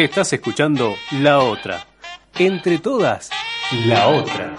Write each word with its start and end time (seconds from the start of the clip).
Estás 0.00 0.32
escuchando 0.32 0.94
La 1.20 1.40
Otra. 1.40 1.86
Entre 2.38 2.78
todas, 2.78 3.28
La 3.84 4.08
Otra. 4.08 4.56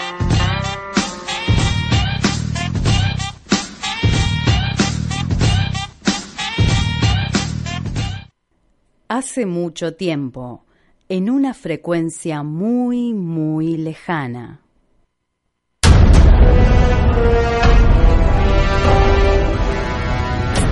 Hace 9.07 9.47
mucho 9.47 9.95
tiempo, 9.95 10.63
en 11.09 11.31
una 11.31 11.55
frecuencia 11.55 12.43
muy, 12.43 13.15
muy 13.15 13.77
lejana. 13.77 14.61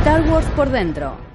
Star 0.01 0.29
Wars 0.29 0.45
por 0.55 0.69
dentro. 0.69 1.28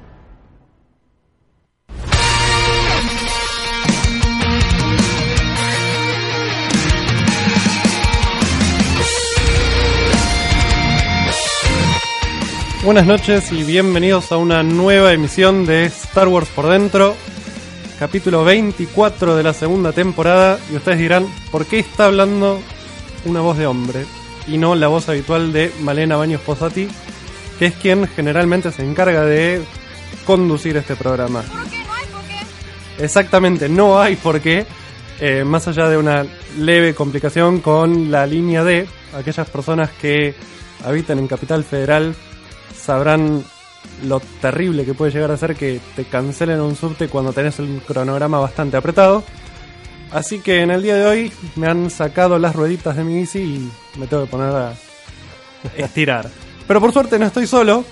Buenas 12.85 13.07
noches 13.07 13.51
y 13.51 13.65
bienvenidos 13.65 14.31
a 14.31 14.37
una 14.37 14.63
nueva 14.63 15.15
emisión 15.15 15.65
de 15.65 15.87
Star 15.87 16.29
Wars 16.29 16.51
por 16.51 16.69
dentro, 16.69 17.17
capítulo 17.99 18.45
24 18.45 19.37
de 19.37 19.43
la 19.43 19.55
segunda 19.55 19.93
temporada. 19.93 20.59
Y 20.71 20.77
ustedes 20.77 20.99
dirán, 20.99 21.27
¿por 21.51 21.65
qué 21.65 21.79
está 21.79 22.05
hablando 22.05 22.61
una 23.25 23.41
voz 23.41 23.57
de 23.57 23.67
hombre 23.67 24.05
y 24.47 24.59
no 24.59 24.75
la 24.75 24.89
voz 24.89 25.09
habitual 25.09 25.51
de 25.51 25.73
Malena 25.81 26.17
Baños 26.17 26.43
Posati, 26.43 26.87
que 27.59 27.67
es 27.67 27.75
quien 27.77 28.07
generalmente 28.07 28.71
se 28.71 28.85
encarga 28.85 29.25
de 29.25 29.63
conducir 30.27 30.77
este 30.77 30.95
programa? 30.95 31.41
¿Por 31.41 31.71
qué? 31.71 31.79
¿No 31.79 31.95
hay 31.95 32.07
por 32.09 32.23
qué? 32.25 33.03
Exactamente, 33.03 33.69
no 33.71 33.99
hay 33.99 34.17
por 34.17 34.41
qué, 34.43 34.67
eh, 35.21 35.43
más 35.43 35.67
allá 35.69 35.89
de 35.89 35.97
una 35.97 36.27
leve 36.59 36.95
complicación 36.95 37.61
con 37.61 38.11
la 38.11 38.27
línea 38.27 38.63
D, 38.63 38.87
aquellas 39.17 39.49
personas 39.49 39.89
que 39.89 40.35
habitan 40.85 41.19
en 41.19 41.29
Capital 41.29 41.65
Federal 41.65 42.15
sabrán 42.85 43.43
lo 44.05 44.21
terrible 44.41 44.85
que 44.85 44.95
puede 44.95 45.13
llegar 45.13 45.31
a 45.31 45.37
ser 45.37 45.57
que 45.57 45.81
te 45.97 46.05
cancelen 46.05 46.61
un 46.61 46.77
subte 46.77 47.09
cuando 47.09 47.33
tenés 47.33 47.59
el 47.59 47.81
cronograma 47.87 48.39
bastante 48.39 48.77
apretado. 48.77 49.25
Así 50.13 50.41
que 50.41 50.61
en 50.61 50.71
el 50.71 50.83
día 50.83 50.97
de 50.97 51.07
hoy 51.07 51.33
me 51.57 51.67
han 51.67 51.91
sacado 51.91 52.39
las 52.39 52.55
rueditas 52.55 52.97
de 52.97 53.05
mi 53.05 53.15
bici 53.15 53.41
y 53.41 53.99
me 53.99 54.07
tengo 54.07 54.25
que 54.25 54.31
poner 54.31 54.55
a 54.55 54.75
estirar. 55.77 56.29
Pero 56.67 56.81
por 56.81 56.93
suerte 56.93 57.19
no 57.19 57.27
estoy 57.27 57.47
solo. 57.47 57.85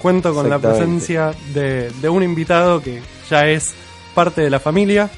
Cuento 0.00 0.34
con 0.34 0.50
la 0.50 0.58
presencia 0.58 1.32
de, 1.54 1.88
de 1.90 2.08
un 2.08 2.24
invitado 2.24 2.82
que 2.82 3.00
ya 3.30 3.46
es 3.46 3.72
parte 4.14 4.40
de 4.40 4.50
la 4.50 4.58
familia, 4.58 5.08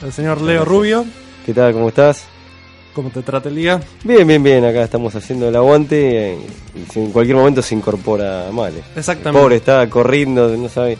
el 0.00 0.10
señor 0.10 0.40
Leo 0.40 0.64
Rubio. 0.64 1.04
¿Qué 1.44 1.52
tal? 1.52 1.74
¿Cómo 1.74 1.88
estás? 1.88 2.31
¿Cómo 2.94 3.10
te 3.10 3.22
trata 3.22 3.48
el 3.48 3.56
día? 3.56 3.80
Bien, 4.04 4.26
bien, 4.26 4.42
bien. 4.42 4.64
Acá 4.64 4.82
estamos 4.82 5.14
haciendo 5.14 5.48
el 5.48 5.56
aguante 5.56 6.32
eh, 6.32 6.38
y 6.94 6.98
en 6.98 7.10
cualquier 7.10 7.36
momento 7.36 7.62
se 7.62 7.74
incorpora 7.74 8.50
Male. 8.52 8.82
Exactamente. 8.94 9.40
Pobre, 9.40 9.56
está 9.56 9.88
corriendo, 9.88 10.54
no 10.56 10.68
sabe, 10.68 10.98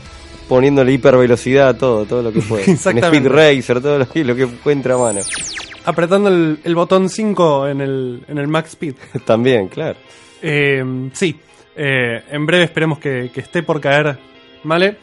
poniéndole 0.48 0.92
hipervelocidad 0.92 1.68
a 1.68 1.74
todo, 1.78 2.06
todo 2.06 2.22
lo 2.22 2.32
que 2.32 2.40
puede. 2.40 2.64
En 2.66 2.72
Exactamente. 2.72 3.28
Speed 3.28 3.30
Racer, 3.30 3.80
todo 3.82 3.98
lo 3.98 4.08
que, 4.08 4.24
lo 4.24 4.34
que 4.34 4.42
encuentra 4.42 4.94
a 4.94 4.98
mano. 4.98 5.20
Apretando 5.84 6.30
el, 6.30 6.60
el 6.64 6.74
botón 6.74 7.08
5 7.10 7.68
en 7.68 7.80
el, 7.80 8.24
en 8.28 8.38
el 8.38 8.48
Max 8.48 8.70
Speed. 8.70 8.94
También, 9.26 9.68
claro. 9.68 9.98
Eh, 10.40 11.10
sí, 11.12 11.38
eh, 11.76 12.22
en 12.30 12.46
breve 12.46 12.64
esperemos 12.64 12.98
que, 12.98 13.30
que 13.32 13.40
esté 13.40 13.62
por 13.62 13.80
caer, 13.80 14.18
¿vale? 14.64 14.96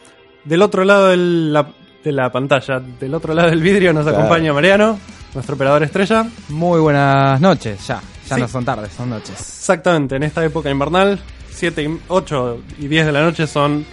Del 0.44 0.62
otro 0.62 0.84
lado 0.84 1.14
la, 1.14 1.72
de 2.02 2.12
la 2.12 2.30
pantalla, 2.32 2.80
del 2.80 3.14
otro 3.14 3.34
lado 3.34 3.50
del 3.50 3.60
vidrio 3.60 3.92
nos 3.92 4.04
Claro. 4.04 4.18
acompaña 4.18 4.52
Mariano, 4.52 4.98
nuestro 5.34 5.54
operador 5.54 5.82
estrella. 5.82 6.26
Muy 6.48 6.80
buenas 6.80 7.40
noches, 7.40 7.86
ya. 7.86 8.00
Ya 8.28 8.36
Sí. 8.36 8.40
no 8.42 8.48
son 8.48 8.64
tardes, 8.64 8.92
son 8.92 9.10
noches. 9.10 9.30
Exactamente, 9.38 10.16
en 10.16 10.22
esta 10.22 10.44
época 10.44 10.70
invernal, 10.70 11.18
7, 11.50 11.82
y 11.82 11.98
8 12.08 12.62
y 12.78 12.86
10 12.88 13.06
de 13.06 13.12
la 13.12 13.22
noche 13.22 13.46
son 13.46 13.84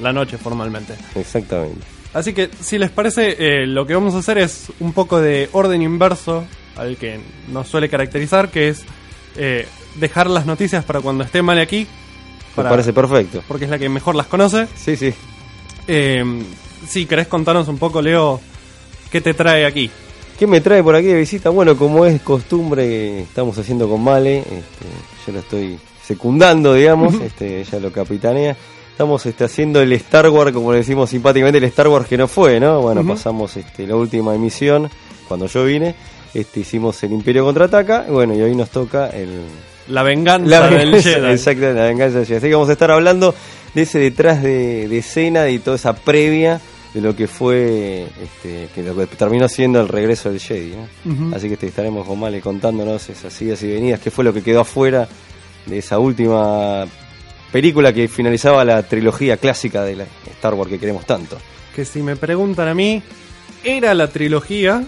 la 0.00 0.12
noche 0.12 0.36
formalmente. 0.38 0.94
Exactamente. 1.14 1.80
Así 2.12 2.32
que, 2.32 2.50
si 2.60 2.78
les 2.78 2.90
parece, 2.90 3.36
eh, 3.38 3.66
lo 3.66 3.86
que 3.86 3.94
vamos 3.94 4.14
a 4.14 4.18
hacer 4.18 4.38
es 4.38 4.66
un 4.80 4.92
poco 4.92 5.20
de 5.20 5.48
orden 5.52 5.82
inverso 5.82 6.44
al 6.76 6.96
que 6.96 7.20
nos 7.48 7.68
suele 7.68 7.88
caracterizar, 7.88 8.48
que 8.50 8.68
es 8.68 8.84
eh, 9.36 9.66
dejar 9.96 10.28
las 10.30 10.46
noticias 10.46 10.84
para 10.84 11.00
cuando 11.00 11.24
esté 11.24 11.42
Male 11.42 11.62
aquí. 11.62 11.86
Me 12.56 12.62
parece 12.64 12.92
perfecto. 12.92 13.42
porque 13.48 13.64
es 13.64 13.70
la 13.70 13.78
que 13.78 13.88
mejor 13.88 14.14
las 14.14 14.26
conoce. 14.26 14.68
Sí, 14.76 14.94
sí. 14.96 15.12
Eh, 15.88 16.22
sí, 16.88 17.06
¿querés 17.06 17.28
contarnos 17.28 17.68
un 17.68 17.78
poco, 17.78 18.00
Leo, 18.00 18.40
qué 19.10 19.20
te 19.20 19.34
trae 19.34 19.66
aquí? 19.66 19.90
¿Qué 20.38 20.48
me 20.48 20.60
trae 20.60 20.82
por 20.82 20.96
aquí 20.96 21.06
de 21.06 21.14
visita? 21.14 21.50
Bueno, 21.50 21.76
como 21.76 22.04
es 22.04 22.20
costumbre 22.20 23.20
estamos 23.20 23.56
haciendo 23.56 23.88
con 23.88 24.02
Male, 24.02 24.38
este, 24.38 24.86
yo 25.26 25.32
lo 25.32 25.38
estoy 25.38 25.78
secundando, 26.04 26.74
digamos, 26.74 27.14
este, 27.22 27.60
ella 27.60 27.78
lo 27.78 27.92
capitanea. 27.92 28.56
Estamos 28.90 29.26
este, 29.26 29.44
haciendo 29.44 29.80
el 29.80 29.92
Star 29.92 30.28
Wars, 30.28 30.52
como 30.52 30.72
le 30.72 30.78
decimos 30.78 31.10
simpáticamente, 31.10 31.58
el 31.58 31.64
Star 31.64 31.88
Wars 31.88 32.08
que 32.08 32.16
no 32.16 32.26
fue, 32.28 32.58
¿no? 32.58 32.80
Bueno, 32.80 33.04
pasamos 33.06 33.56
este, 33.56 33.86
la 33.86 33.96
última 33.96 34.34
emisión, 34.34 34.88
cuando 35.28 35.46
yo 35.46 35.64
vine, 35.64 35.94
este, 36.32 36.60
hicimos 36.60 37.00
el 37.04 37.12
Imperio 37.12 37.44
Contraataca, 37.44 38.06
bueno, 38.08 38.34
y 38.34 38.42
hoy 38.42 38.54
nos 38.54 38.70
toca 38.70 39.10
el... 39.10 39.40
La 39.88 40.02
venganza 40.02 40.48
La 40.48 40.68
del 40.68 40.92
venganza, 40.92 41.10
Jedi. 41.10 41.26
exactamente, 41.32 41.80
la 41.80 41.86
venganza 41.86 42.18
del 42.18 42.26
Jedi. 42.26 42.38
Así 42.38 42.46
que 42.48 42.54
vamos 42.54 42.68
a 42.68 42.72
estar 42.72 42.90
hablando 42.90 43.34
de 43.74 43.82
ese 43.82 43.98
detrás 43.98 44.42
de, 44.42 44.88
de 44.88 44.98
escena 44.98 45.48
y 45.48 45.58
toda 45.58 45.76
esa 45.76 45.94
previa 45.94 46.60
de 46.94 47.00
lo 47.00 47.14
que 47.16 47.26
fue, 47.26 48.06
este, 48.22 48.68
que 48.74 48.82
lo 48.84 48.94
que 48.96 49.06
terminó 49.08 49.48
siendo 49.48 49.80
el 49.80 49.88
regreso 49.88 50.30
del 50.30 50.38
Jedi. 50.40 50.74
Así 51.34 51.48
que 51.48 51.56
te 51.56 51.66
estaremos 51.66 52.06
con 52.06 52.18
Male 52.20 52.40
contándonos 52.40 53.08
esas 53.10 53.42
idas 53.42 53.62
y 53.64 53.66
venidas, 53.72 53.98
qué 54.00 54.10
fue 54.12 54.22
lo 54.24 54.32
que 54.32 54.42
quedó 54.42 54.60
afuera 54.60 55.08
de 55.66 55.78
esa 55.78 55.98
última 55.98 56.86
película 57.50 57.92
que 57.92 58.06
finalizaba 58.08 58.64
la 58.64 58.82
trilogía 58.84 59.36
clásica 59.36 59.82
de 59.82 59.96
la 59.96 60.04
Star 60.30 60.54
Wars 60.54 60.70
que 60.70 60.78
queremos 60.78 61.04
tanto. 61.04 61.36
Que 61.74 61.84
si 61.84 62.00
me 62.02 62.14
preguntan 62.16 62.68
a 62.68 62.74
mí, 62.74 63.02
era 63.64 63.92
la 63.94 64.08
trilogía 64.08 64.84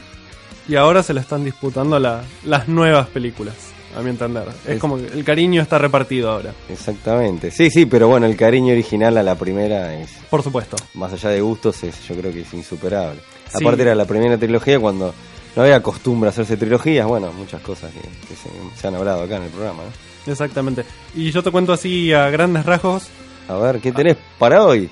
y 0.68 0.76
ahora 0.76 1.02
se 1.02 1.12
la 1.14 1.20
están 1.22 1.44
disputando 1.44 1.98
la- 1.98 2.22
las 2.44 2.68
nuevas 2.68 3.08
películas, 3.08 3.54
a 3.96 4.02
mi 4.02 4.10
entender. 4.10 4.44
Es 4.64 4.72
Es- 4.74 4.78
como 4.80 4.96
que 4.98 5.06
el 5.06 5.24
cariño 5.24 5.62
está 5.62 5.78
repartido 5.78 6.30
ahora, 6.30 6.52
Exactamente. 6.68 7.50
Sí, 7.50 7.70
sí, 7.70 7.86
pero 7.86 8.08
bueno, 8.08 8.26
el 8.26 8.36
cariño 8.36 8.72
original 8.72 9.16
a 9.16 9.22
la 9.22 9.34
primera 9.34 9.94
es, 10.00 10.10
por 10.30 10.42
supuesto. 10.42 10.76
más 10.94 11.12
allá 11.12 11.30
de 11.30 11.40
gustos, 11.40 11.82
es, 11.84 12.06
yo 12.06 12.14
creo 12.14 12.32
que 12.32 12.40
es 12.42 12.52
insuperable. 12.54 13.20
Sí. 13.50 13.64
Aparte 13.64 13.82
era 13.82 13.94
la 13.94 14.04
primera 14.04 14.36
trilogía 14.38 14.78
cuando 14.78 15.14
no 15.54 15.62
había 15.62 15.82
costumbre 15.82 16.28
hacerse 16.30 16.56
trilogías, 16.56 17.06
bueno, 17.06 17.32
muchas 17.32 17.62
cosas 17.62 17.90
que, 17.92 18.00
que 18.00 18.34
se, 18.36 18.50
se 18.80 18.86
han 18.88 18.94
hablado 18.96 19.22
acá 19.22 19.36
en 19.36 19.44
el 19.44 19.50
programa. 19.50 19.82
¿no? 19.84 20.32
Exactamente. 20.32 20.84
Y 21.14 21.30
yo 21.30 21.42
te 21.42 21.50
cuento 21.50 21.72
así 21.72 22.12
a 22.12 22.28
grandes 22.30 22.66
rasgos. 22.66 23.08
A 23.48 23.54
ver, 23.56 23.80
¿qué 23.80 23.92
tenés 23.92 24.16
para 24.38 24.64
hoy? 24.64 24.90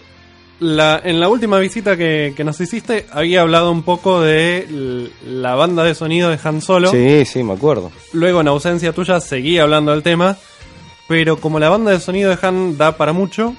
La, 0.60 1.00
en 1.02 1.18
la 1.18 1.28
última 1.28 1.58
visita 1.58 1.96
que, 1.96 2.32
que 2.36 2.44
nos 2.44 2.60
hiciste, 2.60 3.06
había 3.10 3.40
hablado 3.40 3.72
un 3.72 3.82
poco 3.82 4.20
de 4.20 5.10
la 5.26 5.54
banda 5.56 5.82
de 5.82 5.94
sonido 5.94 6.30
de 6.30 6.38
Han 6.42 6.62
Solo. 6.62 6.90
Sí, 6.90 7.24
sí, 7.24 7.42
me 7.42 7.54
acuerdo. 7.54 7.90
Luego, 8.12 8.40
en 8.40 8.48
ausencia 8.48 8.92
tuya, 8.92 9.20
seguí 9.20 9.58
hablando 9.58 9.90
del 9.90 10.02
tema. 10.02 10.36
Pero 11.06 11.36
como 11.38 11.58
la 11.58 11.68
banda 11.68 11.90
de 11.90 12.00
sonido 12.00 12.34
de 12.34 12.46
Han 12.46 12.78
da 12.78 12.96
para 12.96 13.12
mucho, 13.12 13.54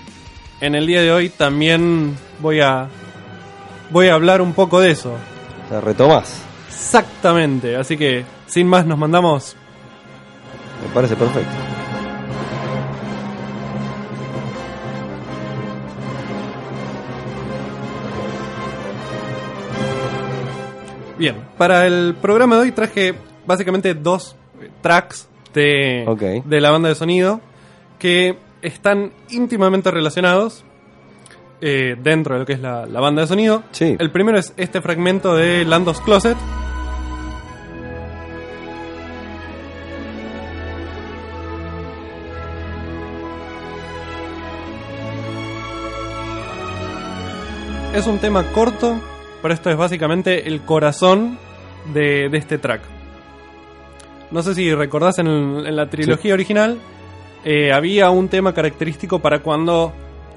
en 0.62 0.74
el 0.74 0.88
día 0.88 1.02
de 1.02 1.12
hoy 1.12 1.30
también 1.30 2.18
voy 2.40 2.62
a. 2.62 2.88
Voy 3.92 4.08
a 4.08 4.16
hablar 4.16 4.42
un 4.42 4.54
poco 4.54 4.80
de 4.80 4.92
eso. 4.92 5.14
O 5.66 5.70
sea, 5.70 5.82
retomás. 5.82 6.42
Exactamente. 6.68 7.76
Así 7.76 7.98
que, 7.98 8.26
sin 8.48 8.68
más, 8.68 8.86
nos 8.86 8.98
mandamos. 8.98 9.56
Me 10.82 10.94
parece 10.94 11.16
perfecto. 11.16 11.75
Bien, 21.26 21.38
para 21.58 21.88
el 21.88 22.14
programa 22.22 22.58
de 22.58 22.62
hoy 22.62 22.72
traje 22.72 23.16
básicamente 23.48 23.96
dos 23.96 24.36
tracks 24.84 25.28
de, 25.56 26.44
de 26.46 26.62
la 26.62 26.70
banda 26.70 26.88
de 26.90 26.94
sonido 26.94 27.42
que 27.98 28.38
están 28.62 29.12
íntimamente 29.32 29.90
relacionados 29.90 30.64
eh, 31.62 31.96
dentro 32.00 32.36
de 32.36 32.42
lo 32.42 32.46
que 32.46 32.54
es 32.54 32.60
la, 32.60 32.86
la 32.86 33.00
banda 33.00 33.24
de 33.24 33.28
sonido. 33.28 33.64
Sí. 33.72 33.96
El 33.98 34.12
primero 34.12 34.38
es 34.38 34.54
este 34.56 34.82
fragmento 34.82 35.36
de 35.36 35.66
Landos 35.66 36.00
Closet. 36.02 36.38
Es 47.96 48.06
un 48.06 48.20
tema 48.20 48.44
corto, 48.52 49.02
pero 49.46 49.54
esto 49.54 49.70
es 49.70 49.78
básicamente 49.78 50.48
el 50.48 50.62
corazón 50.62 51.38
de, 51.94 52.30
de 52.30 52.38
este 52.40 52.58
track. 52.58 52.82
No 54.32 54.42
sé 54.42 54.56
si 54.56 54.74
recordás 54.74 55.20
en, 55.20 55.28
el- 55.28 55.68
en 55.68 55.76
la 55.76 55.88
trilogía 55.88 56.34
original, 56.34 56.80
eh, 57.44 57.72
había 57.72 58.10
un 58.10 58.28
tema 58.28 58.54
característico 58.56 59.20
para 59.20 59.44
cuando 59.44 59.94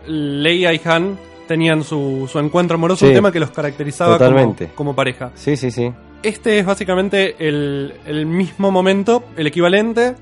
Leia 0.07 0.75
y 0.75 0.81
Han 0.85 1.17
tenían 1.47 1.85
su, 1.85 2.29
su 2.31 2.39
encuentro 2.39 2.75
amoroso, 2.75 3.07
Sí. 3.07 3.07
un 3.07 3.15
tema 3.15 3.33
que 3.33 3.41
los 3.41 3.51
caracterizaba 3.51 4.19
como, 4.19 4.29
Totalmente. 4.31 4.71
como 4.75 4.95
pareja. 4.95 5.31
Sí, 5.37 5.57
sí, 5.57 5.71
sí. 5.71 5.91
Este 6.23 6.59
es 6.59 6.67
básicamente 6.67 7.35
el, 7.39 7.95
el 8.05 8.27
mismo 8.27 8.71
momento, 8.71 9.25
el 9.39 9.47
equivalente, 9.47 10.17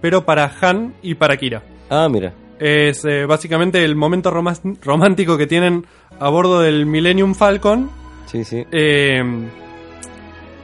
pero 0.00 0.24
para 0.24 0.48
Han 0.60 0.94
y 1.02 1.14
para 1.16 1.36
Kira. 1.36 1.64
Ah, 1.90 2.06
mira. 2.08 2.32
Es 2.60 3.04
eh, 3.04 3.26
básicamente 3.26 3.84
el 3.84 3.96
momento 3.96 4.30
romántico 4.30 5.36
que 5.36 5.48
tienen 5.48 5.86
a 6.20 6.28
bordo 6.28 6.60
del 6.60 6.86
Millennium 6.86 7.34
Falcon 7.34 7.90
Sí, 8.30 8.44
sí. 8.44 8.66
eh, 8.70 9.18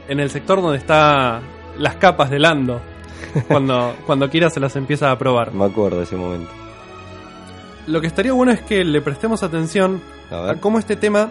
en 0.07 0.19
el 0.19 0.29
sector 0.29 0.61
donde 0.61 0.77
está 0.77 1.41
las 1.77 1.95
capas 1.95 2.29
de 2.29 2.39
Lando. 2.39 2.81
Cuando, 3.47 3.95
cuando 4.05 4.29
Kira 4.29 4.49
se 4.49 4.59
las 4.59 4.75
empieza 4.75 5.09
a 5.11 5.17
probar. 5.17 5.51
Me 5.53 5.65
acuerdo 5.65 5.97
de 5.97 6.03
ese 6.03 6.15
momento. 6.15 6.49
Lo 7.87 7.99
que 8.01 8.07
estaría 8.07 8.31
bueno 8.33 8.51
es 8.51 8.61
que 8.61 8.83
le 8.85 9.01
prestemos 9.01 9.41
atención 9.43 10.01
A 10.31 10.51
a 10.51 10.55
cómo 10.61 10.79
este 10.79 10.95
tema 10.95 11.29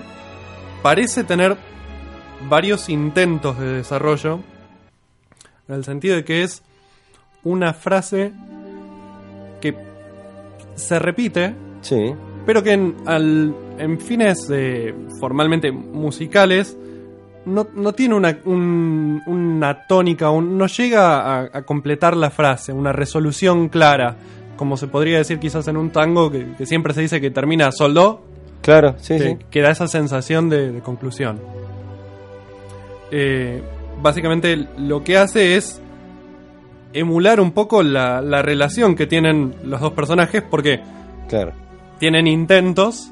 parece 0.82 1.24
tener 1.24 1.56
varios 2.48 2.88
intentos 2.88 3.58
de 3.58 3.66
desarrollo. 3.66 4.40
En 5.68 5.74
el 5.76 5.84
sentido 5.84 6.16
de 6.16 6.24
que 6.24 6.42
es 6.42 6.62
una 7.42 7.72
frase 7.74 8.32
que 9.60 9.74
se 10.74 10.98
repite, 10.98 11.54
Sí. 11.80 12.14
Pero 12.46 12.62
que 12.62 12.72
en, 12.72 12.94
al- 13.06 13.54
en 13.78 13.98
fines 14.00 14.48
eh, 14.52 14.94
formalmente 15.20 15.72
musicales 15.72 16.76
no, 17.46 17.66
no 17.74 17.92
tiene 17.92 18.14
una, 18.14 18.38
un- 18.44 19.22
una 19.26 19.86
tónica, 19.86 20.30
un- 20.30 20.56
no 20.58 20.66
llega 20.66 21.20
a, 21.20 21.40
a 21.52 21.62
completar 21.62 22.16
la 22.16 22.30
frase, 22.30 22.72
una 22.72 22.92
resolución 22.92 23.68
clara, 23.68 24.16
como 24.56 24.76
se 24.76 24.86
podría 24.88 25.18
decir 25.18 25.38
quizás 25.38 25.66
en 25.68 25.76
un 25.76 25.90
tango 25.90 26.30
que, 26.30 26.52
que 26.56 26.64
siempre 26.66 26.94
se 26.94 27.00
dice 27.02 27.20
que 27.20 27.30
termina 27.30 27.70
soldó, 27.72 28.22
Claro, 28.62 28.94
sí, 28.98 29.18
que, 29.18 29.22
sí. 29.30 29.36
que 29.50 29.60
da 29.60 29.70
esa 29.70 29.86
sensación 29.88 30.48
de, 30.48 30.72
de 30.72 30.80
conclusión. 30.80 31.38
Eh, 33.10 33.62
básicamente 34.00 34.66
lo 34.78 35.04
que 35.04 35.18
hace 35.18 35.56
es 35.56 35.80
emular 36.92 37.40
un 37.40 37.52
poco 37.52 37.82
la, 37.82 38.20
la 38.20 38.42
relación 38.42 38.94
que 38.96 39.06
tienen 39.06 39.54
los 39.64 39.80
dos 39.80 39.92
personajes 39.92 40.42
porque 40.48 40.80
Claro. 41.28 41.52
Tienen 41.98 42.26
intentos, 42.26 43.10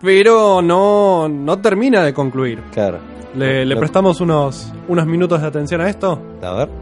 pero 0.00 0.62
no, 0.62 1.28
no 1.28 1.58
termina 1.58 2.04
de 2.04 2.12
concluir. 2.12 2.60
Claro. 2.72 2.98
¿Le, 3.34 3.76
prestamos 3.76 4.20
unos, 4.20 4.72
unos 4.88 5.06
minutos 5.06 5.40
de 5.40 5.46
atención 5.46 5.80
a 5.80 5.88
esto? 5.88 6.20
A 6.42 6.52
ver. 6.52 6.81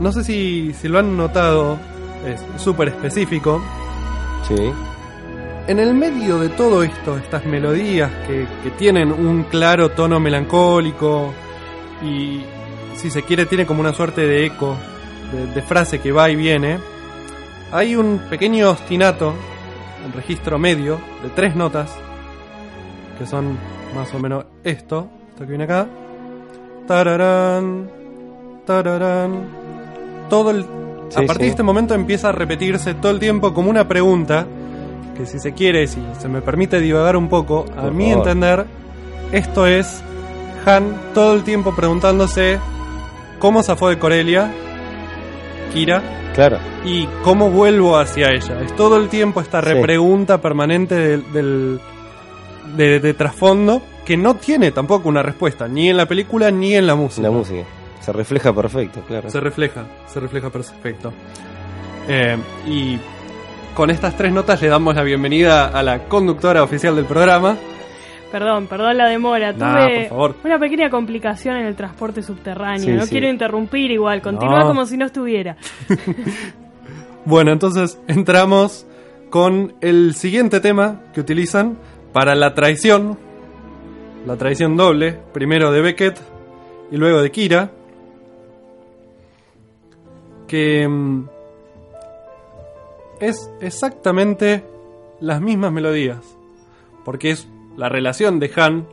No 0.00 0.12
sé 0.12 0.22
si, 0.24 0.72
si 0.74 0.88
lo 0.88 0.98
han 0.98 1.16
notado, 1.16 1.78
es 2.26 2.42
súper 2.60 2.88
específico. 2.88 3.62
Sí. 4.46 4.72
En 5.66 5.80
el 5.80 5.94
medio 5.94 6.38
de 6.38 6.50
todo 6.50 6.82
esto, 6.82 7.16
estas 7.16 7.44
melodías 7.46 8.10
que, 8.26 8.46
que 8.62 8.70
tienen 8.72 9.10
un 9.10 9.44
claro 9.44 9.90
tono 9.90 10.20
melancólico 10.20 11.32
y, 12.02 12.42
si 12.94 13.10
se 13.10 13.22
quiere, 13.22 13.46
tiene 13.46 13.66
como 13.66 13.80
una 13.80 13.92
suerte 13.92 14.26
de 14.26 14.46
eco, 14.46 14.76
de, 15.32 15.46
de 15.46 15.62
frase 15.62 16.00
que 16.00 16.12
va 16.12 16.30
y 16.30 16.36
viene, 16.36 16.78
hay 17.72 17.96
un 17.96 18.20
pequeño 18.30 18.70
ostinato, 18.70 19.34
un 20.04 20.12
registro 20.12 20.58
medio 20.58 21.00
de 21.22 21.30
tres 21.30 21.56
notas, 21.56 21.92
que 23.18 23.26
son 23.26 23.58
más 23.94 24.12
o 24.14 24.18
menos 24.18 24.44
esto, 24.62 25.10
esto 25.30 25.40
que 25.40 25.48
viene 25.48 25.64
acá. 25.64 25.88
Tararán, 26.86 27.90
tararán. 28.66 29.46
Todo 30.28 30.50
el, 30.50 30.66
Sí, 31.08 31.22
a 31.22 31.26
partir 31.26 31.36
sí. 31.36 31.42
de 31.44 31.48
este 31.50 31.62
momento 31.62 31.94
empieza 31.94 32.30
a 32.30 32.32
repetirse 32.32 32.94
todo 32.94 33.12
el 33.12 33.20
tiempo 33.20 33.54
como 33.54 33.70
una 33.70 33.86
pregunta 33.86 34.44
que 35.16 35.24
si 35.24 35.38
se 35.38 35.52
quiere, 35.54 35.86
si 35.86 36.02
se 36.18 36.28
me 36.28 36.40
permite 36.42 36.80
divagar 36.80 37.16
un 37.16 37.28
poco, 37.28 37.64
a 37.76 37.82
mi 37.90 38.10
entender, 38.10 38.66
esto 39.32 39.66
es 39.66 40.02
Han 40.66 41.12
todo 41.14 41.34
el 41.34 41.44
tiempo 41.44 41.74
preguntándose 41.76 42.58
cómo 43.38 43.62
zafó 43.62 43.88
de 43.88 44.00
Corelia, 44.00 44.50
Kira, 45.72 46.02
Claro. 46.34 46.58
y 46.84 47.06
cómo 47.22 47.50
vuelvo 47.50 47.96
hacia 47.98 48.30
ella. 48.32 48.60
Es 48.62 48.74
todo 48.74 48.96
el 48.98 49.08
tiempo 49.08 49.40
esta 49.40 49.60
Sí. 49.62 49.68
repregunta 49.68 50.40
permanente 50.40 50.96
del, 50.96 51.32
del- 51.32 51.80
de, 52.76 52.98
de 53.00 53.14
trasfondo 53.14 53.80
que 54.04 54.16
no 54.16 54.34
tiene 54.34 54.72
tampoco 54.72 55.08
una 55.08 55.22
respuesta, 55.22 55.68
ni 55.68 55.88
en 55.88 55.96
la 55.96 56.06
película 56.06 56.50
ni 56.50 56.74
en 56.74 56.86
la 56.86 56.94
música. 56.96 57.22
La 57.22 57.30
música. 57.30 57.62
Se 58.06 58.12
refleja 58.12 58.52
perfecto, 58.54 59.00
claro. 59.00 59.28
Se 59.30 59.40
refleja, 59.40 59.84
se 60.06 60.20
refleja 60.20 60.48
perfecto. 60.48 61.12
Eh, 62.08 62.36
y 62.68 62.98
con 63.74 63.90
estas 63.90 64.16
tres 64.16 64.32
notas 64.32 64.62
le 64.62 64.68
damos 64.68 64.94
la 64.94 65.02
bienvenida 65.02 65.66
a 65.66 65.82
la 65.82 66.04
conductora 66.04 66.62
oficial 66.62 66.94
del 66.94 67.04
programa. 67.06 67.56
Perdón, 68.30 68.68
perdón 68.68 68.96
la 68.96 69.08
demora. 69.08 69.52
Nah, 69.52 69.72
Tuve 69.86 69.98
por 70.02 70.08
favor. 70.08 70.34
una 70.44 70.58
pequeña 70.60 70.88
complicación 70.88 71.56
en 71.56 71.66
el 71.66 71.74
transporte 71.74 72.22
subterráneo. 72.22 72.84
Sí, 72.84 72.92
no 72.92 73.02
sí. 73.06 73.10
quiero 73.10 73.28
interrumpir 73.28 73.90
igual. 73.90 74.22
Continúa 74.22 74.60
No. 74.60 74.66
como 74.68 74.86
si 74.86 74.96
no 74.96 75.06
estuviera. 75.06 75.56
Bueno, 77.24 77.50
entonces 77.50 77.98
entramos 78.06 78.86
con 79.30 79.74
el 79.80 80.14
siguiente 80.14 80.60
tema 80.60 81.00
que 81.12 81.20
utilizan 81.20 81.76
para 82.12 82.36
la 82.36 82.54
traición. 82.54 83.18
La 84.24 84.36
traición 84.36 84.76
doble, 84.76 85.18
primero 85.32 85.72
de 85.72 85.80
Beckett 85.80 86.20
y 86.92 86.96
luego 86.96 87.20
de 87.20 87.32
Kira. 87.32 87.72
Que 90.46 90.86
mm, 90.88 91.28
es 93.20 93.50
exactamente 93.60 94.64
las 95.20 95.40
mismas 95.40 95.72
melodías. 95.72 96.18
Porque 97.04 97.30
es 97.30 97.48
la 97.76 97.88
relación 97.88 98.38
de 98.38 98.50
Han, 98.56 98.86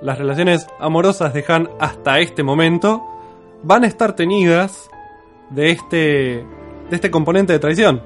las 0.00 0.18
relaciones 0.18 0.66
amorosas 0.78 1.32
de 1.32 1.44
Han 1.48 1.68
hasta 1.80 2.20
este 2.20 2.42
momento, 2.42 3.02
van 3.62 3.84
a 3.84 3.86
estar 3.86 4.14
tenidas 4.14 4.90
de 5.50 5.70
este, 5.70 5.96
de 5.96 6.44
este 6.90 7.10
componente 7.10 7.52
de 7.52 7.58
traición. 7.58 8.02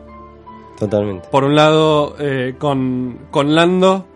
Totalmente. 0.79 1.29
Por 1.31 1.45
un 1.45 1.55
lado, 1.55 2.17
eh, 2.19 2.55
con, 2.59 3.27
con 3.31 3.55
Lando, 3.55 4.07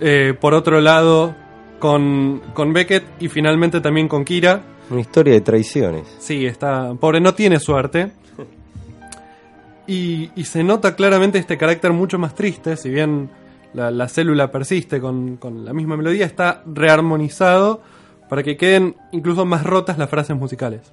eh, 0.00 0.34
por 0.38 0.54
otro 0.54 0.80
lado, 0.80 1.34
con, 1.78 2.42
con 2.54 2.72
Beckett 2.72 3.04
y 3.20 3.28
finalmente 3.28 3.80
también 3.80 4.08
con 4.08 4.24
Kira. 4.24 4.62
Una 4.90 5.00
historia 5.00 5.34
de 5.34 5.40
traiciones. 5.40 6.06
Sí, 6.18 6.46
está. 6.46 6.94
Pobre, 6.94 7.20
no 7.20 7.34
tiene 7.34 7.58
suerte. 7.58 8.12
Y, 9.86 10.30
se 10.44 10.64
nota 10.64 10.96
claramente 10.96 11.38
este 11.38 11.56
carácter 11.56 11.92
mucho 11.92 12.18
más 12.18 12.34
triste, 12.34 12.76
si 12.76 12.90
bien 12.90 13.30
la, 13.72 13.90
la 13.90 14.08
célula 14.08 14.50
persiste 14.50 15.00
con, 15.00 15.36
con 15.36 15.64
la 15.64 15.72
misma 15.72 15.96
melodía, 15.96 16.26
está 16.26 16.62
rearmonizado 16.66 17.82
para 18.28 18.42
que 18.42 18.56
queden 18.56 18.96
incluso 19.12 19.44
más 19.44 19.62
rotas 19.62 19.96
las 19.96 20.10
frases 20.10 20.36
musicales. 20.36 20.92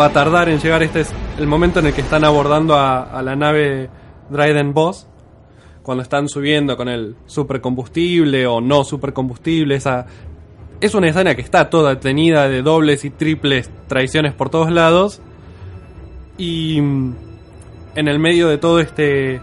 Va 0.00 0.06
a 0.06 0.12
tardar 0.12 0.48
en 0.48 0.58
llegar, 0.58 0.82
este 0.82 1.02
es 1.02 1.12
el 1.38 1.46
momento 1.46 1.80
en 1.80 1.86
el 1.86 1.92
que 1.92 2.00
están 2.00 2.24
abordando 2.24 2.74
a, 2.74 3.02
a 3.02 3.22
la 3.22 3.36
nave 3.36 3.90
Dryden 4.30 4.72
Boss, 4.72 5.06
cuando 5.82 6.02
están 6.02 6.28
subiendo 6.28 6.78
con 6.78 6.88
el 6.88 7.14
supercombustible 7.26 8.46
o 8.46 8.62
no 8.62 8.84
supercombustible, 8.84 9.74
esa 9.74 10.06
es 10.80 10.94
una 10.94 11.08
escena 11.08 11.34
que 11.34 11.42
está 11.42 11.70
toda 11.70 11.98
tenida 12.00 12.48
de 12.48 12.62
dobles 12.62 13.04
y 13.04 13.10
triples 13.10 13.70
traiciones 13.86 14.34
por 14.34 14.50
todos 14.50 14.70
lados. 14.70 15.20
Y 16.36 16.80
mm, 16.80 17.14
en 17.94 18.08
el 18.08 18.18
medio 18.18 18.48
de 18.48 18.58
todo 18.58 18.80
este 18.80 19.40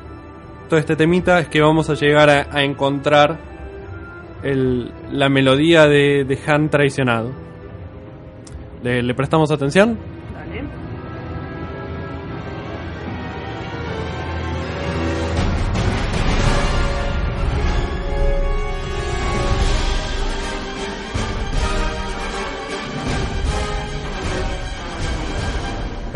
todo 0.70 0.80
este 0.80 0.96
temita 0.96 1.40
es 1.40 1.50
que 1.50 1.62
vamos 1.62 1.90
a 1.90 1.96
llegar 1.96 2.30
a, 2.30 2.64
encontrar 2.64 3.38
la 4.42 5.28
melodía 5.28 5.86
de, 5.86 6.24
de 6.24 6.40
Han 6.48 6.70
traicionado. 6.70 7.32
¿Le, 8.82 9.04
le 9.04 9.14
prestamos 9.14 9.52
atención? 9.52 9.98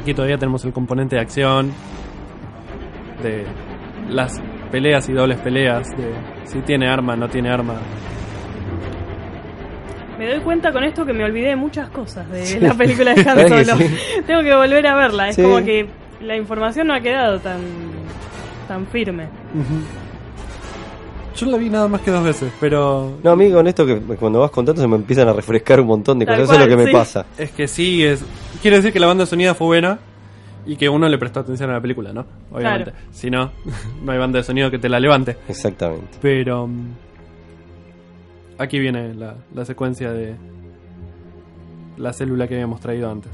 Aquí 0.05 0.13
todavía 0.13 0.37
tenemos 0.37 0.63
el 0.63 0.71
componente 0.71 1.15
de 1.15 1.21
acción, 1.23 1.71
de 3.23 3.43
las 4.07 4.39
peleas 4.71 5.09
y 5.09 5.13
dobles 5.13 5.39
peleas, 5.39 5.89
de 5.97 6.13
si 6.43 6.59
tiene 6.59 6.87
arma, 6.87 7.15
no 7.15 7.27
tiene 7.27 7.49
arma. 7.49 7.73
Me 10.19 10.29
doy 10.29 10.41
cuenta 10.41 10.71
con 10.71 10.83
esto 10.83 11.07
que 11.07 11.11
me 11.13 11.23
olvidé 11.23 11.47
de 11.47 11.55
muchas 11.55 11.89
cosas 11.89 12.29
de 12.29 12.59
la 12.61 12.75
película 12.75 13.15
de 13.15 13.21
Han 13.27 13.35
¿Verdad 13.35 13.57
que 13.57 13.65
Solo. 13.65 13.77
sí? 13.79 13.95
Tengo 14.27 14.43
que 14.43 14.53
volver 14.55 14.85
a 14.85 14.95
verla. 14.95 15.29
Es 15.29 15.37
Sí. 15.37 15.41
como 15.41 15.57
que 15.65 15.87
la 16.21 16.37
información 16.37 16.85
no 16.85 16.93
ha 16.93 16.99
quedado 17.01 17.39
tan, 17.39 17.61
tan 18.67 18.85
firme. 18.85 19.27
Yo 21.35 21.47
la 21.47 21.57
vi 21.57 21.67
nada 21.71 21.87
más 21.87 22.01
que 22.01 22.11
dos 22.11 22.23
veces, 22.23 22.53
pero 22.59 23.17
No, 23.23 23.31
amigo, 23.31 23.55
con 23.57 23.65
esto 23.67 23.87
que 23.87 23.97
cuando 24.19 24.39
vas 24.41 24.51
contando 24.51 24.79
se 24.83 24.87
me 24.87 24.97
empiezan 24.97 25.27
a 25.29 25.33
refrescar 25.33 25.81
un 25.81 25.87
montón 25.87 26.19
de 26.19 26.27
Tal 26.27 26.35
cosas. 26.41 26.55
Eso 26.57 26.63
es 26.63 26.69
lo 26.69 26.77
que 26.77 26.83
me 26.85 26.91
pasa. 26.91 27.25
es 27.39 27.49
que 27.49 27.67
sí, 27.67 28.03
es 28.05 28.23
quiere 28.65 28.77
decir 28.77 28.91
que 28.91 28.99
la 28.99 29.05
banda 29.05 29.27
sonida 29.27 29.53
fue 29.53 29.67
buena 29.67 29.99
y 30.65 30.75
que 30.75 30.89
uno 30.89 31.07
le 31.07 31.19
prestó 31.19 31.41
atención 31.41 31.69
a 31.69 31.73
la 31.73 31.81
película, 31.81 32.11
¿no? 32.11 32.25
Obviamente. 32.51 32.93
Claro. 32.93 33.07
Si 33.11 33.29
no, 33.29 33.51
no 34.03 34.11
hay 34.11 34.17
banda 34.17 34.39
de 34.39 34.43
sonido 34.43 34.71
que 34.71 34.79
te 34.79 34.89
la 34.89 34.99
levante. 34.99 35.37
Exactamente. 35.47 36.17
Pero 36.19 36.65
mm, 36.65 36.87
aquí 38.57 38.79
viene 38.79 39.13
la, 39.13 39.35
la 39.53 39.65
secuencia 39.65 40.11
de 40.11 40.33
la 41.97 42.11
célula 42.11 42.47
que 42.47 42.55
habíamos 42.55 42.81
traído 42.81 43.11
antes. 43.11 43.31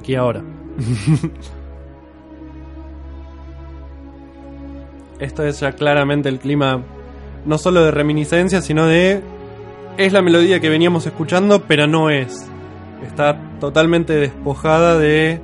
Aquí 0.00 0.14
ahora. 0.14 0.42
Esto 5.18 5.44
es 5.44 5.60
ya 5.60 5.72
claramente 5.72 6.30
el 6.30 6.38
clima 6.38 6.82
no 7.44 7.58
solo 7.58 7.84
de 7.84 7.90
reminiscencia, 7.90 8.62
sino 8.62 8.86
de... 8.86 9.20
Es 9.98 10.14
la 10.14 10.22
melodía 10.22 10.58
que 10.58 10.70
veníamos 10.70 11.04
escuchando, 11.04 11.64
pero 11.68 11.86
no 11.86 12.08
es. 12.08 12.48
Está 13.06 13.38
totalmente 13.60 14.14
despojada 14.14 14.96
de 14.98 15.42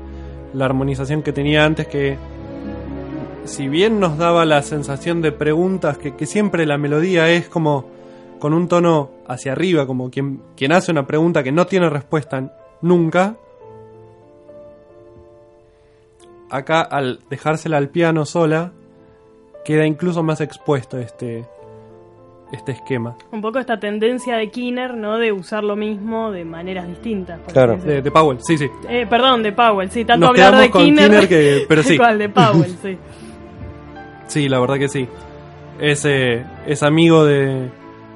la 0.54 0.64
armonización 0.64 1.22
que 1.22 1.34
tenía 1.34 1.66
antes, 1.66 1.86
que 1.86 2.16
si 3.44 3.68
bien 3.68 4.00
nos 4.00 4.16
daba 4.16 4.46
la 4.46 4.62
sensación 4.62 5.20
de 5.20 5.32
preguntas, 5.32 5.98
que, 5.98 6.16
que 6.16 6.24
siempre 6.24 6.64
la 6.64 6.78
melodía 6.78 7.28
es 7.28 7.46
como 7.46 7.90
con 8.38 8.54
un 8.54 8.68
tono 8.68 9.10
hacia 9.28 9.52
arriba, 9.52 9.86
como 9.86 10.10
quien, 10.10 10.40
quien 10.56 10.72
hace 10.72 10.92
una 10.92 11.06
pregunta 11.06 11.42
que 11.42 11.52
no 11.52 11.66
tiene 11.66 11.90
respuesta 11.90 12.56
nunca, 12.80 13.36
acá 16.50 16.80
al 16.82 17.20
dejársela 17.30 17.76
al 17.76 17.88
piano 17.88 18.24
sola, 18.24 18.72
queda 19.64 19.84
incluso 19.86 20.22
más 20.22 20.40
expuesto 20.40 20.98
este, 20.98 21.44
este 22.52 22.72
esquema. 22.72 23.16
Un 23.32 23.40
poco 23.42 23.58
esta 23.58 23.78
tendencia 23.80 24.36
de 24.36 24.48
Kinner, 24.50 24.94
¿no? 24.94 25.18
De 25.18 25.32
usar 25.32 25.64
lo 25.64 25.74
mismo 25.76 26.30
de 26.30 26.44
maneras 26.44 26.86
distintas. 26.88 27.40
Claro. 27.52 27.76
De, 27.76 28.00
de 28.02 28.10
Powell, 28.10 28.38
sí, 28.42 28.56
sí. 28.58 28.68
Eh, 28.88 29.06
perdón, 29.10 29.42
de 29.42 29.52
Powell, 29.52 29.90
sí, 29.90 30.04
tanto 30.04 30.26
Nos 30.26 30.38
hablar 30.38 30.62
de 30.62 30.70
con 30.70 30.84
Kinner, 30.84 31.10
Kinner 31.10 31.28
que- 31.28 31.64
pero 31.68 31.82
sí. 31.82 31.98
de 31.98 32.28
Powell, 32.28 32.76
sí. 32.82 32.96
Sí, 34.28 34.48
la 34.48 34.58
verdad 34.60 34.76
que 34.78 34.88
sí. 34.88 35.08
Es, 35.80 36.04
eh, 36.04 36.44
es 36.66 36.82
amigo 36.82 37.24
de 37.24 37.68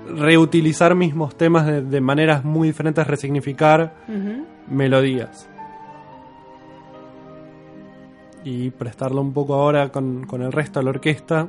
reutilizar 0.08 0.94
mismos 0.94 1.36
temas 1.36 1.66
de, 1.66 1.82
de 1.82 2.00
maneras 2.00 2.44
muy 2.44 2.68
diferentes, 2.68 3.06
resignificar 3.06 3.94
Ujú. 4.08 4.44
melodías. 4.68 5.48
Y 8.44 8.70
prestarlo 8.70 9.20
un 9.20 9.32
poco 9.32 9.54
ahora 9.54 9.90
con, 9.90 10.26
con 10.26 10.42
el 10.42 10.50
resto 10.52 10.80
de 10.80 10.84
la 10.84 10.90
orquesta. 10.90 11.46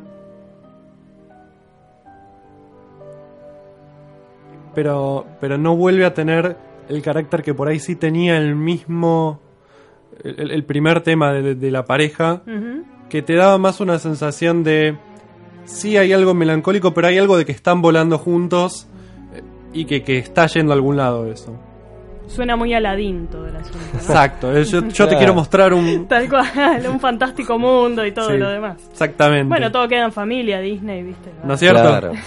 Pero, 4.73 5.25
pero 5.39 5.57
no 5.57 5.75
vuelve 5.75 6.05
a 6.05 6.13
tener 6.13 6.55
el 6.87 7.01
carácter 7.01 7.43
que 7.43 7.53
por 7.53 7.67
ahí 7.67 7.79
sí 7.79 7.95
tenía 7.95 8.37
el 8.37 8.55
mismo. 8.55 9.39
El, 10.23 10.51
el 10.51 10.63
primer 10.65 11.01
tema 11.01 11.33
de- 11.33 11.55
de 11.55 11.71
la 11.71 11.85
pareja 11.85 12.41
que 13.09 13.21
te 13.21 13.33
daba 13.35 13.57
más 13.57 13.79
una 13.81 13.97
sensación 13.99 14.63
de 14.63 14.95
sí 15.65 15.97
hay 15.97 16.13
algo 16.13 16.33
melancólico, 16.33 16.93
pero 16.93 17.07
hay 17.07 17.17
algo 17.17 17.37
de 17.37 17.45
que 17.45 17.51
están 17.53 17.81
volando 17.81 18.17
juntos 18.17 18.87
eh, 19.33 19.41
y 19.73 19.85
que, 19.85 20.03
que 20.03 20.17
está 20.19 20.45
yendo 20.47 20.73
a 20.73 20.75
algún 20.75 20.97
lado 20.97 21.25
eso. 21.31 21.55
Suena 22.27 22.55
muy 22.55 22.73
Aladín 22.73 23.27
todo 23.27 23.47
el 23.47 23.55
asunto, 23.55 23.79
¿no? 23.93 23.99
Exacto, 23.99 24.61
yo, 24.61 25.07
te 25.07 25.17
quiero 25.17 25.33
mostrar 25.33 25.73
un... 25.73 26.05
Tal 26.09 26.29
cual, 26.29 26.47
un 26.89 26.99
fantástico 26.99 27.59
mundo 27.59 28.05
y 28.05 28.11
todo 28.13 28.29
Sí, 28.29 28.37
lo 28.37 28.49
demás. 28.49 28.77
Exactamente. 28.91 29.47
Bueno, 29.49 29.69
todo 29.71 29.87
queda 29.87 30.05
en 30.05 30.11
familia, 30.13 30.59
Disney, 30.61 31.03
¿viste? 31.03 31.29
¿No 31.43 31.53
es 31.55 31.59
cierto? 31.59 31.81
Claro. 31.81 32.11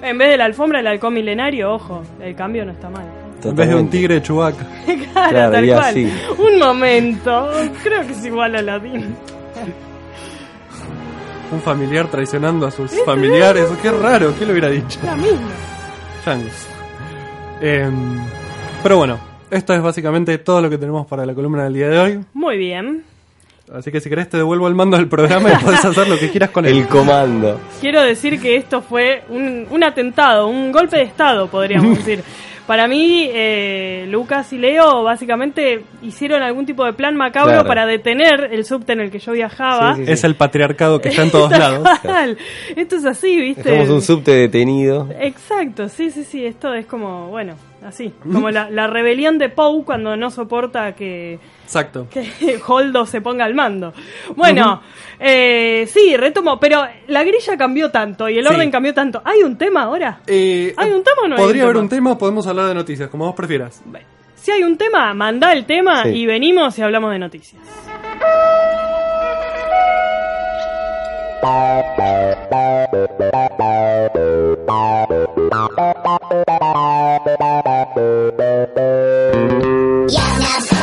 En 0.00 0.16
vez 0.16 0.30
de 0.30 0.36
la 0.36 0.44
alfombra, 0.44 0.78
el 0.78 0.86
halcón 0.86 1.14
milenario, 1.14 1.72
ojo, 1.72 2.04
el 2.20 2.36
cambio 2.36 2.64
no 2.64 2.70
está 2.70 2.88
mal. 2.88 3.04
En 3.42 3.56
vez 3.56 3.68
de 3.68 3.74
un 3.74 3.90
tigre 3.90 4.14
de 4.14 4.22
Chewbacca. 4.22 4.64
claro, 4.84 5.30
Claro, 5.30 5.50
tal 5.52 5.66
cual. 5.66 5.78
así. 5.80 6.12
Un 6.38 6.58
momento, 6.60 7.50
creo 7.82 8.06
que 8.06 8.12
es 8.12 8.24
igual 8.24 8.54
a 8.54 8.60
Aladín. 8.60 9.16
Un 11.50 11.60
familiar 11.60 12.06
traicionando 12.06 12.66
a 12.66 12.70
sus 12.70 12.92
familiares. 13.04 13.68
Qué 13.82 13.90
raro, 13.90 14.32
¿qué 14.38 14.46
lo 14.46 14.52
hubiera 14.52 14.68
dicho? 14.68 14.98
La 15.04 15.16
misma. 15.16 15.38
Yankees. 16.24 16.68
Em, 17.66 18.18
pero 18.82 18.98
bueno, 18.98 19.18
esto 19.50 19.72
es 19.72 19.80
básicamente 19.80 20.36
todo 20.36 20.60
lo 20.60 20.68
que 20.68 20.76
tenemos 20.76 21.06
para 21.06 21.24
la 21.24 21.32
columna 21.34 21.64
del 21.64 21.72
día 21.72 21.88
de 21.88 21.98
hoy. 21.98 22.20
Muy 22.34 22.58
bien. 22.58 23.04
Así 23.72 23.90
que 23.90 24.02
si 24.02 24.10
querés 24.10 24.28
te 24.28 24.36
devuelvo 24.36 24.68
el 24.68 24.74
mando 24.74 24.98
del 24.98 25.08
programa 25.08 25.50
y 25.50 25.56
podés 25.64 25.82
hacer 25.82 26.06
lo 26.06 26.18
que 26.18 26.28
quieras 26.28 26.50
con 26.50 26.66
él. 26.66 26.76
El 26.76 26.86
comando. 26.86 27.58
Quiero 27.80 28.02
decir 28.02 28.38
que 28.38 28.56
esto 28.56 28.82
fue 28.82 29.22
un, 29.30 29.66
un 29.70 29.82
atentado, 29.82 30.46
un 30.46 30.72
golpe 30.72 30.98
de 30.98 31.04
Estado, 31.04 31.48
podríamos 31.48 31.96
decir. 32.04 32.22
Para 32.66 32.88
mí, 32.88 33.28
eh, 33.30 34.06
Lucas 34.08 34.50
y 34.54 34.58
Leo 34.58 35.02
básicamente 35.02 35.82
hicieron 36.02 36.42
algún 36.42 36.64
tipo 36.64 36.84
de 36.86 36.94
plan 36.94 37.14
macabro 37.14 37.50
Claro. 37.52 37.68
para 37.68 37.84
detener 37.84 38.48
el 38.52 38.64
subte 38.64 38.94
en 38.94 39.00
el 39.00 39.10
que 39.10 39.18
yo 39.18 39.32
viajaba. 39.32 39.96
Sí, 39.96 40.06
sí, 40.06 40.12
Es 40.12 40.24
el 40.24 40.34
patriarcado 40.34 40.98
que 41.00 41.10
está 41.10 41.22
en 41.24 41.30
todos 41.30 41.50
lados. 41.50 41.86
Esto 42.74 42.96
es 42.96 43.04
así, 43.04 43.38
¿viste? 43.38 43.68
Dejamos 43.70 43.90
un 43.90 44.00
subte 44.02 44.30
detenido. 44.30 45.08
Exacto, 45.20 45.88
sí, 45.90 46.10
sí, 46.10 46.24
sí, 46.24 46.46
esto 46.46 46.72
es 46.72 46.86
como, 46.86 47.28
bueno, 47.28 47.54
así, 47.84 48.12
como 48.32 48.50
la, 48.50 48.70
la 48.70 48.86
rebelión 48.86 49.38
de 49.38 49.48
Poe 49.48 49.84
cuando 49.84 50.16
no 50.16 50.30
soporta 50.30 50.94
que, 50.94 51.38
Exacto. 51.64 52.06
que 52.10 52.60
Holdo 52.66 53.06
se 53.06 53.20
ponga 53.20 53.44
al 53.44 53.54
mando. 53.54 53.92
Bueno, 54.36 54.82
eh, 55.18 55.86
sí, 55.88 56.16
retomo, 56.16 56.58
pero 56.58 56.82
la 57.08 57.24
grilla 57.24 57.56
cambió 57.56 57.90
tanto 57.90 58.28
y 58.28 58.38
el 58.38 58.46
Sí. 58.46 58.54
orden 58.54 58.70
cambió 58.70 58.94
tanto. 58.94 59.22
¿Hay 59.24 59.42
un 59.42 59.56
tema 59.56 59.82
ahora? 59.82 60.20
Eh, 60.26 60.74
¿Hay 60.76 60.90
un 60.90 61.02
tema 61.04 61.22
o 61.24 61.28
no 61.28 61.36
hay 61.36 61.42
Podría 61.42 61.62
un 61.62 61.66
haber 61.66 61.74
tema? 61.76 61.82
un 61.82 61.88
tema 61.88 62.12
o 62.12 62.18
podemos 62.18 62.46
hablar 62.46 62.66
de 62.68 62.74
noticias, 62.74 63.08
como 63.08 63.26
vos 63.26 63.34
prefieras. 63.34 63.82
Si 64.36 64.50
hay 64.50 64.62
un 64.62 64.76
tema, 64.76 65.14
mandá 65.14 65.52
el 65.52 65.64
tema 65.64 66.02
Sí. 66.02 66.10
y 66.10 66.26
venimos 66.26 66.78
y 66.78 66.82
hablamos 66.82 67.10
de 67.12 67.18
noticias. 67.18 67.62
Yeah, 75.54 75.68
now. 80.40 80.73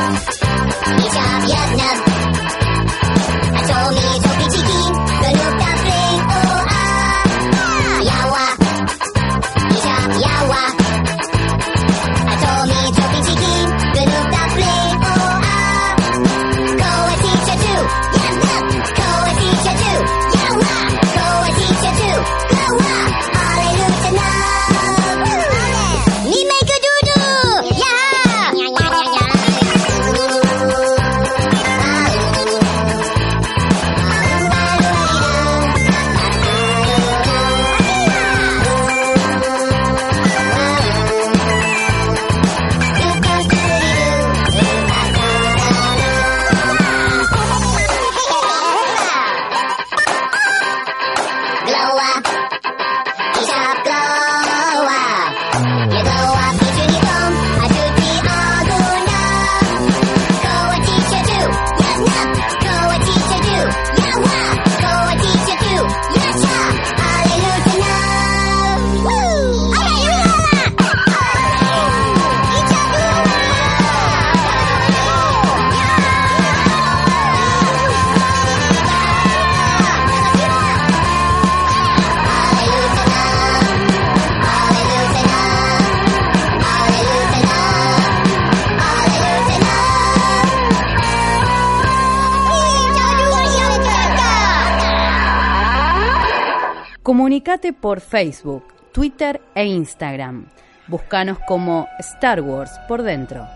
Por 97.82 98.00
Facebook, 98.00 98.64
Twitter 98.94 99.42
e 99.56 99.66
Instagram. 99.66 100.46
Búscanos 100.88 101.38
como 101.48 101.88
Star 102.00 102.42
Wars 102.42 102.72
por 102.88 103.02
dentro. 103.02 103.48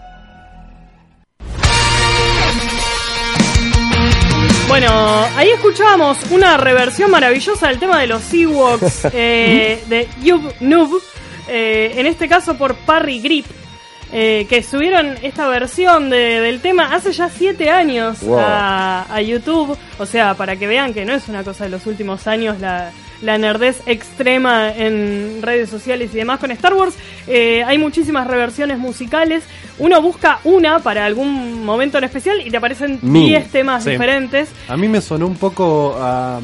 Bueno, 4.68 4.90
ahí 5.38 5.50
escuchábamos 5.52 6.18
una 6.32 6.58
reversión 6.58 7.12
maravillosa 7.12 7.68
del 7.68 7.80
tema 7.80 8.00
de 8.02 8.08
los 8.08 8.34
Ewoks 8.34 9.06
eh, 9.14 9.82
de 9.88 10.08
Yub 10.24 10.54
Noob, 10.60 11.02
eh, 11.48 11.94
en 11.98 12.08
este 12.08 12.28
caso 12.28 12.58
por 12.58 12.76
Parry 12.76 13.22
Grip, 13.22 13.46
eh, 14.12 14.48
que 14.50 14.64
subieron 14.64 15.16
esta 15.22 15.48
versión 15.48 16.10
de- 16.10 16.42
del 16.42 16.62
tema 16.62 16.94
hace 16.96 17.12
ya 17.12 17.30
siete 17.30 17.70
años 17.70 18.22
Wow. 18.22 18.40
a, 18.40 19.06
a 19.16 19.22
YouTube, 19.22 19.78
o 20.00 20.06
sea, 20.06 20.34
para 20.34 20.56
que 20.56 20.68
vean 20.68 20.94
que 20.94 21.06
no 21.06 21.14
es 21.14 21.28
una 21.28 21.44
cosa 21.44 21.66
de 21.66 21.70
los 21.70 21.86
últimos 21.86 22.26
años 22.28 22.60
la, 22.60 22.92
la 23.26 23.38
nerdez 23.38 23.82
extrema 23.88 24.72
en 24.72 25.40
redes 25.42 25.70
sociales 25.70 26.12
y 26.14 26.18
demás 26.18 26.40
con 26.40 26.52
Star 26.52 26.74
Wars. 26.74 26.96
Eh, 27.28 27.64
hay 27.66 27.78
muchísimas 27.78 28.28
reversiones 28.28 28.78
musicales. 28.78 29.44
Uno 29.80 30.02
busca 30.02 30.40
una 30.44 30.80
para 30.80 31.06
algún 31.06 31.66
momento 31.66 31.98
en 31.98 32.04
especial 32.06 32.40
y 32.46 32.52
te 32.52 32.58
aparecen 32.58 33.00
Mil. 33.02 33.28
10 33.30 33.48
temas 33.52 33.84
Sí. 33.84 33.90
diferentes. 33.92 34.50
A 34.70 34.78
mí 34.78 34.88
me 34.88 35.02
sonó 35.02 35.28
un 35.28 35.36
poco 35.36 35.96
a. 36.00 36.40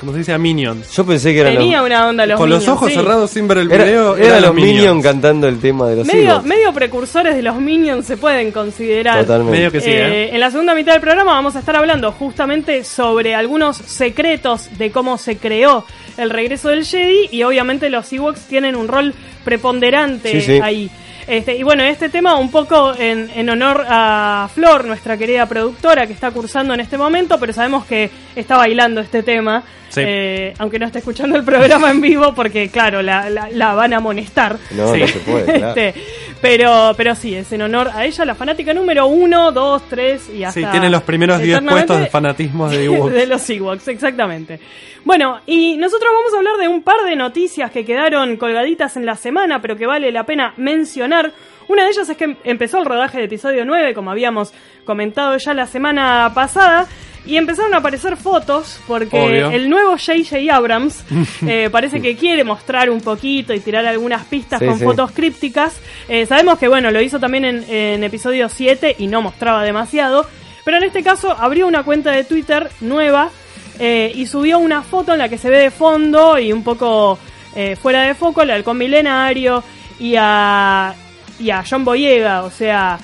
¿Cómo 0.00 0.12
se 0.12 0.18
dice? 0.18 0.32
A 0.34 0.38
Minions. 0.38 0.90
Yo 0.94 1.06
pensé 1.06 1.32
que 1.32 1.40
eran 1.40 1.54
Tenía 1.54 1.78
los, 1.78 1.86
una 1.86 2.08
onda 2.08 2.26
los 2.26 2.38
Con 2.38 2.50
los 2.50 2.58
Minions, 2.60 2.76
ojos 2.76 2.88
sí. 2.90 2.96
cerrados 2.96 3.30
sin 3.30 3.48
ver 3.48 3.58
el 3.58 3.72
era, 3.72 3.84
video. 3.84 4.16
era 4.16 4.26
eran 4.26 4.42
los 4.42 4.54
Minions 4.54 5.02
cantando 5.02 5.48
el 5.48 5.58
tema 5.58 5.88
de 5.88 5.96
los 5.96 6.06
Medio, 6.06 6.42
medio 6.42 6.72
precursores 6.74 7.34
de 7.34 7.40
los 7.42 7.56
Minions 7.56 8.04
se 8.06 8.18
pueden 8.18 8.52
considerar. 8.52 9.20
Totalmente. 9.20 9.52
Medio 9.56 9.72
que 9.72 9.80
sí, 9.80 9.88
Eh, 9.90 10.24
¿eh? 10.24 10.30
En 10.34 10.40
la 10.40 10.50
segunda 10.50 10.74
mitad 10.74 10.92
del 10.92 11.00
programa 11.00 11.32
vamos 11.32 11.56
a 11.56 11.60
estar 11.60 11.74
hablando 11.76 12.12
justamente 12.12 12.84
sobre 12.84 13.34
algunos 13.34 13.78
secretos 13.78 14.68
de 14.76 14.90
cómo 14.90 15.16
se 15.16 15.38
creó 15.38 15.86
el 16.18 16.28
regreso 16.28 16.68
del 16.68 16.84
Jedi 16.84 17.28
y 17.30 17.42
obviamente 17.44 17.88
los 17.88 18.12
Ewoks 18.12 18.42
tienen 18.48 18.76
un 18.76 18.88
rol 18.88 19.14
preponderante 19.44 20.30
Sí, 20.32 20.40
sí. 20.42 20.60
ahí. 20.62 20.90
Este, 21.28 21.56
y 21.56 21.64
bueno, 21.64 21.82
este 21.82 22.08
tema 22.08 22.36
un 22.36 22.50
poco 22.52 22.94
en, 22.96 23.28
en 23.34 23.50
honor 23.50 23.84
a 23.88 24.48
Flor, 24.54 24.84
nuestra 24.84 25.16
querida 25.16 25.44
productora 25.46 26.06
que 26.06 26.12
está 26.12 26.30
cursando 26.30 26.72
en 26.74 26.78
este 26.80 26.96
momento, 26.96 27.38
pero 27.40 27.52
sabemos 27.52 27.84
que 27.84 28.08
está 28.36 28.56
bailando 28.56 29.00
este 29.00 29.24
tema, 29.24 29.64
Sí. 29.88 30.02
eh, 30.04 30.54
aunque 30.58 30.78
no 30.78 30.86
esté 30.86 30.98
escuchando 30.98 31.36
el 31.36 31.44
programa 31.44 31.90
en 31.90 32.00
vivo 32.00 32.32
porque 32.34 32.68
claro, 32.70 33.02
la, 33.02 33.28
la- 33.30 33.48
la 33.50 33.74
van 33.74 33.92
a 33.94 33.96
amonestar. 33.96 34.56
No, 34.72 34.92
Sí. 34.94 35.00
no 35.00 35.06
se 35.08 35.18
puede, 35.20 35.44
claro. 35.58 35.68
Este, 35.80 36.00
pero, 36.40 36.92
pero 36.96 37.14
sí, 37.16 37.34
es 37.34 37.50
en 37.52 37.62
honor 37.62 37.90
a 37.92 38.04
ella, 38.04 38.24
la 38.24 38.34
fanática 38.36 38.72
número 38.74 39.06
uno, 39.06 39.50
dos, 39.52 39.82
tres 39.88 40.28
y 40.28 40.44
hasta. 40.44 40.60
Sí, 40.60 40.66
tiene 40.70 40.90
los 40.90 41.02
primeros 41.02 41.38
10 41.40 41.56
eternamente 41.56 41.86
puestos 41.86 42.00
de 42.04 42.10
fanatismo 42.10 42.68
de 42.68 42.84
Ewoks. 42.86 43.12
de 43.14 43.26
los 43.26 43.50
Ewoks, 43.50 43.88
exactamente. 43.88 44.60
Bueno, 45.06 45.40
y 45.46 45.76
nosotros 45.76 46.10
vamos 46.12 46.34
a 46.34 46.38
hablar 46.38 46.56
de 46.56 46.66
un 46.66 46.82
par 46.82 47.04
de 47.04 47.14
noticias 47.14 47.70
que 47.70 47.84
quedaron 47.84 48.36
colgaditas 48.36 48.96
en 48.96 49.06
la 49.06 49.14
semana, 49.14 49.62
pero 49.62 49.76
que 49.76 49.86
vale 49.86 50.10
la 50.10 50.26
pena 50.26 50.52
mencionar. 50.56 51.30
Una 51.68 51.84
de 51.84 51.90
ellas 51.90 52.08
es 52.08 52.16
que 52.16 52.24
em- 52.24 52.36
empezó 52.42 52.78
el 52.78 52.84
rodaje 52.86 53.18
de 53.18 53.24
episodio 53.26 53.64
9, 53.64 53.94
como 53.94 54.10
habíamos 54.10 54.52
comentado 54.84 55.36
ya 55.38 55.54
la 55.54 55.68
semana 55.68 56.32
pasada. 56.34 56.88
Y 57.24 57.36
empezaron 57.36 57.72
a 57.74 57.78
aparecer 57.78 58.16
fotos 58.16 58.80
porque 58.88 59.16
Obvio. 59.20 59.50
el 59.52 59.70
nuevo 59.70 59.92
J.J. 59.96 60.52
Abrams 60.52 61.04
eh, 61.46 61.68
parece 61.70 62.00
que 62.02 62.16
quiere 62.16 62.42
mostrar 62.42 62.90
un 62.90 63.00
poquito 63.00 63.54
y 63.54 63.60
tirar 63.60 63.86
algunas 63.86 64.24
pistas 64.26 64.58
Sí, 64.60 64.66
con 64.66 64.78
sí. 64.78 64.84
fotos 64.84 65.12
crípticas. 65.12 65.80
Eh, 66.08 66.26
sabemos 66.26 66.58
que, 66.58 66.66
bueno, 66.66 66.90
lo 66.90 67.00
hizo 67.00 67.20
también 67.20 67.44
en, 67.44 67.64
en 67.70 68.02
episodio 68.02 68.48
7 68.48 68.96
y 68.98 69.06
no 69.06 69.22
mostraba 69.22 69.62
demasiado. 69.62 70.26
Pero 70.64 70.78
en 70.78 70.82
este 70.84 71.04
caso 71.04 71.30
abrió 71.30 71.68
una 71.68 71.84
cuenta 71.84 72.10
de 72.10 72.24
Twitter 72.24 72.70
nueva 72.80 73.30
eh, 73.78 74.12
y 74.14 74.26
subió 74.26 74.58
una 74.58 74.82
foto 74.82 75.12
en 75.12 75.18
la 75.18 75.28
que 75.28 75.38
se 75.38 75.50
ve 75.50 75.58
de 75.58 75.70
fondo 75.70 76.38
y 76.38 76.52
un 76.52 76.62
poco 76.62 77.18
eh, 77.54 77.76
fuera 77.76 78.02
de 78.02 78.14
foco 78.14 78.40
al 78.40 78.50
halcón 78.50 78.78
milenario 78.78 79.62
y 79.98 80.14
a, 80.18 80.94
y 81.38 81.50
a 81.50 81.64
John 81.68 81.84
Boyega, 81.84 82.44
o 82.44 82.50
sea... 82.50 82.98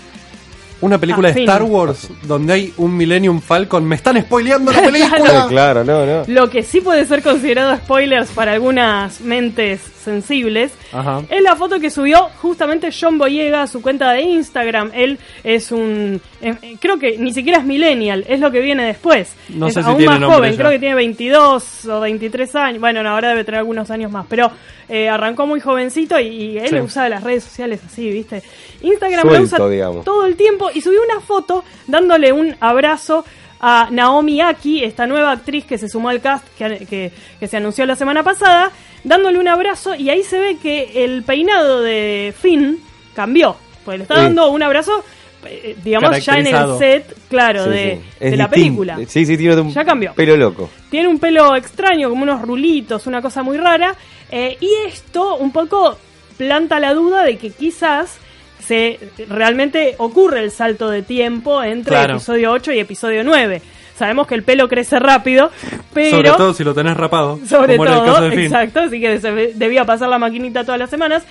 Una 0.82 0.98
película 0.98 1.28
Ah, 1.28 1.30
de 1.30 1.34
fin. 1.34 1.48
Star 1.48 1.62
Wars 1.62 2.08
donde 2.24 2.52
hay 2.52 2.74
un 2.76 2.96
Millennium 2.96 3.40
Falcon. 3.40 3.84
¡Me 3.84 3.96
están 3.96 4.20
spoileando 4.20 4.70
la 4.72 4.78
Ah, 4.82 4.82
película! 4.90 5.46
claro, 5.48 5.84
no, 5.84 6.04
no. 6.04 6.24
Lo 6.26 6.50
que 6.50 6.62
sí 6.62 6.80
puede 6.80 7.06
ser 7.06 7.22
considerado 7.22 7.74
spoilers 7.76 8.30
para 8.32 8.52
algunas 8.52 9.20
mentes 9.20 9.80
sensibles 10.02 10.72
Ajá. 10.92 11.22
es 11.30 11.40
la 11.42 11.54
foto 11.54 11.78
que 11.78 11.88
subió 11.88 12.28
justamente 12.42 12.90
John 12.98 13.18
Boyega 13.18 13.62
a 13.62 13.66
su 13.68 13.80
cuenta 13.80 14.10
de 14.12 14.22
Instagram. 14.22 14.90
Él 14.94 15.18
es 15.44 15.70
un. 15.72 16.20
eh, 16.40 16.54
eh, 16.60 16.76
creo 16.80 16.98
que 16.98 17.16
ni 17.18 17.32
siquiera 17.32 17.58
es 17.60 17.64
millennial, 17.64 18.24
es 18.28 18.40
lo 18.40 18.50
que 18.50 18.60
viene 18.60 18.84
después. 18.84 19.32
No 19.50 19.68
es 19.68 19.74
sé 19.74 19.82
si 19.82 19.88
aún 19.88 19.98
tiene 19.98 20.18
más 20.18 20.34
joven, 20.34 20.50
ya. 20.52 20.58
creo 20.58 20.70
que 20.72 20.78
tiene 20.80 20.94
22 20.96 21.84
o 21.86 22.00
23 22.00 22.54
años. 22.56 22.80
Bueno, 22.80 23.02
no, 23.04 23.10
ahora 23.10 23.28
debe 23.30 23.44
tener 23.44 23.58
algunos 23.60 23.88
años 23.92 24.10
más, 24.10 24.26
pero 24.28 24.50
eh, 24.88 25.08
arrancó 25.08 25.46
muy 25.46 25.60
jovencito 25.60 26.18
y, 26.18 26.26
y 26.26 26.58
él 26.58 26.68
Sí. 26.70 26.76
usaba 26.80 27.08
las 27.08 27.22
redes 27.22 27.44
sociales 27.44 27.80
así, 27.86 28.10
¿viste? 28.10 28.42
Instagram 28.82 29.22
Suelto, 29.22 29.38
lo 29.58 29.64
usa 29.64 29.68
digamos. 29.68 30.04
todo 30.04 30.26
el 30.26 30.34
tiempo 30.34 30.68
y 30.74 30.80
subió 30.80 31.00
una 31.02 31.20
foto 31.20 31.64
dándole 31.86 32.32
un 32.32 32.56
abrazo 32.60 33.24
a 33.60 33.88
Naomi 33.90 34.40
Aki, 34.40 34.82
esta 34.84 35.06
nueva 35.06 35.30
actriz 35.32 35.64
que 35.64 35.78
se 35.78 35.88
sumó 35.88 36.08
al 36.08 36.20
cast 36.20 36.44
que, 36.58 36.84
que- 36.88 37.12
que 37.38 37.46
se 37.46 37.56
anunció 37.56 37.86
la 37.86 37.94
semana 37.96 38.22
pasada, 38.24 38.72
dándole 39.04 39.38
un 39.38 39.46
abrazo 39.48 39.94
y 39.94 40.10
ahí 40.10 40.22
se 40.24 40.38
ve 40.40 40.56
que 40.60 41.04
el 41.04 41.22
peinado 41.22 41.80
de 41.80 42.34
Finn 42.40 42.80
cambió, 43.14 43.56
pues 43.84 43.98
le 43.98 44.02
está 44.02 44.16
Sí. 44.16 44.20
dando 44.22 44.50
un 44.50 44.62
abrazo, 44.64 45.04
eh, 45.46 45.76
digamos, 45.84 46.24
ya 46.24 46.38
en 46.38 46.46
el 46.48 46.78
set, 46.78 47.16
claro, 47.28 47.64
Sí, 47.64 47.70
de, 47.70 48.00
sí. 48.18 48.24
de 48.30 48.36
la 48.36 48.48
película. 48.48 48.96
Sí, 49.06 49.24
sí, 49.26 49.36
tiene 49.36 49.60
un 49.60 49.70
Ya 49.72 49.84
cambió. 49.84 50.12
pelo 50.14 50.36
loco. 50.36 50.68
Tiene 50.90 51.06
un 51.08 51.18
pelo 51.20 51.54
extraño, 51.54 52.08
como 52.10 52.24
unos 52.24 52.42
rulitos, 52.42 53.06
una 53.06 53.22
cosa 53.22 53.42
muy 53.44 53.58
rara. 53.58 53.94
eh, 54.34 54.56
y 54.60 54.70
esto 54.88 55.36
un 55.36 55.52
poco 55.52 55.98
planta 56.38 56.80
la 56.80 56.94
duda 56.94 57.22
de 57.22 57.36
que 57.36 57.50
quizás 57.50 58.16
se 58.66 58.98
realmente 59.28 59.94
ocurre 59.98 60.40
el 60.44 60.50
salto 60.50 60.88
de 60.90 61.02
tiempo 61.02 61.62
entre 61.62 61.90
Claro. 61.90 62.14
episodio 62.14 62.52
8 62.52 62.72
y 62.72 62.78
episodio 62.78 63.24
9. 63.24 63.60
Sabemos 63.94 64.26
que 64.26 64.34
el 64.34 64.42
pelo 64.42 64.68
crece 64.68 64.98
rápido, 64.98 65.50
pero 65.92 66.10
Sobre 66.16 66.30
todo 66.30 66.54
si 66.54 66.64
lo 66.64 66.74
tenés 66.74 66.96
rapado. 66.96 67.38
sobre 67.46 67.76
como 67.76 67.84
era 67.88 67.98
el 67.98 68.04
caso 68.04 68.16
todo, 68.20 68.30
de 68.30 68.44
exacto, 68.46 68.80
así 68.80 69.00
que 69.00 69.18
debía 69.54 69.84
pasar 69.84 70.08
la 70.08 70.18
maquinita 70.18 70.64
todas 70.64 70.80
las 70.80 70.90
semanas, 70.90 71.22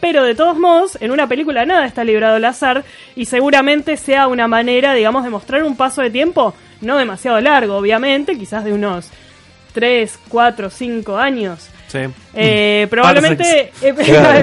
pero 0.00 0.24
de 0.24 0.34
todos 0.34 0.58
modos, 0.58 0.96
en 1.00 1.10
una 1.12 1.28
película 1.28 1.64
nada 1.66 1.86
está 1.86 2.02
librado 2.04 2.36
al 2.36 2.44
azar 2.44 2.84
y 3.14 3.26
seguramente 3.26 3.96
sea 3.96 4.26
una 4.28 4.48
manera, 4.48 4.94
digamos, 4.94 5.22
de 5.24 5.30
mostrar 5.30 5.62
un 5.62 5.76
paso 5.76 6.00
de 6.02 6.10
tiempo 6.10 6.54
no 6.80 6.96
demasiado 6.96 7.40
largo, 7.40 7.76
obviamente, 7.76 8.36
quizás 8.36 8.64
de 8.64 8.72
unos 8.72 9.10
3, 9.74 10.18
4, 10.28 10.70
5 10.70 11.16
años. 11.18 11.68
Sí. 11.88 11.98
Eh, 12.34 12.86
probablemente 12.90 13.70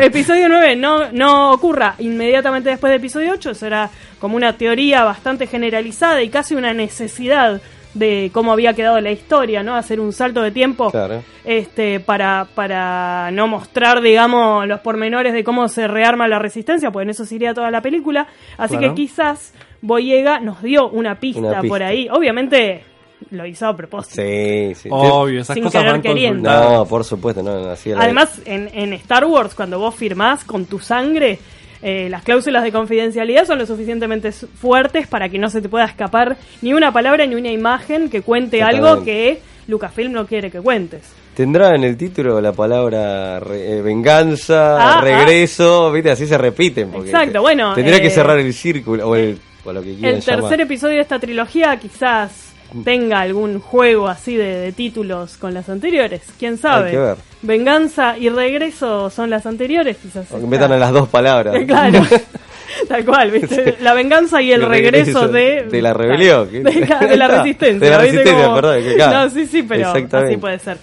episodio 0.06 0.48
9 0.50 0.76
no, 0.76 1.12
no 1.12 1.52
ocurra 1.52 1.96
inmediatamente 2.00 2.70
después 2.70 2.90
de 2.92 2.98
episodio 2.98 3.34
8, 3.34 3.54
será 3.54 3.90
como 4.20 4.36
una 4.38 4.54
teoría 4.58 5.04
bastante 5.04 5.48
generalizada 5.48 6.22
y 6.24 6.30
casi 6.30 6.56
una 6.56 6.74
necesidad 6.74 7.62
de 7.94 8.32
cómo 8.34 8.52
había 8.52 8.74
quedado 8.74 9.00
la 9.02 9.12
historia, 9.12 9.62
¿no? 9.62 9.76
Hacer 9.76 10.00
un 10.00 10.14
salto 10.14 10.42
de 10.42 10.50
tiempo 10.50 10.90
Claro. 10.90 11.22
este 11.46 12.00
para, 12.00 12.48
para 12.56 13.30
no 13.32 13.48
mostrar, 13.48 14.02
digamos, 14.02 14.66
los 14.68 14.80
pormenores 14.80 15.32
de 15.34 15.44
cómo 15.44 15.68
se 15.68 15.88
rearma 15.88 16.28
la 16.28 16.40
resistencia, 16.40 16.90
pues 16.90 17.04
en 17.04 17.12
eso 17.12 17.24
se 17.26 17.36
iría 17.36 17.54
toda 17.54 17.70
la 17.70 17.82
película. 17.82 18.26
Así 18.58 18.78
que 18.78 18.96
quizás 18.96 19.54
Boyega 19.82 20.40
nos 20.40 20.64
dio 20.64 20.90
una 20.90 21.20
pista, 21.20 21.42
Una 21.42 21.62
pista. 21.62 21.68
por 21.72 21.84
ahí. 21.84 22.08
Obviamente 22.12 22.84
lo 23.32 23.46
hizo 23.46 23.68
a 23.68 23.76
propósito. 23.76 24.22
Sí, 24.22 24.74
sí. 24.76 24.90
Obvio, 24.92 25.42
esas 25.42 25.54
Sin 25.56 25.64
cosas 25.64 25.82
querer 25.82 25.92
van 25.94 26.02
queriendo. 26.02 26.50
No, 26.50 26.86
por 26.86 27.04
supuesto, 27.04 27.42
no, 27.44 27.60
no, 27.62 27.70
así 27.72 27.92
era. 27.92 28.02
Además, 28.04 28.42
en, 28.46 28.70
en 28.74 28.94
Star 28.94 29.26
Wars, 29.26 29.54
cuando 29.56 29.80
vos 29.80 29.96
firmás 29.96 30.44
con 30.44 30.66
tu 30.66 30.80
sangre, 30.80 31.40
eh, 31.82 32.08
las 32.10 32.24
cláusulas 32.24 32.64
de 32.64 32.72
confidencialidad 32.72 33.46
son 33.46 33.60
lo 33.60 33.66
suficientemente 33.66 34.32
fuertes 34.32 35.08
para 35.08 35.30
que 35.30 35.38
no 35.38 35.50
se 35.50 35.62
te 35.62 35.68
pueda 35.70 35.86
escapar 35.86 36.38
ni 36.62 36.74
una 36.74 36.92
palabra 36.94 37.26
ni 37.26 37.36
una 37.36 37.52
imagen 37.52 38.10
que 38.10 38.22
cuente 38.22 38.64
algo 38.64 39.04
que 39.04 39.42
Lucasfilm 39.68 40.12
no 40.14 40.26
quiere 40.26 40.50
que 40.52 40.62
cuentes. 40.62 41.02
Tendrá 41.36 41.76
en 41.76 41.84
el 41.84 41.98
título 41.98 42.40
la 42.40 42.52
palabra 42.54 43.40
re- 43.40 43.78
eh, 43.80 43.82
venganza, 43.82 44.98
Ah, 45.00 45.02
regreso, 45.02 45.92
viste, 45.92 46.12
así 46.12 46.28
se 46.28 46.38
repiten. 46.38 46.92
Porque 46.92 47.10
Exacto, 47.10 47.32
te- 47.34 47.40
bueno, 47.40 47.74
Tendría 47.74 47.98
eh, 47.98 48.02
que 48.02 48.10
cerrar 48.12 48.38
el 48.38 48.54
círculo, 48.54 49.10
o, 49.10 49.16
el, 49.16 49.40
o 49.66 49.74
lo 49.74 49.82
que 49.82 49.92
El 49.94 50.00
tercer 50.00 50.36
llamar. 50.42 50.62
episodio 50.62 50.96
de 50.98 51.02
esta 51.02 51.20
trilogía 51.20 51.76
quizás 51.78 52.53
tenga 52.84 53.20
algún 53.22 53.60
juego 53.60 54.08
así 54.08 54.36
de, 54.36 54.60
de 54.60 54.72
títulos 54.72 55.38
con 55.38 55.54
las 55.54 55.70
anteriores, 55.70 56.22
quién 56.40 56.58
sabe. 56.58 56.88
Hay 56.88 56.92
que 56.94 57.00
ver. 57.00 57.18
Venganza 57.42 58.18
y 58.18 58.30
regreso 58.30 59.10
son 59.10 59.30
las 59.30 59.46
anteriores, 59.46 59.98
quizás. 59.98 60.32
O 60.32 60.40
que 60.40 60.46
metan 60.46 60.72
a 60.72 60.78
las 60.78 60.92
dos 60.92 61.10
palabras. 61.10 61.56
Claro. 61.68 62.02
Tal 62.88 63.06
cual, 63.06 63.30
¿viste? 63.30 63.76
La 63.82 63.94
venganza 63.94 64.42
y 64.42 64.52
el, 64.52 64.64
El 64.64 64.70
regreso, 64.70 65.28
regreso 65.28 65.28
de... 65.28 65.64
de 65.70 65.82
la 65.82 65.94
rebelión. 65.94 66.52
De, 66.52 66.62
de 66.62 67.18
la 67.18 67.28
resistencia. 67.38 67.80
De 67.80 67.90
la 67.90 67.98
resistencia, 68.00 68.44
Como- 68.46 68.56
perdón, 68.56 68.84
que. 68.84 68.98
No, 68.98 69.30
sí, 69.30 69.46
sí, 69.46 69.64
pero 69.64 69.90
así 69.92 70.38
puede 70.38 70.60
ser. 70.60 70.78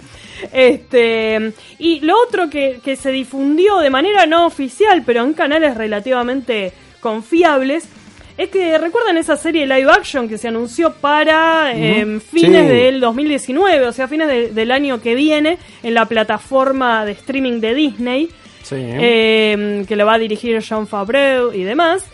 Este, 0.53 1.51
y 1.79 1.99
lo 2.01 2.15
otro 2.21 2.49
que, 2.49 2.79
que 2.83 2.95
se 2.95 3.11
difundió 3.11 3.79
de 3.79 3.89
manera 3.89 4.25
no 4.25 4.45
oficial, 4.45 5.03
pero 5.05 5.23
en 5.23 5.33
canales 5.33 5.75
relativamente 5.75 6.71
confiables, 6.99 7.87
es 8.43 8.49
que 8.49 8.77
recuerdan 8.77 9.17
esa 9.17 9.35
serie 9.37 9.65
live 9.67 9.91
action 9.91 10.27
que 10.27 10.37
se 10.37 10.47
anunció 10.47 10.93
para 10.93 11.71
eh, 11.73 12.19
fines 12.19 12.67
Sí. 12.69 12.75
del 12.75 12.99
2019, 12.99 13.87
o 13.87 13.91
sea, 13.91 14.07
fines 14.07 14.27
de- 14.27 14.49
del 14.49 14.71
año 14.71 15.01
que 15.01 15.15
viene, 15.15 15.57
en 15.83 15.93
la 15.93 16.05
plataforma 16.05 17.05
de 17.05 17.11
streaming 17.13 17.59
de 17.59 17.73
Disney, 17.73 18.29
Sí. 18.63 18.75
eh, 18.79 19.85
que 19.87 19.95
lo 19.95 20.05
va 20.05 20.15
a 20.15 20.19
dirigir 20.19 20.63
John 20.67 20.87
Favreau 20.87 21.51
y 21.53 21.63
demás. 21.63 22.05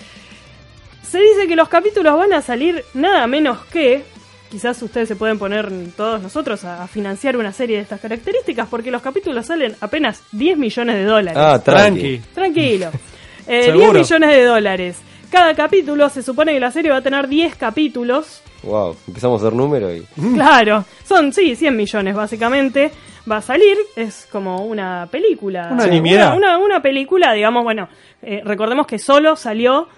Se 1.03 1.19
dice 1.19 1.47
que 1.47 1.55
los 1.55 1.69
capítulos 1.69 2.17
van 2.17 2.33
a 2.33 2.41
salir 2.41 2.83
nada 2.93 3.25
menos 3.27 3.59
que, 3.71 4.03
quizás 4.51 4.81
ustedes 4.81 5.07
se 5.07 5.15
pueden 5.15 5.37
poner 5.39 5.69
todos 5.95 6.21
nosotros 6.21 6.63
a, 6.65 6.83
a 6.83 6.87
financiar 6.87 7.37
una 7.37 7.53
serie 7.53 7.77
de 7.77 7.83
estas 7.83 7.99
características, 8.01 8.67
porque 8.69 8.91
los 8.91 9.01
capítulos 9.01 9.45
salen 9.45 9.75
apenas 9.81 10.21
10 10.33 10.57
millones 10.57 10.95
de 10.95 11.03
dólares. 11.05 11.37
Ah, 11.41 11.61
tranqui. 11.63 12.19
Tranqui. 12.33 12.33
Tranquilo. 12.33 12.91
Eh, 13.49 13.61
10 13.61 13.65
Seguro. 13.77 13.99
millones 14.01 14.29
de 14.29 14.43
dólares. 14.43 14.97
Cada 15.31 15.53
capítulo, 15.55 16.07
se 16.09 16.23
supone 16.23 16.53
que 16.53 16.59
la 16.59 16.71
serie 16.71 16.91
va 16.91 16.97
a 16.97 17.01
tener 17.01 17.27
10 17.27 17.55
capítulos. 17.55 18.41
Wow, 18.63 18.95
empezamos 19.07 19.41
a 19.43 19.47
hacer 19.47 19.57
número 19.57 19.93
y. 19.93 20.03
Claro, 20.33 20.85
son, 21.05 21.31
sí, 21.33 21.55
100 21.55 21.75
millones 21.75 22.15
básicamente. 22.15 22.91
Va 23.29 23.37
a 23.37 23.41
salir, 23.41 23.75
es 23.97 24.27
como 24.31 24.65
una 24.65 25.07
película. 25.11 25.67
Una 25.71 25.83
Sí. 25.83 25.89
nimiedad. 25.89 26.35
Una, 26.37 26.57
una- 26.57 26.65
una 26.65 26.81
película, 26.81 27.33
digamos, 27.33 27.63
bueno, 27.63 27.89
eh, 28.21 28.41
recordemos 28.45 28.87
que 28.87 28.97
solo 28.99 29.35
salió, 29.35 29.89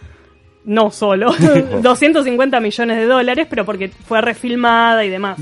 no 0.65 0.89
solo, 0.89 1.31
250 1.81 2.59
millones 2.59 2.97
de 2.97 3.05
dólares, 3.05 3.45
pero 3.47 3.65
porque 3.65 3.89
fue 3.89 4.21
refilmada 4.21 5.05
y 5.05 5.09
demás. 5.09 5.37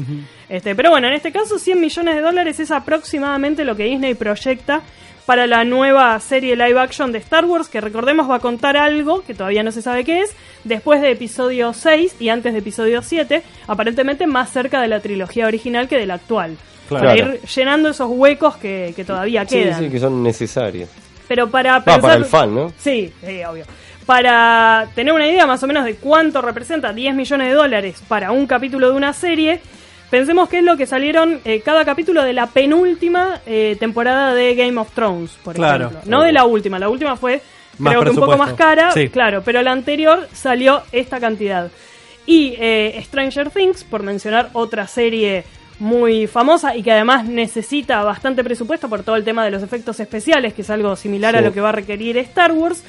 este, 0.50 0.76
pero 0.76 0.90
bueno, 0.92 1.08
en 1.08 1.14
este 1.14 1.32
caso 1.32 1.58
100 1.58 1.80
millones 1.80 2.16
de 2.16 2.22
dólares 2.22 2.60
es 2.60 2.72
aproximadamente 2.72 3.64
lo 3.64 3.76
que 3.78 3.86
Disney 3.86 4.16
proyecta 4.16 4.82
para 5.28 5.46
la 5.46 5.66
nueva 5.66 6.18
serie 6.22 6.56
live 6.56 6.80
action 6.80 7.12
de 7.12 7.18
Star 7.20 7.44
Wars, 7.46 7.68
que 7.68 7.82
recordemos 7.82 8.30
va 8.32 8.38
a 8.38 8.40
contar 8.40 8.78
algo 8.78 9.22
que 9.24 9.34
todavía 9.34 9.62
no 9.62 9.74
se 9.74 9.82
sabe 9.82 10.06
qué 10.06 10.22
es, 10.22 10.34
después 10.64 11.02
de 11.02 11.12
episodio 11.12 11.74
6 11.74 12.16
y 12.22 12.30
antes 12.30 12.54
de 12.54 12.60
episodio 12.60 13.02
7, 13.02 13.44
aparentemente 13.68 14.26
más 14.26 14.50
cerca 14.52 14.82
de 14.82 14.88
la 14.88 15.02
trilogía 15.02 15.46
original 15.46 15.90
que 15.90 15.98
de 15.98 16.06
la 16.06 16.14
actual. 16.14 16.56
Claro. 16.88 17.06
Para 17.08 17.18
ir 17.18 17.42
llenando 17.42 17.90
esos 17.90 18.08
huecos 18.10 18.56
que, 18.56 18.94
que 18.96 19.04
todavía 19.04 19.44
Sí, 19.46 19.56
quedan. 19.56 19.80
sí, 19.84 19.90
que 19.90 20.00
son 20.00 20.24
necesarios. 20.24 20.90
Pero 21.28 21.50
para 21.50 21.84
para 21.84 22.14
el 22.16 22.24
fan, 22.24 22.56
¿no? 22.56 22.72
Sí, 22.78 23.12
sí, 23.22 23.42
obvio. 23.44 23.66
Para 24.06 24.88
tener 24.96 25.14
una 25.14 25.28
idea 25.28 25.46
más 25.46 25.62
o 25.62 25.68
menos 25.68 25.84
de 25.84 25.96
cuánto 25.96 26.42
representa 26.42 26.94
10 26.94 27.14
millones 27.14 27.50
de 27.50 27.54
dólares 27.54 28.02
para 28.08 28.32
un 28.32 28.48
capítulo 28.48 28.90
de 28.90 28.96
una 28.96 29.12
serie, 29.12 29.60
pensemos 30.10 30.50
que 30.50 30.60
es 30.60 30.64
lo 30.64 30.78
que 30.78 30.86
salieron 30.86 31.40
eh, 31.46 31.62
cada 31.62 31.84
capítulo 31.86 32.24
de 32.24 32.34
la 32.34 32.48
penúltima 32.48 33.42
eh, 33.46 33.76
temporada 33.80 34.34
de 34.34 34.56
Game 34.56 34.80
of 34.80 34.92
Thrones, 34.94 35.32
por 35.44 35.56
Claro. 35.56 35.88
ejemplo. 35.88 36.02
No 36.10 36.24
de 36.24 36.32
la 36.34 36.46
última, 36.46 36.80
la 36.80 36.90
última 36.90 37.16
fue 37.16 37.42
Más 37.78 37.92
creo 37.94 38.04
que 38.04 38.10
un 38.12 38.16
poco 38.16 38.38
más 38.38 38.54
cara, 38.54 38.92
Sí. 38.92 39.10
claro, 39.10 39.42
pero 39.44 39.62
la 39.62 39.72
anterior 39.72 40.28
salió 40.34 40.82
esta 40.92 41.20
cantidad. 41.20 41.70
Y 42.26 42.56
eh, 42.60 43.00
Stranger 43.06 43.50
Things, 43.52 43.84
por 43.84 44.04
mencionar 44.04 44.50
otra 44.54 44.88
serie 44.88 45.44
muy 45.80 46.26
famosa 46.28 46.76
y 46.76 46.82
que 46.82 46.92
además 46.92 47.26
necesita 47.26 48.02
bastante 48.04 48.44
presupuesto 48.44 48.90
por 48.90 49.04
todo 49.04 49.16
el 49.16 49.24
tema 49.24 49.46
de 49.46 49.52
los 49.52 49.62
efectos 49.62 50.00
especiales, 50.00 50.54
que 50.54 50.64
es 50.64 50.70
algo 50.72 50.96
similar 50.96 51.36
a 51.36 51.42
lo 51.42 51.54
que 51.54 51.62
va 51.62 51.70
a 51.70 51.74
requerir 51.74 52.18
Star 52.18 52.52
Wars, 52.52 52.84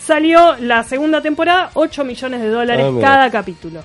salió 0.00 0.56
la 0.58 0.82
segunda 0.82 1.20
temporada 1.22 1.70
8 1.74 2.04
millones 2.04 2.40
de 2.40 2.48
dólares 2.48 2.86
Ah, 2.88 2.98
cada 3.00 3.30
capítulo. 3.30 3.84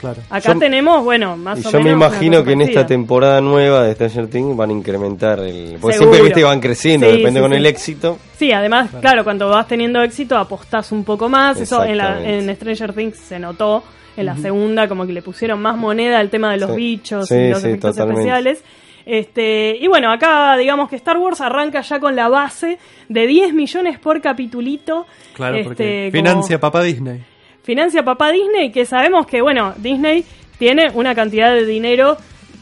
Claro. 0.00 0.22
Acá 0.30 0.54
Yo- 0.54 0.58
tenemos, 0.58 1.04
bueno, 1.04 1.36
más 1.36 1.58
Y 1.58 1.60
o 1.60 1.64
yo 1.64 1.78
menos. 1.78 1.84
me 1.84 1.94
una 1.94 2.06
imagino 2.06 2.42
que 2.42 2.52
en 2.52 2.60
esta 2.62 2.86
temporada 2.86 3.40
nueva 3.42 3.82
de 3.84 3.92
Stranger 3.94 4.28
Things 4.28 4.56
van 4.56 4.70
a 4.70 4.72
incrementar 4.72 5.38
el. 5.40 5.76
Porque 5.78 5.96
Seguro. 5.98 6.12
siempre 6.14 6.22
viste 6.22 6.42
van 6.44 6.58
creciendo, 6.60 7.06
Sí, 7.06 7.16
depende 7.18 7.38
sí, 7.40 7.42
con 7.42 7.50
sí. 7.52 7.56
el 7.58 7.66
éxito. 7.66 8.18
Sí, 8.38 8.52
además, 8.52 8.90
claro. 9.00 9.24
cuando 9.24 9.48
vas 9.50 9.68
teniendo 9.68 10.02
éxito 10.02 10.38
apostás 10.38 10.90
un 10.92 11.04
poco 11.04 11.28
más. 11.28 11.60
Eso 11.60 11.84
en, 11.84 11.98
la, 11.98 12.08
Exactamente. 12.20 12.50
en 12.50 12.56
Stranger 12.56 12.92
Things 12.94 13.16
se 13.18 13.38
notó. 13.38 13.84
En 14.16 14.26
la 14.26 14.36
segunda, 14.36 14.88
como 14.88 15.06
que 15.06 15.12
le 15.12 15.22
pusieron 15.22 15.60
más 15.62 15.76
moneda 15.76 16.18
al 16.18 16.30
tema 16.30 16.50
de 16.50 16.56
los 16.58 16.70
Sí. 16.70 16.76
bichos 16.76 17.28
Sí, 17.28 17.34
y 17.36 17.50
los 17.50 17.60
sí, 17.62 17.68
efectos 17.68 17.92
totalmente. 17.92 18.22
especiales. 18.22 18.64
Este, 19.06 19.76
y 19.80 19.86
bueno, 19.86 20.10
acá 20.12 20.56
digamos 20.56 20.88
que 20.88 20.96
Star 20.96 21.16
Wars 21.16 21.40
arranca 21.40 21.80
ya 21.80 22.00
con 22.00 22.14
la 22.16 22.28
base 22.28 22.78
de 23.08 23.26
10 23.26 23.54
millones 23.54 23.98
por 23.98 24.20
capitulito. 24.20 25.06
Claro, 25.34 25.56
Este, 25.56 25.64
porque 25.68 26.08
como- 26.12 26.22
financia 26.24 26.60
papá 26.60 26.82
Disney. 26.82 27.22
Financia 27.62 28.04
papá 28.04 28.30
Disney, 28.30 28.70
que 28.70 28.84
sabemos 28.84 29.26
que, 29.26 29.40
bueno, 29.40 29.74
Disney 29.76 30.24
tiene 30.58 30.90
una 30.94 31.14
cantidad 31.14 31.52
de 31.52 31.64
dinero, 31.64 32.16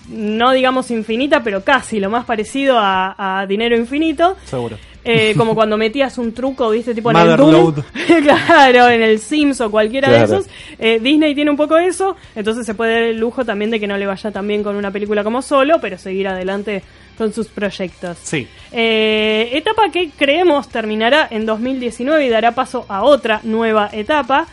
no 0.08 0.52
digamos 0.52 0.90
infinita, 0.90 1.42
pero 1.42 1.64
casi 1.64 2.00
lo 2.00 2.10
más 2.10 2.24
parecido 2.24 2.78
a, 2.78 3.40
a 3.40 3.46
dinero 3.46 3.76
infinito. 3.76 4.36
Seguro. 4.44 4.76
Eh, 5.10 5.34
como 5.36 5.54
cuando 5.54 5.78
metías 5.78 6.18
un 6.18 6.34
truco, 6.34 6.68
viste, 6.70 6.94
tipo 6.94 7.10
en 7.10 7.16
el 7.16 7.36
Doom. 7.36 7.74
Claro, 8.22 8.88
en 8.88 9.00
el 9.00 9.20
Sims 9.20 9.60
o 9.60 9.70
cualquiera 9.70 10.10
de 10.10 10.24
esos. 10.24 10.46
Eh, 10.78 10.98
Disney 11.00 11.34
tiene 11.34 11.50
un 11.50 11.56
poco 11.56 11.78
eso, 11.78 12.14
entonces 12.34 12.66
se 12.66 12.74
puede 12.74 12.92
dar 12.92 13.02
el 13.04 13.18
lujo 13.18 13.42
también 13.44 13.70
de 13.70 13.80
que 13.80 13.86
no 13.86 13.96
le 13.96 14.04
vaya 14.04 14.30
tan 14.30 14.46
bien 14.46 14.62
con 14.62 14.76
una 14.76 14.90
película 14.90 15.24
como 15.24 15.40
solo, 15.40 15.80
pero 15.80 15.96
seguir 15.96 16.28
adelante 16.28 16.82
con 17.16 17.32
sus 17.32 17.48
proyectos. 17.48 18.18
Sí. 18.22 18.46
Eh, 18.70 19.48
etapa 19.52 19.90
que 19.90 20.10
creemos 20.10 20.68
terminará 20.68 21.26
en 21.30 21.46
2019 21.46 22.26
y 22.26 22.28
dará 22.28 22.52
paso 22.52 22.84
a 22.88 23.02
otra 23.02 23.40
nueva 23.44 23.88
etapa. 23.92 24.46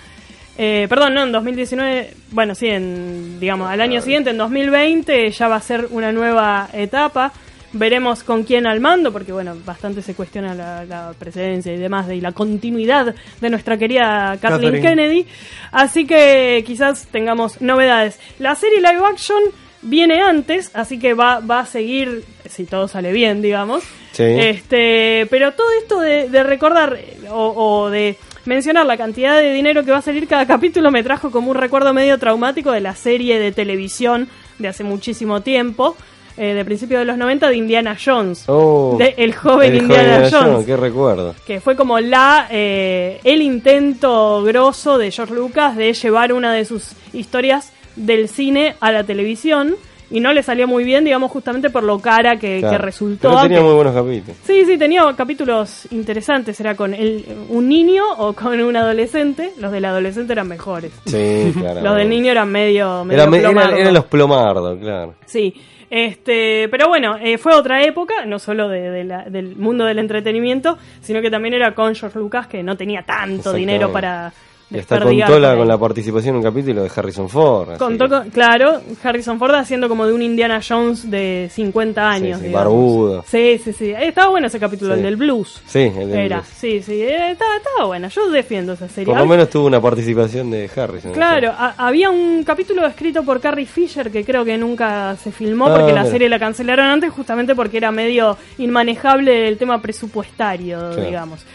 Eh, 0.58 0.86
perdón, 0.88 1.14
no, 1.14 1.24
en 1.24 1.32
2019, 1.32 2.14
bueno, 2.32 2.56
sí, 2.56 2.68
en, 2.68 3.40
digamos, 3.40 3.70
al 3.70 3.82
año 3.82 4.02
siguiente, 4.02 4.30
en 4.30 4.38
2020, 4.38 5.30
ya 5.32 5.48
va 5.48 5.58
a 5.58 5.62
ser 5.62 5.88
una 5.92 6.12
nueva 6.12 6.70
etapa. 6.74 7.34
Veremos 7.74 8.24
con 8.24 8.44
quién 8.44 8.66
al 8.66 8.80
mando, 8.80 9.12
porque 9.12 9.34
bueno, 9.34 9.54
bastante 9.66 10.02
se 10.02 10.16
cuestiona 10.16 10.56
la, 10.56 10.86
la 10.86 11.14
presencia 11.20 11.74
y 11.74 11.78
demás, 11.78 12.08
de, 12.08 12.16
y 12.16 12.22
la 12.22 12.32
continuidad 12.32 13.14
de 13.42 13.50
nuestra 13.50 13.78
querida 13.78 14.38
Kathleen. 14.40 14.82
Kennedy. 14.82 15.28
Así 15.72 16.08
que 16.08 16.64
quizás 16.66 17.08
tengamos 17.12 17.60
novedades. 17.60 18.18
La 18.40 18.56
serie 18.56 18.78
live 18.78 19.06
action 19.06 19.42
viene 19.82 20.22
antes, 20.22 20.72
así 20.74 20.98
que 20.98 21.14
va, 21.14 21.42
va 21.42 21.60
a 21.60 21.66
seguir, 21.66 22.24
si 22.50 22.64
todo 22.64 22.88
sale 22.88 23.12
bien, 23.12 23.42
digamos. 23.42 23.84
Sí. 24.14 24.24
Este, 24.24 25.28
pero 25.30 25.52
todo 25.52 25.68
esto 25.82 26.00
de, 26.00 26.30
de 26.30 26.44
recordar 26.44 26.98
o, 27.30 27.82
o 27.84 27.90
de 27.90 28.18
mencionar 28.46 28.86
la 28.86 28.98
cantidad 28.98 29.40
de 29.40 29.54
dinero 29.54 29.84
que 29.84 29.92
va 29.92 29.98
a 29.98 30.02
salir 30.02 30.28
cada 30.28 30.46
capítulo 30.46 30.92
me 30.92 31.04
trajo 31.04 31.32
como 31.32 31.52
un 31.52 31.58
recuerdo 31.58 31.94
medio 31.94 32.18
traumático 32.18 32.72
de 32.72 32.82
la 32.82 32.96
serie 32.96 33.40
de 33.40 33.52
televisión 33.52 34.28
de 34.60 34.68
hace 34.68 34.84
muchísimo 34.84 35.42
tiempo, 35.42 35.96
eh, 36.38 36.54
de 36.54 36.66
principios 36.66 37.00
de 37.00 37.06
los 37.06 37.18
90, 37.18 37.50
de 37.50 37.56
Indiana 37.56 37.98
Jones. 38.04 38.44
Oh, 38.48 38.96
de 39.00 39.16
El 39.18 39.34
joven 39.34 39.74
el 39.74 39.82
Indiana 39.84 40.30
joven 40.30 40.52
Jones. 40.54 40.66
qué 40.66 40.78
recuerdo. 40.78 41.36
Que 41.46 41.60
fue 41.62 41.76
como 41.76 42.00
la 42.00 42.48
eh, 42.52 43.20
el 43.24 43.42
intento 43.42 44.44
grosso 44.44 44.98
de 44.98 45.12
George 45.12 45.34
Lucas 45.34 45.76
de 45.76 45.94
llevar 45.94 46.34
una 46.34 46.54
de 46.54 46.66
sus 46.66 46.92
historias 47.14 47.72
del 47.96 48.28
cine 48.28 48.76
a 48.80 48.92
la 48.92 49.04
televisión. 49.04 49.76
Y 50.12 50.20
no 50.20 50.34
le 50.34 50.44
salió 50.44 50.68
muy 50.68 50.84
bien, 50.84 51.04
digamos, 51.04 51.32
justamente 51.32 51.70
por 51.70 51.84
lo 51.84 52.00
cara 52.00 52.38
que, 52.38 52.60
Claro. 52.60 52.78
que 52.78 52.84
resultó. 52.84 53.30
Pero 53.30 53.42
tenía 53.42 53.62
muy 53.62 53.74
buenos 53.74 53.94
capítulos. 53.96 54.38
Sí, 54.44 54.64
sí, 54.66 54.78
tenía 54.78 55.04
capítulos 55.18 55.88
interesantes. 55.92 56.60
Era 56.60 56.76
con 56.76 56.94
el, 56.94 57.26
un 57.50 57.68
niño 57.68 58.04
o 58.18 58.34
con 58.34 58.60
un 58.62 58.76
adolescente. 58.78 59.52
Los 59.60 59.72
del 59.72 59.86
adolescente 59.86 60.34
eran 60.34 60.48
mejores. 60.48 60.92
Sí, 61.06 61.52
claro. 61.60 61.82
Los 61.82 61.96
del 61.96 62.10
niño 62.10 62.32
eran 62.32 62.52
medio, 62.52 63.04
medio 63.04 63.22
Era, 63.24 63.32
me- 63.32 63.38
era- 63.40 63.78
eran 63.78 63.94
los 63.94 64.06
plomardos, 64.06 64.80
claro. 64.80 65.16
Sí. 65.26 65.54
Este, 65.90 66.68
pero 66.70 66.88
bueno, 66.88 67.16
eh, 67.22 67.38
fue 67.38 67.54
otra 67.54 67.84
época, 67.84 68.26
no 68.26 68.40
solo 68.40 68.68
de, 68.70 68.90
de 68.90 69.04
la- 69.04 69.24
del 69.30 69.56
mundo 69.56 69.86
del 69.86 70.00
entretenimiento, 70.00 70.78
sino 71.02 71.22
que 71.22 71.30
también 71.30 71.54
era 71.54 71.74
con 71.74 71.96
George 71.96 72.18
Lucas, 72.20 72.48
que 72.48 72.64
no 72.64 72.76
tenía 72.76 73.04
tanto 73.04 73.54
dinero 73.54 73.92
para 73.92 74.34
Y 74.72 74.80
hasta 74.80 75.00
contó 75.00 75.40
la, 75.40 75.56
con 75.56 75.68
la 75.68 75.78
participación 75.78 76.36
en 76.36 76.38
un 76.38 76.44
capítulo 76.44 76.82
de 76.82 76.92
Harrison 76.94 77.30
Ford. 77.30 77.78
Contó 77.78 78.10
con- 78.10 78.30
claro, 78.32 78.82
Harrison 79.04 79.38
Ford 79.38 79.54
haciendo 79.54 79.88
como 79.88 80.08
de 80.08 80.14
un 80.14 80.24
Indiana 80.24 80.60
Jones 80.68 81.10
de 81.10 81.50
50 81.54 82.10
años. 82.10 82.40
sí, 82.42 82.50
barbudo. 82.50 83.24
Sí, 83.28 83.60
sí, 83.64 83.74
sí. 83.74 83.92
Eh, 83.92 84.08
Estaba 84.08 84.30
bueno 84.30 84.48
ese 84.48 84.60
capítulo, 84.60 84.94
Sí. 84.96 85.00
el 85.00 85.06
del 85.06 85.16
blues. 85.18 85.62
Sí, 85.68 85.80
el 85.82 86.10
del 86.10 86.20
Era, 86.20 86.38
blues. 86.38 86.50
sí, 86.58 86.82
sí. 86.82 86.94
eh, 87.04 87.32
Estaba, 87.32 87.58
estaba 87.58 87.86
buena. 87.86 88.08
Yo 88.08 88.28
defiendo 88.32 88.74
esa 88.74 88.90
serie. 88.90 89.06
Por 89.14 89.18
lo 89.22 89.28
menos 89.28 89.50
tuvo 89.52 89.68
una 89.68 89.80
participación 89.80 90.50
de 90.50 90.68
Harrison. 90.76 91.12
Claro, 91.14 91.52
a- 91.56 91.76
había 91.78 92.10
un 92.10 92.44
capítulo 92.44 92.88
escrito 92.88 93.24
por 93.24 93.40
Carrie 93.40 93.68
Fisher 93.68 94.10
que 94.12 94.26
creo 94.26 94.44
que 94.44 94.58
nunca 94.58 95.16
se 95.24 95.32
filmó 95.32 95.68
Ah, 95.68 95.76
porque 95.76 95.94
la 95.94 96.02
mira. 96.02 96.12
serie 96.12 96.28
la 96.28 96.40
cancelaron 96.40 96.88
antes 96.88 97.12
justamente 97.14 97.54
porque 97.54 97.78
era 97.78 97.92
medio 97.92 98.36
inmanejable 98.58 99.48
el 99.48 99.58
tema 99.58 99.80
presupuestario, 99.82 100.78
Claro. 100.90 101.04
digamos. 101.06 101.46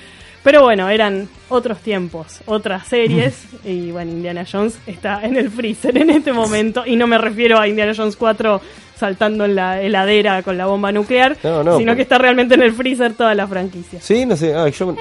Pero 0.42 0.62
bueno, 0.62 0.88
eran 0.88 1.29
otros 1.50 1.81
tiempos, 1.81 2.40
otras 2.46 2.87
series 2.88 3.42
y 3.64 3.90
bueno, 3.90 4.11
Indiana 4.12 4.44
Jones 4.50 4.79
está 4.87 5.22
en 5.22 5.37
el 5.37 5.50
freezer 5.50 5.96
en 5.98 6.09
este 6.11 6.33
momento 6.33 6.83
y 6.87 6.96
no 6.96 7.07
me 7.07 7.18
refiero 7.18 7.59
a 7.59 7.68
Indiana 7.68 7.92
Jones 7.94 8.16
4 8.16 8.61
saltando 8.96 9.44
en 9.44 9.55
la 9.55 9.81
heladera 9.83 10.42
con 10.42 10.57
la 10.59 10.66
bomba 10.66 10.92
nuclear, 10.92 11.37
No, 11.42 11.62
no, 11.64 11.79
sino 11.79 11.94
que 11.96 12.03
está 12.03 12.18
realmente 12.18 12.55
en 12.55 12.62
el 12.62 12.72
freezer 12.72 13.12
toda 13.14 13.35
la 13.35 13.46
franquicia. 13.46 14.00
Sí, 14.00 14.24
no 14.26 14.37
sé. 14.37 14.55
ah, 14.55 14.68
yo, 14.68 14.94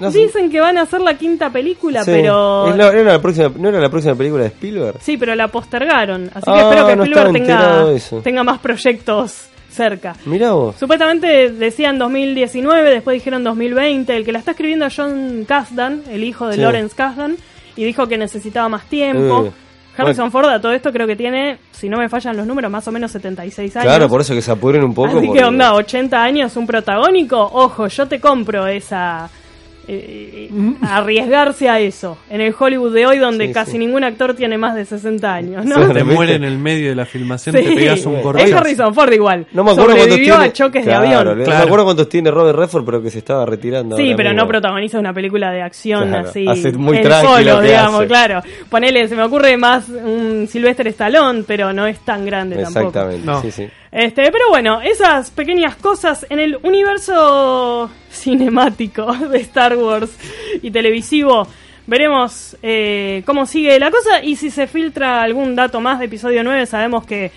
no 0.00 0.10
sé. 0.10 0.18
Dicen 0.18 0.50
que 0.50 0.58
van 0.60 0.78
a 0.78 0.82
hacer 0.82 1.00
la 1.00 1.14
quinta 1.14 1.50
película, 1.50 2.02
Sí. 2.04 2.10
pero 2.12 2.68
Es 2.68 2.76
la- 2.76 2.88
era 2.90 3.12
la 3.12 3.22
próxima, 3.22 3.52
¿No 3.56 3.68
era 3.68 3.78
la 3.80 3.88
próxima 3.88 4.14
película 4.16 4.42
de 4.44 4.48
Spielberg? 4.48 4.96
Sí, 5.00 5.16
pero 5.16 5.34
la 5.36 5.46
postergaron. 5.48 6.28
Así 6.34 6.44
que 6.44 6.50
Ah, 6.50 6.60
espero 6.62 6.86
que 6.86 6.92
Spielberg 6.92 8.22
tenga 8.24 8.42
más 8.44 8.58
proyectos 8.58 9.44
cerca. 9.72 10.14
Mirá 10.26 10.52
vos. 10.52 10.76
Supuestamente 10.78 11.50
decían 11.50 11.98
2019, 11.98 12.90
después 12.90 13.14
dijeron 13.14 13.42
2020. 13.44 14.16
El 14.16 14.24
que 14.24 14.32
la 14.32 14.38
está 14.38 14.52
escribiendo 14.52 14.86
es 14.86 14.94
John 14.96 15.44
Kasdan, 15.46 16.02
el 16.10 16.22
hijo 16.24 16.46
de 16.48 16.54
Sí. 16.54 16.60
Lawrence 16.60 16.94
Kasdan. 16.94 17.36
y 17.74 17.84
dijo 17.84 18.06
que 18.06 18.18
necesitaba 18.18 18.68
más 18.68 18.84
tiempo. 18.86 19.46
Eh, 19.46 19.50
Harrison. 19.96 20.30
Ford 20.30 20.46
a 20.48 20.60
todo 20.60 20.72
esto 20.72 20.90
creo 20.92 21.06
que 21.06 21.16
tiene, 21.16 21.58
si 21.70 21.88
no 21.88 21.98
me 21.98 22.08
fallan 22.08 22.36
los 22.36 22.46
números, 22.46 22.70
más 22.70 22.86
o 22.88 22.92
menos 22.92 23.10
76 23.12 23.76
años. 23.76 23.84
Claro, 23.86 24.08
por 24.08 24.20
eso 24.22 24.34
que 24.34 24.40
se 24.42 24.50
apuren 24.50 24.82
un 24.84 24.94
poco. 24.94 25.08
Así 25.18 25.26
porque- 25.26 25.38
que 25.40 25.44
onda, 25.44 25.74
80 25.74 26.22
años, 26.22 26.56
un 26.56 26.66
protagónico, 26.66 27.38
ojo, 27.38 27.86
yo 27.88 28.06
te 28.06 28.20
compro 28.20 28.66
esa... 28.66 29.28
eh, 29.88 30.48
eh, 30.50 30.74
arriesgarse 30.82 31.68
a 31.68 31.80
eso 31.80 32.16
en 32.30 32.40
el 32.40 32.54
Hollywood 32.58 32.92
de 32.94 33.06
hoy 33.06 33.18
donde 33.18 33.48
Sí, 33.48 33.52
casi 33.52 33.72
sí. 33.72 33.78
ningún 33.78 34.04
actor 34.04 34.34
tiene 34.34 34.56
más 34.58 34.74
de 34.74 34.84
60 34.84 35.34
años 35.34 35.64
¿no? 35.64 35.86
Sí. 35.88 35.92
Te 35.92 36.04
muere 36.04 36.34
en 36.36 36.44
el 36.44 36.58
medio 36.58 36.88
de 36.90 36.94
la 36.94 37.04
filmación, 37.04 37.56
Sí. 37.56 37.62
te 37.64 37.74
pegas 37.74 38.04
un 38.06 38.16
Es 38.38 38.44
es. 38.50 38.52
Harrison 38.54 38.94
Ford 38.94 39.12
igual 39.12 39.46
No 39.52 39.64
me 39.64 39.72
acuerdo 39.72 39.88
cuántos 39.90 40.04
sobrevivió 40.08 40.34
tiene. 40.34 40.48
a 40.48 40.52
choques 40.52 40.84
Claro, 40.84 41.00
de 41.02 41.06
avión 41.14 41.38
No 41.38 41.44
Claro. 41.44 41.58
me 41.58 41.64
acuerdo 41.64 41.84
cuántos 41.84 42.08
tiene 42.08 42.30
Robert 42.30 42.58
Redford, 42.58 42.84
pero 42.84 43.02
que 43.02 43.10
se 43.10 43.18
estaba 43.18 43.44
retirando. 43.46 43.96
Sí, 43.96 44.12
pero 44.16 44.30
mismo. 44.30 44.42
no 44.44 44.48
protagoniza 44.48 44.98
una 44.98 45.12
película 45.12 45.50
de 45.50 45.62
acción 45.62 46.08
Claro, 46.08 46.28
así. 46.28 46.46
hace 46.48 46.72
muy 46.72 47.00
tranqui 47.00 47.26
solo, 47.26 47.60
digamos, 47.60 48.00
hace. 48.00 48.06
claro. 48.08 48.40
Ponele, 48.70 49.08
se 49.08 49.16
me 49.16 49.22
ocurre 49.24 49.56
más 49.56 49.88
un 49.88 50.46
Sylvester 50.48 50.86
Stallone, 50.88 51.44
pero 51.46 51.72
no 51.72 51.86
es 51.86 51.98
tan 52.00 52.24
grande 52.24 52.56
tampoco. 52.56 52.88
Exactamente, 52.88 53.26
No. 53.26 53.40
sí, 53.42 53.50
sí. 53.50 53.66
Este, 53.92 54.22
pero 54.32 54.48
bueno, 54.48 54.80
esas 54.80 55.30
pequeñas 55.30 55.76
cosas 55.76 56.24
en 56.30 56.38
el 56.38 56.58
universo 56.62 57.90
cinemático 58.10 59.12
de 59.30 59.38
Star 59.40 59.76
Wars 59.76 60.10
y 60.62 60.70
televisivo. 60.70 61.46
Veremos 61.86 62.56
eh, 62.62 63.22
cómo 63.26 63.44
sigue 63.44 63.78
la 63.78 63.90
cosa 63.90 64.22
y 64.22 64.36
si 64.36 64.50
se 64.50 64.66
filtra 64.66 65.20
algún 65.22 65.54
dato 65.54 65.80
más 65.80 65.98
de 65.98 66.06
episodio 66.06 66.42
9, 66.42 66.64
sabemos 66.66 67.04
que 67.04 67.32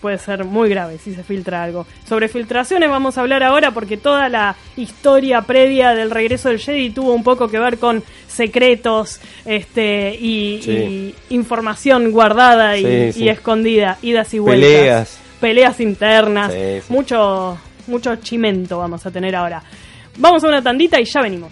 puede 0.00 0.16
ser 0.18 0.44
muy 0.44 0.68
grave 0.70 0.96
si 0.98 1.12
se 1.12 1.24
filtra 1.24 1.64
algo. 1.64 1.84
Sobre 2.08 2.28
filtraciones 2.28 2.88
vamos 2.88 3.18
a 3.18 3.22
hablar 3.22 3.42
ahora 3.42 3.72
porque 3.72 3.96
toda 3.96 4.28
la 4.28 4.54
historia 4.76 5.42
previa 5.42 5.94
del 5.94 6.10
regreso 6.12 6.48
del 6.48 6.60
Jedi 6.60 6.90
tuvo 6.90 7.12
un 7.12 7.24
poco 7.24 7.48
que 7.48 7.58
ver 7.58 7.78
con 7.78 8.02
secretos 8.28 9.20
este 9.44 10.14
y, 10.14 10.60
Sí. 10.62 10.70
y 10.70 11.34
información 11.34 12.12
guardada 12.12 12.76
y, 12.78 13.12
sí. 13.12 13.24
y 13.24 13.28
escondida, 13.28 13.98
idas 14.00 14.32
y 14.32 14.38
vueltas 14.38 14.70
Peleas. 14.70 15.20
Peleas 15.40 15.80
internas, 15.80 16.52
Sí, 16.52 16.80
sí. 16.86 16.92
mucho 16.92 17.58
mucho 17.86 18.16
chimento 18.16 18.78
vamos 18.78 19.04
a 19.06 19.10
tener 19.10 19.34
ahora. 19.34 19.62
Vamos 20.18 20.44
a 20.44 20.48
una 20.48 20.62
tandita 20.62 21.00
y 21.00 21.04
ya 21.04 21.22
venimos. 21.22 21.50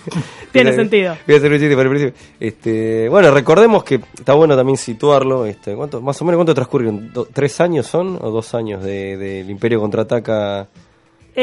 tiene 0.52 0.72
sentido. 0.74 1.16
Voy 1.26 1.34
a 1.34 1.38
hacer 1.38 1.52
un 1.52 1.58
chiste 1.58 1.74
por 1.74 1.84
el 1.86 1.90
principio. 1.90 2.20
Este, 2.38 3.08
bueno, 3.08 3.30
recordemos 3.30 3.84
que 3.84 3.94
está 4.18 4.34
bueno 4.34 4.56
también 4.56 4.76
situarlo. 4.76 5.46
Este, 5.46 5.74
¿cuánto, 5.74 6.00
más 6.00 6.20
o 6.20 6.24
menos 6.24 6.36
cuánto 6.38 6.54
transcurrieron? 6.54 7.12
¿Tres 7.32 7.60
años 7.60 7.86
son 7.86 8.18
o 8.20 8.30
dos 8.30 8.54
años 8.54 8.82
de- 8.82 9.16
del 9.16 9.48
Imperio 9.50 9.80
contraataca? 9.80 10.68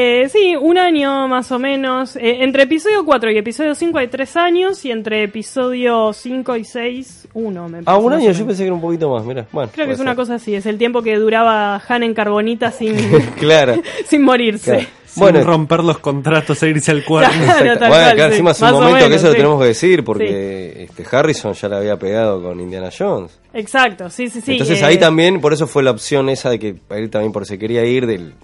Eh, 0.00 0.28
sí, 0.28 0.54
un 0.54 0.78
año 0.78 1.26
más 1.26 1.50
o 1.50 1.58
menos. 1.58 2.14
Eh, 2.14 2.44
entre 2.44 2.62
episodio 2.62 3.04
4 3.04 3.32
y 3.32 3.38
episodio 3.38 3.74
5 3.74 3.98
hay 3.98 4.06
tres 4.06 4.36
años 4.36 4.84
y 4.84 4.92
entre 4.92 5.24
episodio 5.24 6.12
5 6.12 6.54
y 6.56 6.64
6, 6.64 7.26
uno. 7.34 7.68
Me 7.68 7.80
Ah, 7.84 7.96
un 7.96 8.12
año. 8.12 8.30
Yo 8.30 8.46
pensé 8.46 8.62
que 8.62 8.66
era 8.66 8.74
un 8.74 8.80
poquito 8.80 9.10
más. 9.10 9.24
Mira, 9.24 9.46
bueno. 9.50 9.72
Creo 9.74 9.88
que 9.88 9.94
es 9.94 9.98
una 9.98 10.14
cosa 10.14 10.36
así, 10.36 10.54
es 10.54 10.66
el 10.66 10.78
tiempo 10.78 11.02
que 11.02 11.16
duraba 11.16 11.82
Han 11.88 12.04
en 12.04 12.14
Carbonita 12.14 12.70
sin, 12.70 12.94
Claro. 13.40 13.74
sin 14.06 14.22
morirse. 14.22 14.70
claro. 14.70 14.86
Sin 15.04 15.20
Bueno, 15.22 15.42
romper 15.42 15.82
los 15.82 15.98
contratos 15.98 16.62
e 16.62 16.68
irse 16.68 16.92
al 16.92 17.04
cuarto. 17.04 17.32
Claro, 17.42 17.78
tal 17.78 17.88
Bueno, 17.88 18.04
cual, 18.04 18.04
acá 18.12 18.24
sí. 18.26 18.30
encima 18.32 18.50
hace 18.52 18.64
un 18.66 18.72
momento 18.74 19.08
que 19.08 19.14
eso 19.16 19.26
lo 19.26 19.32
sí. 19.32 19.36
tenemos 19.38 19.60
que 19.60 19.66
decir 19.66 20.04
porque 20.04 20.82
este, 20.84 21.04
Harrison 21.16 21.54
ya 21.54 21.68
la 21.68 21.78
había 21.78 21.96
pegado 21.96 22.40
con 22.40 22.60
Indiana 22.60 22.90
Jones. 22.96 23.36
Exacto, 23.52 24.10
sí, 24.10 24.28
sí, 24.28 24.40
sí. 24.42 24.52
Entonces 24.52 24.80
eh, 24.80 24.84
ahí 24.84 24.98
también, 24.98 25.40
por 25.40 25.52
eso 25.54 25.66
fue 25.66 25.82
la 25.82 25.90
opción 25.90 26.28
esa 26.28 26.50
de 26.50 26.58
que 26.60 26.76
él 26.90 27.10
también 27.10 27.32
por 27.32 27.46
se 27.46 27.58
quería 27.58 27.84
ir 27.84 28.06
del 28.06 28.34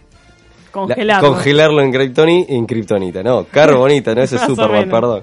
la- 0.74 0.80
Congelarlo. 0.86 1.28
congelarlo 1.28 1.82
en, 1.82 1.92
Kryptoni- 1.92 2.46
en 2.48 2.66
Kryptonita, 2.66 3.22
no, 3.22 3.44
Carbonita, 3.44 4.14
no, 4.14 4.22
ese 4.22 4.36
es 4.36 4.42
Superman, 4.46 4.88
perdón. 4.88 5.22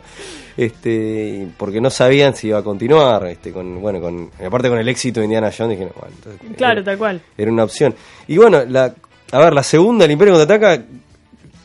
Este, 0.57 1.47
porque 1.57 1.79
no 1.79 1.89
sabían 1.89 2.35
si 2.35 2.47
iba 2.47 2.57
a 2.59 2.63
continuar, 2.63 3.25
este, 3.27 3.51
con, 3.51 3.81
bueno, 3.81 4.01
con, 4.01 4.29
aparte 4.45 4.69
con 4.69 4.77
el 4.79 4.87
éxito 4.89 5.19
de 5.21 5.25
Indiana 5.25 5.49
Jones, 5.55 5.77
dije, 5.79 5.89
no, 5.89 5.99
bueno, 5.99 6.15
entonces, 6.17 6.57
Claro, 6.57 6.73
era, 6.81 6.83
tal 6.83 6.97
cual. 6.97 7.21
era 7.37 7.51
una 7.51 7.63
opción. 7.63 7.95
Y 8.27 8.37
bueno, 8.37 8.63
la, 8.67 8.93
a 9.31 9.39
ver, 9.39 9.53
la 9.53 9.63
segunda, 9.63 10.05
el 10.05 10.11
Imperio 10.11 10.33
contraataca, 10.35 10.83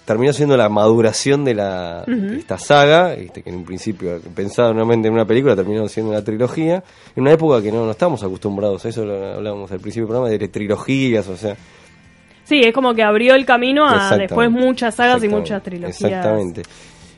terminó 0.04 0.32
siendo 0.32 0.56
la 0.56 0.68
maduración 0.68 1.44
de, 1.44 1.54
la, 1.54 2.04
de 2.06 2.38
esta 2.38 2.58
saga, 2.58 3.12
este, 3.14 3.42
que 3.42 3.50
en 3.50 3.56
un 3.56 3.64
principio 3.64 4.20
pensaba 4.34 4.70
nuevamente 4.72 5.08
en 5.08 5.14
una 5.14 5.24
película, 5.24 5.56
terminó 5.56 5.88
siendo 5.88 6.12
una 6.12 6.22
trilogía, 6.22 6.82
en 7.16 7.22
una 7.22 7.32
época 7.32 7.60
que 7.60 7.72
no, 7.72 7.84
no 7.84 7.90
estamos 7.90 8.22
acostumbrados 8.22 8.84
a 8.84 8.88
eso, 8.88 9.04
lo 9.04 9.34
hablábamos 9.34 9.70
al 9.72 9.80
principio 9.80 10.04
del 10.06 10.14
programa, 10.14 10.28
de 10.30 10.48
trilogías, 10.48 11.26
o 11.28 11.36
sea, 11.36 11.56
Sí, 12.46 12.60
es 12.64 12.72
como 12.72 12.94
que 12.94 13.02
abrió 13.02 13.34
el 13.34 13.44
camino 13.44 13.84
a 13.86 14.16
después 14.16 14.50
muchas 14.50 14.94
sagas 14.94 15.22
y 15.22 15.28
muchas 15.28 15.62
trilogías. 15.62 16.00
Exactamente. 16.00 16.62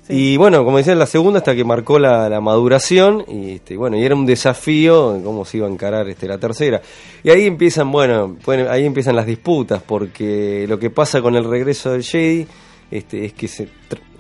Sí. 0.06 0.14
Y 0.32 0.36
bueno, 0.38 0.64
como 0.64 0.78
decía, 0.78 0.94
la 0.94 1.04
segunda 1.04 1.38
hasta 1.40 1.54
que 1.54 1.64
marcó 1.64 1.98
la, 1.98 2.30
la 2.30 2.40
maduración 2.40 3.24
y 3.28 3.52
este, 3.56 3.76
bueno, 3.76 3.98
y 3.98 4.04
era 4.04 4.14
un 4.14 4.24
desafío 4.24 5.20
cómo 5.22 5.44
se 5.44 5.58
iba 5.58 5.66
a 5.66 5.70
encarar 5.70 6.08
este, 6.08 6.26
la 6.26 6.38
tercera. 6.38 6.80
Y 7.22 7.28
ahí 7.28 7.44
empiezan, 7.46 7.92
bueno, 7.92 8.34
pueden- 8.42 8.68
ahí 8.68 8.86
empiezan 8.86 9.14
las 9.16 9.26
disputas 9.26 9.82
porque 9.82 10.64
lo 10.66 10.78
que 10.78 10.88
pasa 10.88 11.20
con 11.20 11.36
el 11.36 11.44
regreso 11.44 11.92
del 11.92 12.02
Jedi 12.02 12.46
este, 12.90 13.26
es 13.26 13.34
que 13.34 13.48
se 13.48 13.68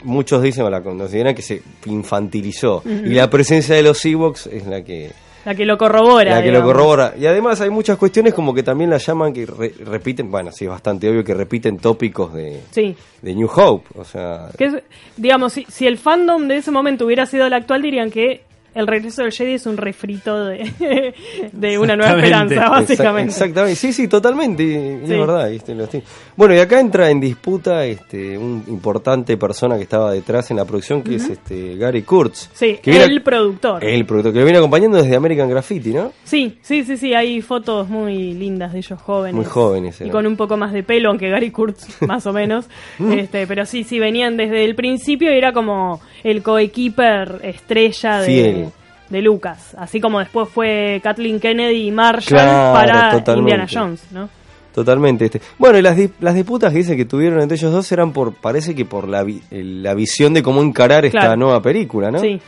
muchos 0.04 0.42
dicen 0.42 0.64
o 0.64 0.70
la 0.70 0.82
consideran 0.82 1.34
que 1.34 1.40
se 1.42 1.62
infantilizó 1.86 2.82
y 2.84 3.08
la 3.14 3.28
presencia 3.30 3.74
de 3.74 3.82
los 3.82 4.04
Ewoks 4.04 4.46
es 4.46 4.66
la 4.66 4.82
que 4.84 5.10
La 5.48 5.54
que 5.54 5.64
lo 5.64 5.78
corrobora. 5.78 6.34
la 6.34 6.42
que 6.42 6.52
lo 6.52 6.62
corrobora. 6.62 7.14
Y 7.18 7.24
además 7.24 7.58
hay 7.62 7.70
muchas 7.70 7.96
cuestiones 7.96 8.34
como 8.34 8.52
que 8.52 8.62
también 8.62 8.90
la 8.90 8.98
llaman 8.98 9.32
que 9.32 9.46
re- 9.46 9.72
repiten, 9.82 10.30
bueno, 10.30 10.52
sí, 10.52 10.64
es 10.66 10.70
bastante 10.70 11.08
obvio 11.08 11.24
que 11.24 11.32
repiten 11.32 11.78
tópicos 11.78 12.34
de, 12.34 12.60
Sí. 12.70 12.94
de 13.22 13.34
New 13.34 13.48
Hope, 13.56 13.88
o 13.98 14.04
sea, 14.04 14.50
Que 14.58 14.66
es, 14.66 14.74
digamos, 15.16 15.54
si, 15.54 15.64
si 15.70 15.86
el 15.86 15.96
fandom 15.96 16.48
de 16.48 16.58
ese 16.58 16.70
momento 16.70 17.06
hubiera 17.06 17.24
sido 17.24 17.46
el 17.46 17.54
actual, 17.54 17.80
dirían 17.80 18.10
que 18.10 18.42
el 18.74 18.86
regreso 18.86 19.22
del 19.22 19.32
Jedi 19.32 19.54
es 19.54 19.66
un 19.66 19.76
refrito 19.76 20.44
de, 20.46 20.70
de 21.52 21.78
una 21.78 21.96
nueva 21.96 22.12
esperanza, 22.16 22.68
básicamente. 22.68 23.32
Exact- 23.32 23.44
exactamente, 23.48 23.76
sí, 23.76 23.92
sí, 23.92 24.08
totalmente, 24.08 24.62
y 24.62 25.06
Sí. 25.06 25.12
es 25.14 25.18
verdad. 25.20 25.50
¿viste? 25.50 25.74
Lo 25.74 25.84
estoy- 25.84 26.02
Bueno, 26.36 26.54
y 26.54 26.58
acá 26.58 26.78
entra 26.80 27.10
en 27.10 27.20
disputa 27.20 27.84
este, 27.84 28.36
un 28.38 28.64
importante 28.68 29.36
persona 29.36 29.76
que 29.76 29.82
estaba 29.82 30.12
detrás 30.12 30.50
en 30.50 30.58
la 30.58 30.64
producción, 30.64 31.02
que 31.02 31.16
es 31.16 31.28
este 31.28 31.76
Gary 31.76 32.02
Kurtz. 32.02 32.50
Sí, 32.52 32.78
que 32.82 32.90
viene- 32.92 33.06
el 33.06 33.22
productor. 33.22 33.82
El 33.84 34.04
productor, 34.06 34.32
que 34.32 34.38
lo 34.40 34.44
viene 34.44 34.58
acompañando 34.58 34.98
desde 35.02 35.16
American 35.16 35.48
Graffiti, 35.48 35.90
¿no? 35.90 36.12
Sí, 36.24 36.58
sí, 36.62 36.84
sí, 36.84 36.96
sí, 36.96 37.14
hay 37.14 37.40
fotos 37.42 37.88
muy 37.88 38.34
lindas 38.34 38.72
de 38.72 38.78
ellos 38.78 39.00
jóvenes. 39.00 39.34
Muy 39.34 39.44
jóvenes, 39.44 40.00
Y 40.00 40.04
eran. 40.04 40.12
con 40.12 40.26
un 40.26 40.36
poco 40.36 40.56
más 40.56 40.72
de 40.72 40.82
pelo, 40.82 41.08
aunque 41.10 41.28
Gary 41.30 41.50
Kurtz, 41.50 42.00
más 42.06 42.26
o 42.26 42.32
menos. 42.32 42.66
este, 43.12 43.46
pero 43.46 43.64
sí, 43.66 43.84
sí, 43.84 43.98
venían 43.98 44.36
desde 44.36 44.64
el 44.64 44.74
principio 44.74 45.32
y 45.32 45.38
era 45.38 45.52
como 45.52 46.00
el 46.22 46.42
coequiper 46.42 47.40
estrella 47.42 48.20
de, 48.20 48.26
Fiel. 48.26 48.67
De 49.10 49.22
Lucas, 49.22 49.74
así 49.78 50.00
como 50.00 50.18
después 50.18 50.48
fue 50.48 51.00
Kathleen 51.02 51.40
Kennedy 51.40 51.88
y 51.88 51.90
Marshall 51.92 52.38
Claro, 52.38 52.74
para 52.74 53.10
totalmente. 53.12 53.38
Indiana 53.52 53.66
Jones, 53.70 54.02
¿no? 54.12 54.28
Totalmente. 54.74 55.24
Este. 55.24 55.40
Bueno, 55.58 55.78
y 55.78 55.82
las, 55.82 55.96
di- 55.96 56.10
las 56.20 56.34
disputas 56.34 56.70
que 56.72 56.78
dicen 56.78 56.96
que 56.96 57.04
tuvieron 57.04 57.40
entre 57.40 57.56
ellos 57.56 57.72
dos 57.72 57.90
eran 57.90 58.12
por, 58.12 58.34
parece 58.34 58.74
que 58.74 58.84
por 58.84 59.08
la, 59.08 59.24
vi- 59.24 59.42
el- 59.50 59.82
la 59.82 59.94
visión 59.94 60.34
de 60.34 60.42
cómo 60.42 60.62
encarar 60.62 61.04
esta 61.04 61.18
Claro. 61.20 61.36
nueva 61.36 61.60
película, 61.62 62.10
¿no? 62.10 62.18
Sí. 62.20 62.40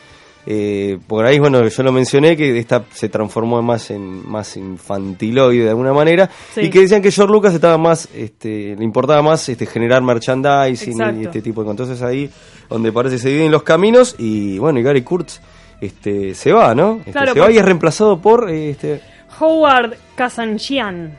Eh, 0.47 0.97
por 1.07 1.23
ahí, 1.25 1.37
bueno, 1.37 1.67
yo 1.67 1.83
lo 1.83 1.91
mencioné 1.91 2.35
que 2.35 2.57
esta 2.57 2.83
se 2.91 3.09
transformó 3.09 3.61
más 3.61 3.91
en 3.91 4.27
más 4.27 4.57
infantiloide 4.57 5.65
de 5.65 5.69
alguna 5.69 5.93
manera 5.93 6.29
Sí. 6.55 6.61
y 6.61 6.69
que 6.71 6.79
decían 6.79 7.01
que 7.01 7.11
George 7.11 7.31
Lucas 7.31 7.53
estaba 7.53 7.77
más, 7.77 8.09
este, 8.15 8.75
le 8.75 8.83
importaba 8.83 9.21
más 9.21 9.47
este, 9.49 9.67
generar 9.67 10.01
merchandising 10.01 11.19
y 11.21 11.25
este 11.25 11.41
tipo 11.43 11.61
de 11.61 11.65
cosas. 11.67 11.81
Entonces 11.81 12.01
ahí 12.01 12.29
donde 12.69 12.91
parece 12.91 13.19
se 13.19 13.29
dividen 13.29 13.51
los 13.51 13.61
caminos 13.63 14.15
y 14.17 14.57
bueno, 14.57 14.79
y 14.79 14.83
Gary 14.83 15.03
Kurtz 15.03 15.39
este, 15.81 16.35
se 16.35 16.53
va, 16.53 16.73
¿no? 16.75 16.97
Este, 16.99 17.11
Claro, 17.11 17.33
se 17.33 17.39
va 17.39 17.51
y 17.51 17.57
es 17.57 17.65
reemplazado 17.65 18.21
por 18.21 18.49
este, 18.49 19.01
Howard 19.39 19.95
Kazanjian, 20.15 21.17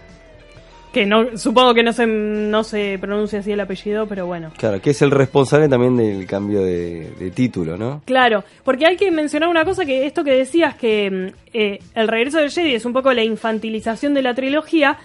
que 0.92 1.05
no 1.05 1.37
supongo 1.37 1.75
que 1.75 1.83
no 1.83 1.92
se 1.92 2.07
no 2.07 2.62
se 2.62 2.98
pronuncia 3.01 3.40
así 3.40 3.51
el 3.51 3.61
apellido, 3.61 4.07
pero 4.07 4.27
bueno. 4.27 4.53
Claro, 4.57 4.81
que 4.81 4.90
es 4.90 5.03
el 5.03 5.11
responsable 5.11 5.68
también 5.68 5.96
del 5.96 6.27
cambio 6.27 6.62
de, 6.62 7.11
de 7.18 7.31
título, 7.33 7.77
¿no? 7.77 8.03
Claro, 8.05 8.44
porque 8.62 8.87
hay 8.87 8.96
que 8.96 9.11
mencionar 9.11 9.48
una 9.48 9.64
cosa 9.64 9.85
que 9.85 10.07
esto 10.07 10.22
que 10.22 10.33
decías 10.33 10.77
que 10.77 11.11
mm, 11.11 11.37
eh, 11.53 11.79
el 11.94 12.09
regreso 12.09 12.38
del 12.38 12.51
Jedi 12.51 12.75
es 12.75 12.85
un 12.85 12.92
poco 12.92 13.12
la 13.12 13.25
infantilización 13.25 14.14
de 14.14 14.22
la 14.22 14.35
trilogía, 14.35 14.98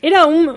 era 0.00 0.26
un, 0.26 0.54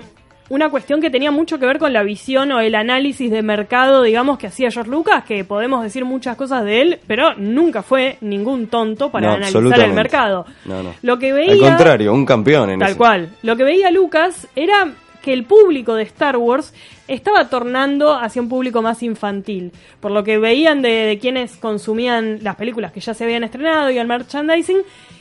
una 0.50 0.70
cuestión 0.70 1.02
que 1.02 1.10
tenía 1.10 1.32
mucho 1.32 1.60
que 1.60 1.66
ver 1.66 1.78
con 1.78 1.94
la 1.94 2.04
visión 2.04 2.52
o 2.52 2.60
el 2.60 2.76
análisis 2.76 3.30
de 3.30 3.42
mercado, 3.42 4.04
digamos, 4.04 4.38
que 4.38 4.48
hacía 4.48 4.72
George 4.72 4.90
Lucas, 4.90 5.24
que 5.24 5.44
podemos 5.44 5.84
decir 5.84 6.06
muchas 6.06 6.36
cosas 6.38 6.64
de 6.64 6.82
él, 6.82 7.00
pero 7.08 7.34
nunca 7.36 7.82
fue 7.82 8.18
ningún 8.22 8.68
tonto 8.68 9.12
para 9.12 9.28
No, 9.28 9.34
analizar 9.36 9.80
el 9.82 9.94
mercado. 9.94 10.46
No, 10.66 10.84
no. 10.84 10.94
Lo 11.02 11.20
que 11.20 11.34
veía... 11.34 11.52
Al 11.54 11.60
contrario, 11.60 12.14
un 12.14 12.26
campeón 12.26 12.70
en 12.70 12.80
Tal 12.80 12.96
cual. 12.96 13.30
Lo 13.44 13.58
que 13.58 13.64
veía 13.64 13.92
Lucas 13.92 14.48
era 14.56 14.94
que 15.22 15.34
el 15.34 15.44
público 15.44 15.96
de 15.96 16.04
Star 16.04 16.38
Wars 16.38 16.74
estaba 17.10 17.50
tornando 17.50 18.14
hacia 18.14 18.42
un 18.42 18.48
público 18.48 18.82
más 18.82 19.04
infantil. 19.04 19.74
Por 20.00 20.12
lo 20.12 20.24
que 20.24 20.38
veían 20.38 20.82
de, 20.82 20.90
de 20.90 21.20
quienes 21.20 21.58
consumían 21.58 22.40
las 22.42 22.56
películas 22.56 22.94
que 22.94 23.02
ya 23.02 23.14
se 23.14 23.26
habían 23.26 23.44
estrenado 23.44 23.90
y 23.92 23.98
el 23.98 24.08
merchandising. 24.08 24.78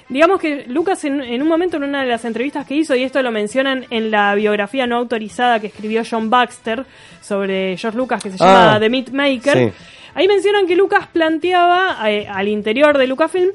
Digamos 0.08 0.40
que 0.40 0.64
Lucas 0.68 1.04
en, 1.04 1.20
en 1.20 1.42
un 1.42 1.48
momento 1.48 1.78
en 1.78 1.84
una 1.84 2.02
de 2.02 2.08
las 2.08 2.24
entrevistas 2.24 2.66
que 2.66 2.76
hizo, 2.76 2.94
y 2.94 3.02
esto 3.02 3.20
lo 3.22 3.32
mencionan 3.32 3.86
en 3.90 4.10
la 4.10 4.34
biografía 4.34 4.86
no 4.86 4.96
autorizada 4.96 5.58
que 5.58 5.66
escribió 5.66 6.02
John 6.08 6.30
Baxter 6.30 6.84
sobre 7.20 7.76
George 7.76 7.98
Lucas, 7.98 8.22
que 8.22 8.30
se 8.30 8.38
llama 8.38 8.74
Ah, 8.74 8.80
The 8.80 8.88
Meat 8.88 9.10
Maker, 9.10 9.58
sí. 9.58 9.72
ahí 10.14 10.28
mencionan 10.28 10.66
que 10.66 10.76
Lucas 10.76 11.08
planteaba 11.08 11.98
eh, 12.08 12.28
al 12.28 12.46
interior 12.46 12.96
de 12.98 13.06
Lucasfilm 13.08 13.50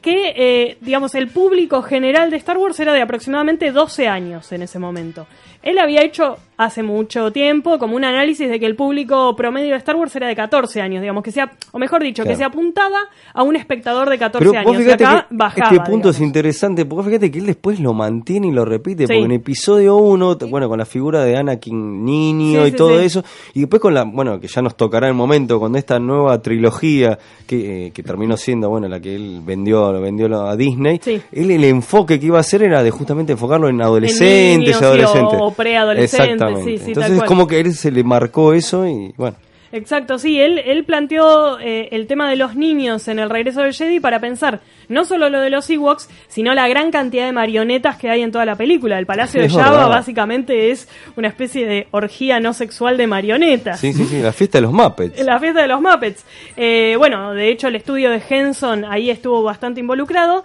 que, 0.00 0.32
eh, 0.34 0.78
digamos, 0.80 1.14
el 1.14 1.28
público 1.28 1.82
general 1.82 2.30
de 2.30 2.38
Star 2.38 2.56
Wars 2.56 2.80
era 2.80 2.92
de 2.92 3.02
aproximadamente 3.02 3.70
12 3.70 4.08
años 4.08 4.50
en 4.52 4.62
ese 4.62 4.78
momento. 4.78 5.26
Él 5.62 5.78
había 5.78 6.02
hecho 6.02 6.36
hace 6.56 6.82
mucho 6.82 7.32
tiempo 7.32 7.78
como 7.78 7.96
un 7.96 8.04
análisis 8.04 8.46
de 8.50 8.60
que 8.60 8.66
el 8.66 8.76
público 8.76 9.34
promedio 9.34 9.70
de 9.70 9.76
Star 9.78 9.96
Wars 9.96 10.14
era 10.14 10.26
de 10.28 10.36
14 10.36 10.82
años, 10.82 11.00
digamos, 11.00 11.22
que 11.24 11.32
sea, 11.32 11.50
o 11.72 11.78
mejor 11.78 12.02
dicho, 12.02 12.22
que 12.24 12.36
se 12.36 12.44
apuntaba 12.44 12.98
a 13.32 13.42
un 13.42 13.56
espectador 13.56 14.10
de 14.10 14.18
14 14.18 14.38
Pero 14.50 14.62
vos 14.62 14.74
años. 14.76 14.84
Fíjate 14.84 15.04
acá 15.06 15.26
que 15.30 15.34
bajaba. 15.36 15.70
este 15.76 15.90
punto 15.90 16.10
es 16.10 16.20
interesante, 16.20 16.84
porque 16.84 17.08
fíjate 17.08 17.30
que 17.30 17.38
él 17.38 17.46
después 17.46 17.80
lo 17.80 17.94
mantiene 17.94 18.48
y 18.48 18.52
lo 18.52 18.66
repite, 18.66 19.06
Sí. 19.06 19.12
porque 19.14 19.24
en 19.24 19.32
episodio 19.32 19.96
1, 19.96 20.36
bueno, 20.50 20.68
con 20.68 20.78
la 20.78 20.84
figura 20.84 21.24
de 21.24 21.34
Anakin 21.38 22.04
niño 22.04 22.62
Sí, 22.64 22.68
y 22.68 22.72
todo 22.72 23.00
eso, 23.00 23.24
y 23.54 23.60
después 23.60 23.80
con 23.80 23.94
la, 23.94 24.04
bueno, 24.04 24.38
que 24.38 24.46
ya 24.48 24.60
nos 24.60 24.76
tocará 24.76 25.08
el 25.08 25.14
momento, 25.14 25.58
cuando 25.58 25.78
esta 25.78 25.98
nueva 25.98 26.42
trilogía, 26.42 27.18
que, 27.46 27.86
eh, 27.86 27.90
que 27.92 28.02
terminó 28.02 28.36
siendo, 28.36 28.68
bueno, 28.68 28.86
la 28.86 29.00
que 29.00 29.14
él 29.14 29.40
vendió, 29.42 29.90
lo 29.92 30.00
vendió 30.02 30.26
a 30.46 30.54
Disney, 30.56 31.00
él 31.32 31.50
el 31.50 31.64
enfoque 31.64 32.20
que 32.20 32.26
iba 32.26 32.36
a 32.36 32.40
hacer 32.40 32.62
era 32.64 32.82
de 32.82 32.90
justamente 32.90 33.32
enfocarlo 33.32 33.68
en 33.70 33.80
adolescentes 33.80 34.58
niños, 34.58 34.76
sí, 34.78 34.84
adolescentes. 34.84 35.38
o- 35.40 35.49
o 35.50 35.54
preadolescentes, 35.54 36.32
Exactamente. 36.32 36.64
sí, 36.64 36.78
sí, 36.78 36.92
tal 36.92 37.02
Entonces 37.04 37.18
es 37.18 37.24
como 37.24 37.46
que 37.46 37.56
a 37.56 37.58
él 37.60 37.74
se 37.74 37.90
le 37.90 38.04
marcó 38.04 38.52
eso 38.52 38.86
y 38.86 39.12
bueno. 39.16 39.36
Exacto, 39.72 40.18
sí, 40.18 40.40
él, 40.40 40.58
él 40.58 40.84
planteó 40.84 41.60
eh, 41.60 41.90
el 41.92 42.08
tema 42.08 42.28
de 42.28 42.34
los 42.34 42.56
niños 42.56 43.06
en 43.06 43.20
el 43.20 43.30
regreso 43.30 43.62
del 43.62 43.72
Jedi 43.72 44.00
para 44.00 44.18
pensar 44.18 44.60
no 44.88 45.04
solo 45.04 45.30
lo 45.30 45.40
de 45.40 45.48
los 45.48 45.70
Ewoks, 45.70 46.08
sino 46.26 46.52
la 46.54 46.66
gran 46.66 46.90
cantidad 46.90 47.24
de 47.24 47.32
marionetas 47.32 47.96
que 47.96 48.10
hay 48.10 48.22
en 48.22 48.32
toda 48.32 48.44
la 48.44 48.56
película. 48.56 48.98
El 48.98 49.06
Palacio 49.06 49.40
de 49.40 49.46
verdad. 49.46 49.88
básicamente 49.88 50.72
es 50.72 50.88
una 51.16 51.28
especie 51.28 51.66
de 51.66 51.86
orgía 51.92 52.40
no 52.40 52.52
sexual 52.52 52.96
de 52.96 53.06
marionetas. 53.06 53.78
Sí, 53.78 53.92
sí, 53.92 54.04
sí, 54.06 54.20
la 54.20 54.32
fiesta 54.32 54.58
de 54.58 54.62
los 54.62 54.72
Muppets. 54.72 55.22
La 55.30 55.38
fiesta 55.38 55.62
de 55.62 55.68
los 55.68 55.80
Muppets. 55.80 56.24
Eh, 56.56 56.96
bueno, 56.98 57.32
de 57.32 57.50
hecho 57.50 57.68
el 57.68 57.76
estudio 57.76 58.10
de 58.10 58.20
Henson 58.28 58.84
ahí 58.84 59.10
estuvo 59.10 59.42
bastante 59.44 59.78
involucrado, 59.78 60.44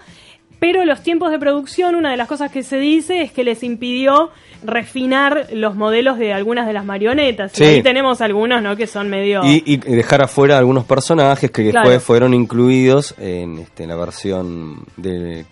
pero 0.59 0.85
los 0.85 1.01
tiempos 1.03 1.31
de 1.31 1.39
producción, 1.39 1.95
una 1.95 2.11
de 2.11 2.17
las 2.17 2.27
cosas 2.27 2.51
que 2.51 2.63
se 2.63 2.77
dice 2.77 3.21
es 3.21 3.31
que 3.31 3.43
les 3.43 3.63
impidió 3.63 4.31
refinar 4.63 5.47
los 5.53 5.75
modelos 5.75 6.17
de 6.17 6.33
algunas 6.33 6.67
de 6.67 6.73
las 6.73 6.85
marionetas. 6.85 7.51
Sí. 7.53 7.63
Y 7.63 7.67
ahí 7.67 7.83
tenemos 7.83 8.21
algunos, 8.21 8.61
¿no? 8.61 8.75
Que 8.75 8.87
son 8.87 9.09
medio... 9.09 9.41
Y, 9.43 9.63
y 9.65 9.77
dejar 9.77 10.21
afuera 10.23 10.57
algunos 10.57 10.85
personajes 10.85 11.51
que 11.51 11.63
después 11.63 12.01
fueron 12.01 12.33
incluidos 12.33 13.15
en, 13.17 13.59
este, 13.59 13.83
en 13.83 13.89
la 13.89 13.95
versión 13.95 14.85
de, 14.97 15.45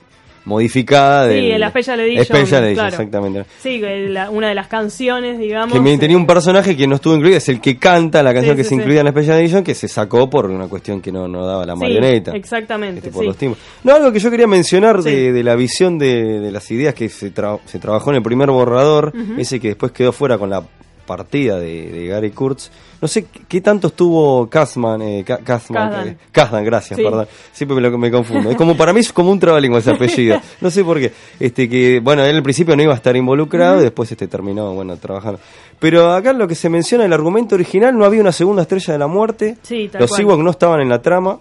modificada 0.45 1.27
Sí, 1.27 1.35
del- 1.35 1.51
en 1.51 1.59
la 1.59 1.69
Special 1.69 1.99
Edition, 1.99 2.25
Special 2.25 2.63
Edition, 2.63 2.73
claro. 2.75 2.89
exactamente. 2.89 3.45
Sí, 3.61 3.79
la- 4.09 4.29
una 4.29 4.49
de 4.49 4.55
las 4.55 4.67
canciones, 4.67 5.39
digamos. 5.39 5.77
Que 5.79 5.97
tenía 5.97 6.17
un 6.17 6.27
personaje 6.27 6.75
que 6.75 6.87
no 6.87 6.95
estuvo 6.95 7.15
incluido, 7.15 7.37
es 7.37 7.49
el 7.49 7.61
que 7.61 7.77
canta 7.77 8.21
la 8.23 8.33
canción 8.33 8.55
Sí, 8.55 8.57
que 8.57 8.63
sí, 8.63 8.69
se 8.69 8.75
sí. 8.75 8.81
incluía 8.81 8.99
en 8.99 9.05
la 9.05 9.11
Special 9.11 9.39
Edition, 9.39 9.63
que 9.63 9.75
se 9.75 9.87
sacó 9.87 10.29
por 10.29 10.45
una 10.49 10.67
cuestión 10.67 11.01
que 11.01 11.11
no, 11.11 11.27
no 11.27 11.45
daba 11.45 11.65
la 11.65 11.73
Sí, 11.73 11.79
marioneta. 11.79 12.31
exactamente, 12.31 12.99
Este, 12.99 13.11
por 13.11 13.21
sí. 13.35 13.45
los. 13.47 13.57
No, 13.83 13.95
algo 13.95 14.11
que 14.11 14.19
yo 14.19 14.29
quería 14.29 14.47
mencionar 14.47 15.01
Sí. 15.01 15.09
de, 15.09 15.31
de 15.33 15.43
la 15.43 15.55
visión 15.55 15.97
de, 15.97 16.39
de 16.39 16.51
las 16.51 16.69
ideas 16.71 16.93
que 16.93 17.09
se, 17.09 17.33
tra- 17.33 17.59
se 17.65 17.79
trabajó 17.79 18.09
en 18.11 18.17
el 18.17 18.23
primer 18.23 18.49
borrador, 18.51 19.13
Ujú. 19.15 19.39
ese 19.39 19.59
que 19.59 19.69
después 19.69 19.91
quedó 19.91 20.11
fuera 20.11 20.37
con 20.37 20.49
la 20.49 20.63
partida 21.05 21.59
de, 21.59 21.89
de 21.91 22.07
Gary 22.07 22.31
Kurtz. 22.31 22.69
No 23.01 23.07
sé 23.07 23.25
qué, 23.49 23.59
tanto 23.59 23.87
estuvo 23.87 24.47
Kazman, 24.49 25.01
eh, 25.01 25.23
Ka- 25.25 25.39
Kazman, 25.39 26.15
Kazdan. 26.31 26.61
eh, 26.61 26.65
gracias, 26.65 26.97
Sí. 26.97 27.03
perdón. 27.03 27.27
Siempre 27.51 27.75
me, 27.75 27.81
lo, 27.81 27.97
me 27.97 28.09
confundo. 28.09 28.49
Es 28.51 28.55
como 28.55 28.77
para 28.77 28.93
mí 28.93 29.01
es 29.01 29.11
como 29.11 29.29
un 29.31 29.39
trabalengua 29.39 29.79
ese 29.79 29.91
apellido. 29.91 30.39
No 30.61 30.71
sé 30.71 30.83
por 30.83 30.99
qué. 30.99 31.11
Este 31.39 31.67
que 31.67 31.99
bueno, 31.99 32.23
él 32.23 32.35
al 32.37 32.43
principio 32.43 32.75
no 32.75 32.83
iba 32.83 32.93
a 32.93 32.95
estar 32.95 33.15
involucrado, 33.17 33.79
y 33.81 33.83
después 33.83 34.09
este 34.11 34.27
terminó, 34.27 34.73
bueno, 34.73 34.95
trabajando. 34.97 35.39
Pero 35.79 36.13
acá 36.13 36.31
lo 36.31 36.47
que 36.47 36.55
se 36.55 36.69
menciona 36.69 37.03
en 37.03 37.09
el 37.09 37.13
argumento 37.13 37.55
original 37.55 37.97
no 37.97 38.05
había 38.05 38.21
una 38.21 38.31
segunda 38.31 38.61
estrella 38.61 38.93
de 38.93 38.99
la 38.99 39.07
muerte. 39.07 39.57
Sí, 39.63 39.89
tal 39.91 40.01
Los. 40.01 40.17
Ewoks 40.17 40.43
no 40.43 40.51
estaban 40.51 40.79
en 40.79 40.87
la 40.89 41.01
trama. 41.01 41.39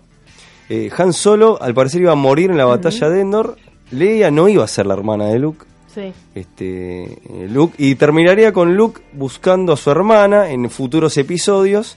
Eh, 0.68 0.90
Han 0.96 1.12
Solo, 1.12 1.58
al 1.60 1.74
parecer, 1.74 2.00
iba 2.00 2.12
a 2.12 2.16
morir 2.16 2.50
en 2.50 2.56
la 2.56 2.64
batalla 2.64 3.08
de 3.08 3.20
Endor. 3.20 3.56
Leia 3.92 4.30
no 4.30 4.48
iba 4.48 4.64
a 4.64 4.68
ser 4.68 4.86
la 4.86 4.94
hermana 4.94 5.26
de 5.26 5.38
Luke. 5.38 5.66
Sí. 5.94 6.12
Este, 6.34 7.02
eh, 7.02 7.48
Luke 7.50 7.74
y 7.78 7.94
terminaría 7.96 8.52
con 8.52 8.74
Luke 8.76 9.02
buscando 9.12 9.72
a 9.74 9.76
su 9.76 9.90
hermana 9.90 10.50
en 10.50 10.70
futuros 10.70 11.16
episodios. 11.18 11.96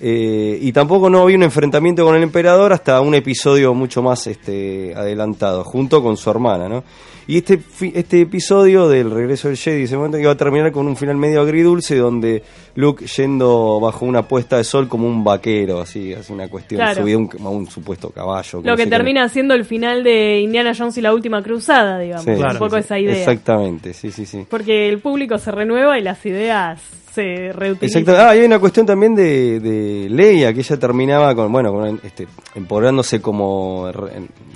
eh, 0.00 0.58
y 0.60 0.70
tampoco 0.72 1.10
no 1.10 1.22
había 1.22 1.36
un 1.36 1.42
enfrentamiento 1.42 2.04
con 2.04 2.14
el 2.14 2.22
emperador 2.22 2.72
hasta 2.72 3.00
un 3.00 3.14
episodio 3.14 3.74
mucho 3.74 4.00
más 4.02 4.26
este, 4.28 4.94
adelantado, 4.94 5.64
junto 5.64 6.02
con 6.02 6.16
su 6.16 6.30
hermana, 6.30 6.68
¿no? 6.68 6.84
Y 7.28 7.36
este, 7.36 7.60
este 7.94 8.22
episodio 8.22 8.88
del 8.88 9.10
regreso 9.10 9.48
del 9.48 9.58
Jedi, 9.58 9.82
ese 9.82 9.98
momento 9.98 10.18
iba 10.18 10.32
a 10.32 10.34
terminar 10.34 10.72
con 10.72 10.88
un 10.88 10.96
final 10.96 11.16
medio 11.18 11.42
agridulce, 11.42 11.94
donde 11.96 12.42
Luke 12.74 13.04
yendo 13.04 13.78
bajo 13.80 14.06
una 14.06 14.22
puesta 14.22 14.56
de 14.56 14.64
sol 14.64 14.88
como 14.88 15.06
un 15.06 15.22
vaquero, 15.22 15.78
así, 15.80 16.14
así 16.14 16.32
una 16.32 16.48
cuestión, 16.48 16.78
Claro. 16.78 17.02
subido 17.02 17.18
a 17.18 17.20
un, 17.20 17.30
a 17.46 17.48
un 17.50 17.66
supuesto 17.70 18.08
caballo. 18.08 18.60
Lo 18.62 18.70
no 18.70 18.76
que 18.76 18.84
sé 18.84 18.88
qué- 18.88 18.96
termina 18.96 19.28
siendo 19.28 19.52
el 19.52 19.66
final 19.66 20.02
de 20.02 20.40
Indiana 20.40 20.72
Jones 20.74 20.96
y 20.96 21.02
la 21.02 21.12
última 21.12 21.42
cruzada, 21.42 21.98
digamos. 21.98 22.24
Sí, 22.24 22.30
un 22.30 22.58
poco 22.58 22.78
esa 22.78 22.98
idea. 22.98 23.14
Exactamente, 23.18 23.92
sí, 23.92 24.10
sí, 24.10 24.24
sí. 24.24 24.46
Porque 24.48 24.88
el 24.88 24.98
público 25.00 25.36
se 25.36 25.50
renueva 25.50 25.98
y 25.98 26.02
las 26.02 26.24
ideas 26.24 26.80
se 27.12 27.52
reutilizan. 27.52 28.02
Exacto. 28.02 28.22
Ah, 28.22 28.36
y 28.36 28.40
hay 28.40 28.46
una 28.46 28.60
cuestión 28.60 28.86
también 28.86 29.14
de, 29.14 29.58
de 29.60 30.08
Leia, 30.08 30.52
que 30.54 30.60
ella 30.60 30.76
terminaba 30.78 31.34
con, 31.34 31.50
bueno, 31.50 31.72
con 31.72 32.00
este, 32.04 32.28
empoderándose 32.54 33.20
como 33.20 33.90
re- 33.90 34.12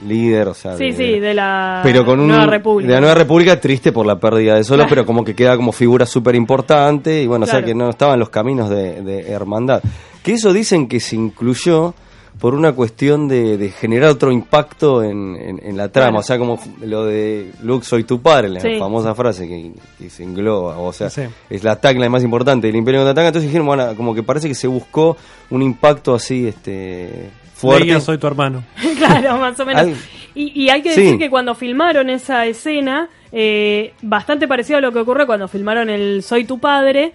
líder, 0.06 0.48
o 0.48 0.54
sea, 0.54 0.76
Sí, 0.76 0.86
de- 0.86 0.92
sí, 0.92 1.18
de 1.18 1.34
la 1.34 1.80
pero 1.82 2.04
con 2.04 2.20
un, 2.20 2.28
República. 2.62 2.88
de 2.88 2.94
la 2.94 3.00
Nueva 3.00 3.14
República 3.14 3.60
triste 3.60 3.92
por 3.92 4.06
la 4.06 4.18
pérdida 4.18 4.54
de 4.54 4.64
Solo, 4.64 4.78
Claro. 4.84 4.88
pero 4.90 5.06
como 5.06 5.24
que 5.24 5.34
queda 5.34 5.56
como 5.56 5.72
figura 5.72 6.06
súper 6.06 6.34
importante 6.34 7.22
y 7.22 7.26
bueno, 7.26 7.44
o 7.44 7.48
sea 7.48 7.64
que 7.64 7.74
no 7.74 7.90
estaban 7.90 8.18
los 8.18 8.28
caminos 8.30 8.70
de, 8.70 9.02
de 9.02 9.30
hermandad. 9.30 9.82
Que 10.22 10.32
eso 10.34 10.52
dicen 10.52 10.86
que 10.88 11.00
se 11.00 11.16
incluyó 11.16 11.94
por 12.40 12.54
una 12.54 12.72
cuestión 12.72 13.28
de, 13.28 13.56
de 13.58 13.68
generar 13.70 14.10
otro 14.10 14.32
impacto 14.32 15.02
en, 15.02 15.36
en- 15.36 15.60
en 15.62 15.76
la 15.76 15.90
trama, 15.90 16.08
Claro. 16.08 16.20
o 16.20 16.22
sea, 16.22 16.38
como 16.38 16.58
lo 16.84 17.04
de 17.04 17.50
Luke 17.62 17.84
soy 17.84 18.04
tu 18.04 18.20
padre, 18.20 18.48
la 18.48 18.58
Sí. 18.60 18.78
famosa 18.78 19.14
frase 19.14 19.46
que, 19.46 19.72
que 19.98 20.10
se 20.10 20.24
engloba, 20.24 20.78
o 20.78 20.92
sea, 20.92 21.10
Sí. 21.10 21.22
es 21.50 21.62
la 21.62 21.76
tagline 21.76 22.08
más 22.08 22.24
importante 22.24 22.66
del 22.68 22.76
Imperio 22.76 23.00
Contraataca, 23.00 23.28
entonces 23.28 23.48
dijeron, 23.48 23.66
bueno, 23.66 23.94
como 23.96 24.14
que 24.14 24.22
parece 24.22 24.48
que 24.48 24.54
se 24.54 24.66
buscó 24.66 25.16
un 25.50 25.62
impacto 25.62 26.14
así, 26.14 26.48
este, 26.48 27.30
fuerte. 27.62 27.84
Leia, 27.86 28.00
soy 28.00 28.18
tu 28.18 28.26
hermano. 28.26 28.62
claro, 28.98 29.38
más 29.38 29.58
o 29.58 29.64
menos. 29.66 29.82
Al- 29.82 29.94
Y, 30.34 30.62
y 30.64 30.68
hay 30.70 30.80
que 30.82 30.94
Sí. 30.94 31.02
decir 31.02 31.18
que 31.18 31.28
cuando 31.30 31.54
filmaron 31.54 32.08
esa 32.10 32.46
escena, 32.46 33.08
eh, 33.32 33.92
bastante 34.02 34.48
parecido 34.48 34.78
a 34.78 34.80
lo 34.80 34.90
que 34.92 34.98
ocurre 35.00 35.26
cuando 35.26 35.46
filmaron 35.48 35.90
el 35.90 36.22
Soy 36.22 36.44
tu 36.44 36.58
padre, 36.58 37.12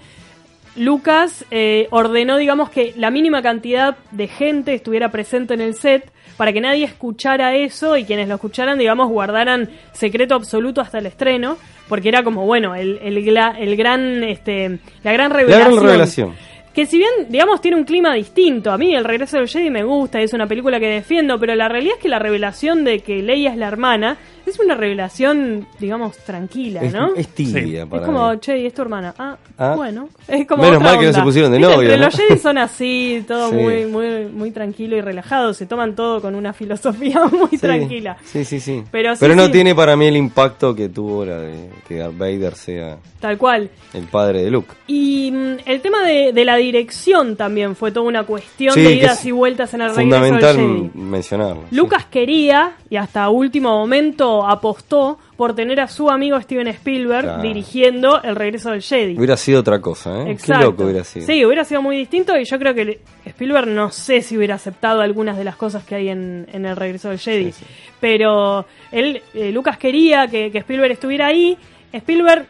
Lucas 0.75 1.43
eh, 1.49 1.87
ordenó, 1.89 2.37
digamos, 2.37 2.69
que 2.69 2.93
la 2.97 3.09
mínima 3.09 3.41
cantidad 3.41 3.97
de 4.11 4.27
gente 4.27 4.73
estuviera 4.75 5.09
presente 5.09 5.55
en 5.55 5.61
el 5.61 5.73
set 5.73 6.11
para 6.37 6.53
que 6.53 6.61
nadie 6.61 6.83
escuchara 6.85 7.55
eso 7.55 7.97
y 7.97 8.03
quienes 8.03 8.27
lo 8.27 8.35
escucharan, 8.35 8.77
digamos, 8.77 9.09
guardaran 9.09 9.69
secreto 9.93 10.35
absoluto 10.35 10.81
hasta 10.81 10.99
el 10.99 11.07
estreno, 11.07 11.57
porque 11.89 12.09
era 12.09 12.23
como, 12.23 12.45
bueno, 12.45 12.75
el, 12.75 12.99
el, 13.01 13.25
gran, 13.25 14.23
este, 14.23 14.77
la 15.03 15.11
gran 15.13 15.31
La 15.31 15.37
revelación. 15.37 15.71
gran 15.75 15.83
revelación. 15.83 16.33
Que 16.77 16.85
si 16.85 16.99
bien, 16.99 17.09
digamos, 17.27 17.59
tiene 17.59 17.75
un 17.75 17.85
clima 17.85 18.13
distinto, 18.13 18.69
a 18.69 18.77
mí 18.77 18.93
El 18.93 19.03
Regreso 19.03 19.37
del 19.37 19.47
Jedi 19.47 19.71
me 19.71 19.83
gusta, 19.83 20.21
es 20.21 20.33
una 20.33 20.45
película 20.45 20.79
que 20.79 20.85
defiendo, 20.85 21.39
pero 21.39 21.55
la 21.55 21.67
realidad 21.67 21.95
es 21.97 22.03
que 22.03 22.07
la 22.07 22.19
revelación 22.19 22.83
de 22.83 22.99
que 22.99 23.23
Leia 23.23 23.49
es 23.49 23.57
la 23.57 23.67
hermana 23.67 24.19
es 24.51 24.59
una 24.59 24.75
revelación, 24.75 25.67
digamos, 25.79 26.17
tranquila, 26.17 26.81
Es, 26.81 26.93
¿no? 26.93 27.15
es 27.15 27.27
tibia 27.29 27.85
para 27.85 28.01
Es 28.03 28.05
como, 28.05 28.31
mí. 28.31 28.39
che, 28.39 28.57
¿y 28.59 28.65
es 28.65 28.73
tu 28.73 28.81
hermana? 28.81 29.13
Ah, 29.17 29.37
Ah. 29.59 29.73
bueno. 29.75 30.09
Es 30.27 30.45
como 30.45 30.61
Menos 30.63 30.77
otra 30.77 30.91
mal 30.91 30.99
que 30.99 31.07
no 31.07 31.13
se 31.13 31.21
pusieron 31.21 31.51
de 31.51 31.59
novio, 31.59 31.97
los 31.97 32.15
Jedi 32.15 32.37
son 32.39 32.57
así, 32.59 33.23
todo 33.27 33.49
Sí. 33.49 33.55
muy, 33.55 33.85
muy, 33.87 34.25
muy 34.31 34.51
tranquilo 34.51 34.95
y 34.97 35.01
relajado. 35.01 35.53
Se 35.53 35.65
toman 35.65 35.95
todo 35.95 36.21
con 36.21 36.35
una 36.35 36.53
filosofía 36.53 37.21
muy 37.31 37.49
Sí, 37.49 37.57
tranquila. 37.57 38.17
Sí, 38.23 38.45
sí, 38.45 38.59
sí. 38.59 38.83
Pero 38.91 39.15
sí, 39.15 39.25
no 39.35 39.45
sí. 39.47 39.51
tiene 39.51 39.73
para 39.73 39.95
mí 39.95 40.05
el 40.07 40.17
impacto 40.17 40.75
que 40.75 40.89
tuvo 40.89 41.25
la 41.25 41.37
de 41.39 41.69
que 41.87 41.95
Darth 41.97 42.17
Vader 42.17 42.53
sea 42.55 42.97
Tal 43.19 43.37
cual. 43.39 43.69
el 43.95 44.03
padre 44.03 44.43
de 44.43 44.51
Luke. 44.51 44.71
Y 44.85 45.31
mm, 45.31 45.55
el 45.65 45.81
tema 45.81 46.03
de, 46.03 46.33
de 46.33 46.45
la 46.45 46.55
dirección 46.57 47.35
también 47.35 47.75
fue 47.75 47.91
toda 47.91 48.05
una 48.05 48.23
cuestión 48.23 48.73
Sí, 48.75 48.81
de 48.83 48.93
idas 48.93 49.25
y 49.25 49.31
vueltas 49.31 49.73
en 49.73 49.81
el 49.81 49.95
regreso 49.95 50.21
del 50.21 50.31
Fundamental 50.31 50.55
Jedi. 50.55 50.91
mencionarlo. 50.93 51.63
Lucas 51.71 52.05
quería, 52.05 52.73
y 52.91 52.95
hasta 52.97 53.27
último 53.29 53.69
momento 53.69 54.36
apostó, 54.45 55.17
por 55.37 55.55
tener 55.55 55.79
a 55.79 55.87
su 55.87 56.09
amigo 56.09 56.39
Steven 56.41 56.67
Spielberg 56.67 57.23
Claro. 57.23 57.41
dirigiendo 57.43 58.21
El 58.21 58.35
Regreso 58.35 58.71
del 58.71 58.81
Jedi. 58.81 59.17
Hubiera 59.17 59.37
sido 59.37 59.61
otra 59.61 59.79
cosa, 59.79 60.23
¿eh? 60.23 60.31
Exacto. 60.31 60.53
Qué 60.59 60.65
loco 60.65 60.83
hubiera 60.83 61.03
sido. 61.05 61.25
Sí, 61.25 61.45
hubiera 61.45 61.63
sido 61.63 61.81
muy 61.81 61.95
distinto 61.95 62.37
y 62.37 62.43
yo 62.43 62.59
creo 62.59 62.73
que 62.73 62.99
Spielberg 63.25 63.67
no 63.67 63.89
sé 63.91 64.21
si 64.21 64.35
hubiera 64.37 64.55
aceptado 64.55 65.01
algunas 65.01 65.37
de 65.37 65.43
las 65.45 65.55
cosas 65.55 65.83
que 65.85 65.95
hay 65.95 66.09
en, 66.09 66.47
en 66.51 66.65
El 66.65 66.75
Regreso 66.75 67.09
del 67.09 67.19
Jedi. 67.19 67.53
Pero 67.99 68.65
él, 68.91 69.21
eh, 69.33 69.51
Lucas 69.51 69.77
quería 69.77 70.27
que, 70.27 70.51
que 70.51 70.57
Spielberg 70.59 70.91
estuviera 70.91 71.27
ahí. 71.27 71.57
Spielberg 71.93 72.47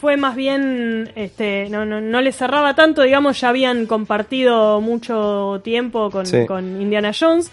fue 0.00 0.16
más 0.16 0.36
bien, 0.36 1.10
este, 1.16 1.68
no, 1.70 1.84
no, 1.84 2.00
no 2.00 2.20
le 2.20 2.30
cerraba 2.32 2.74
tanto, 2.74 3.02
digamos, 3.02 3.40
ya 3.40 3.48
habían 3.48 3.86
compartido 3.86 4.80
mucho 4.80 5.60
tiempo 5.64 6.10
con, 6.10 6.24
Sí. 6.26 6.46
con 6.46 6.80
Indiana 6.80 7.10
Jones. 7.18 7.50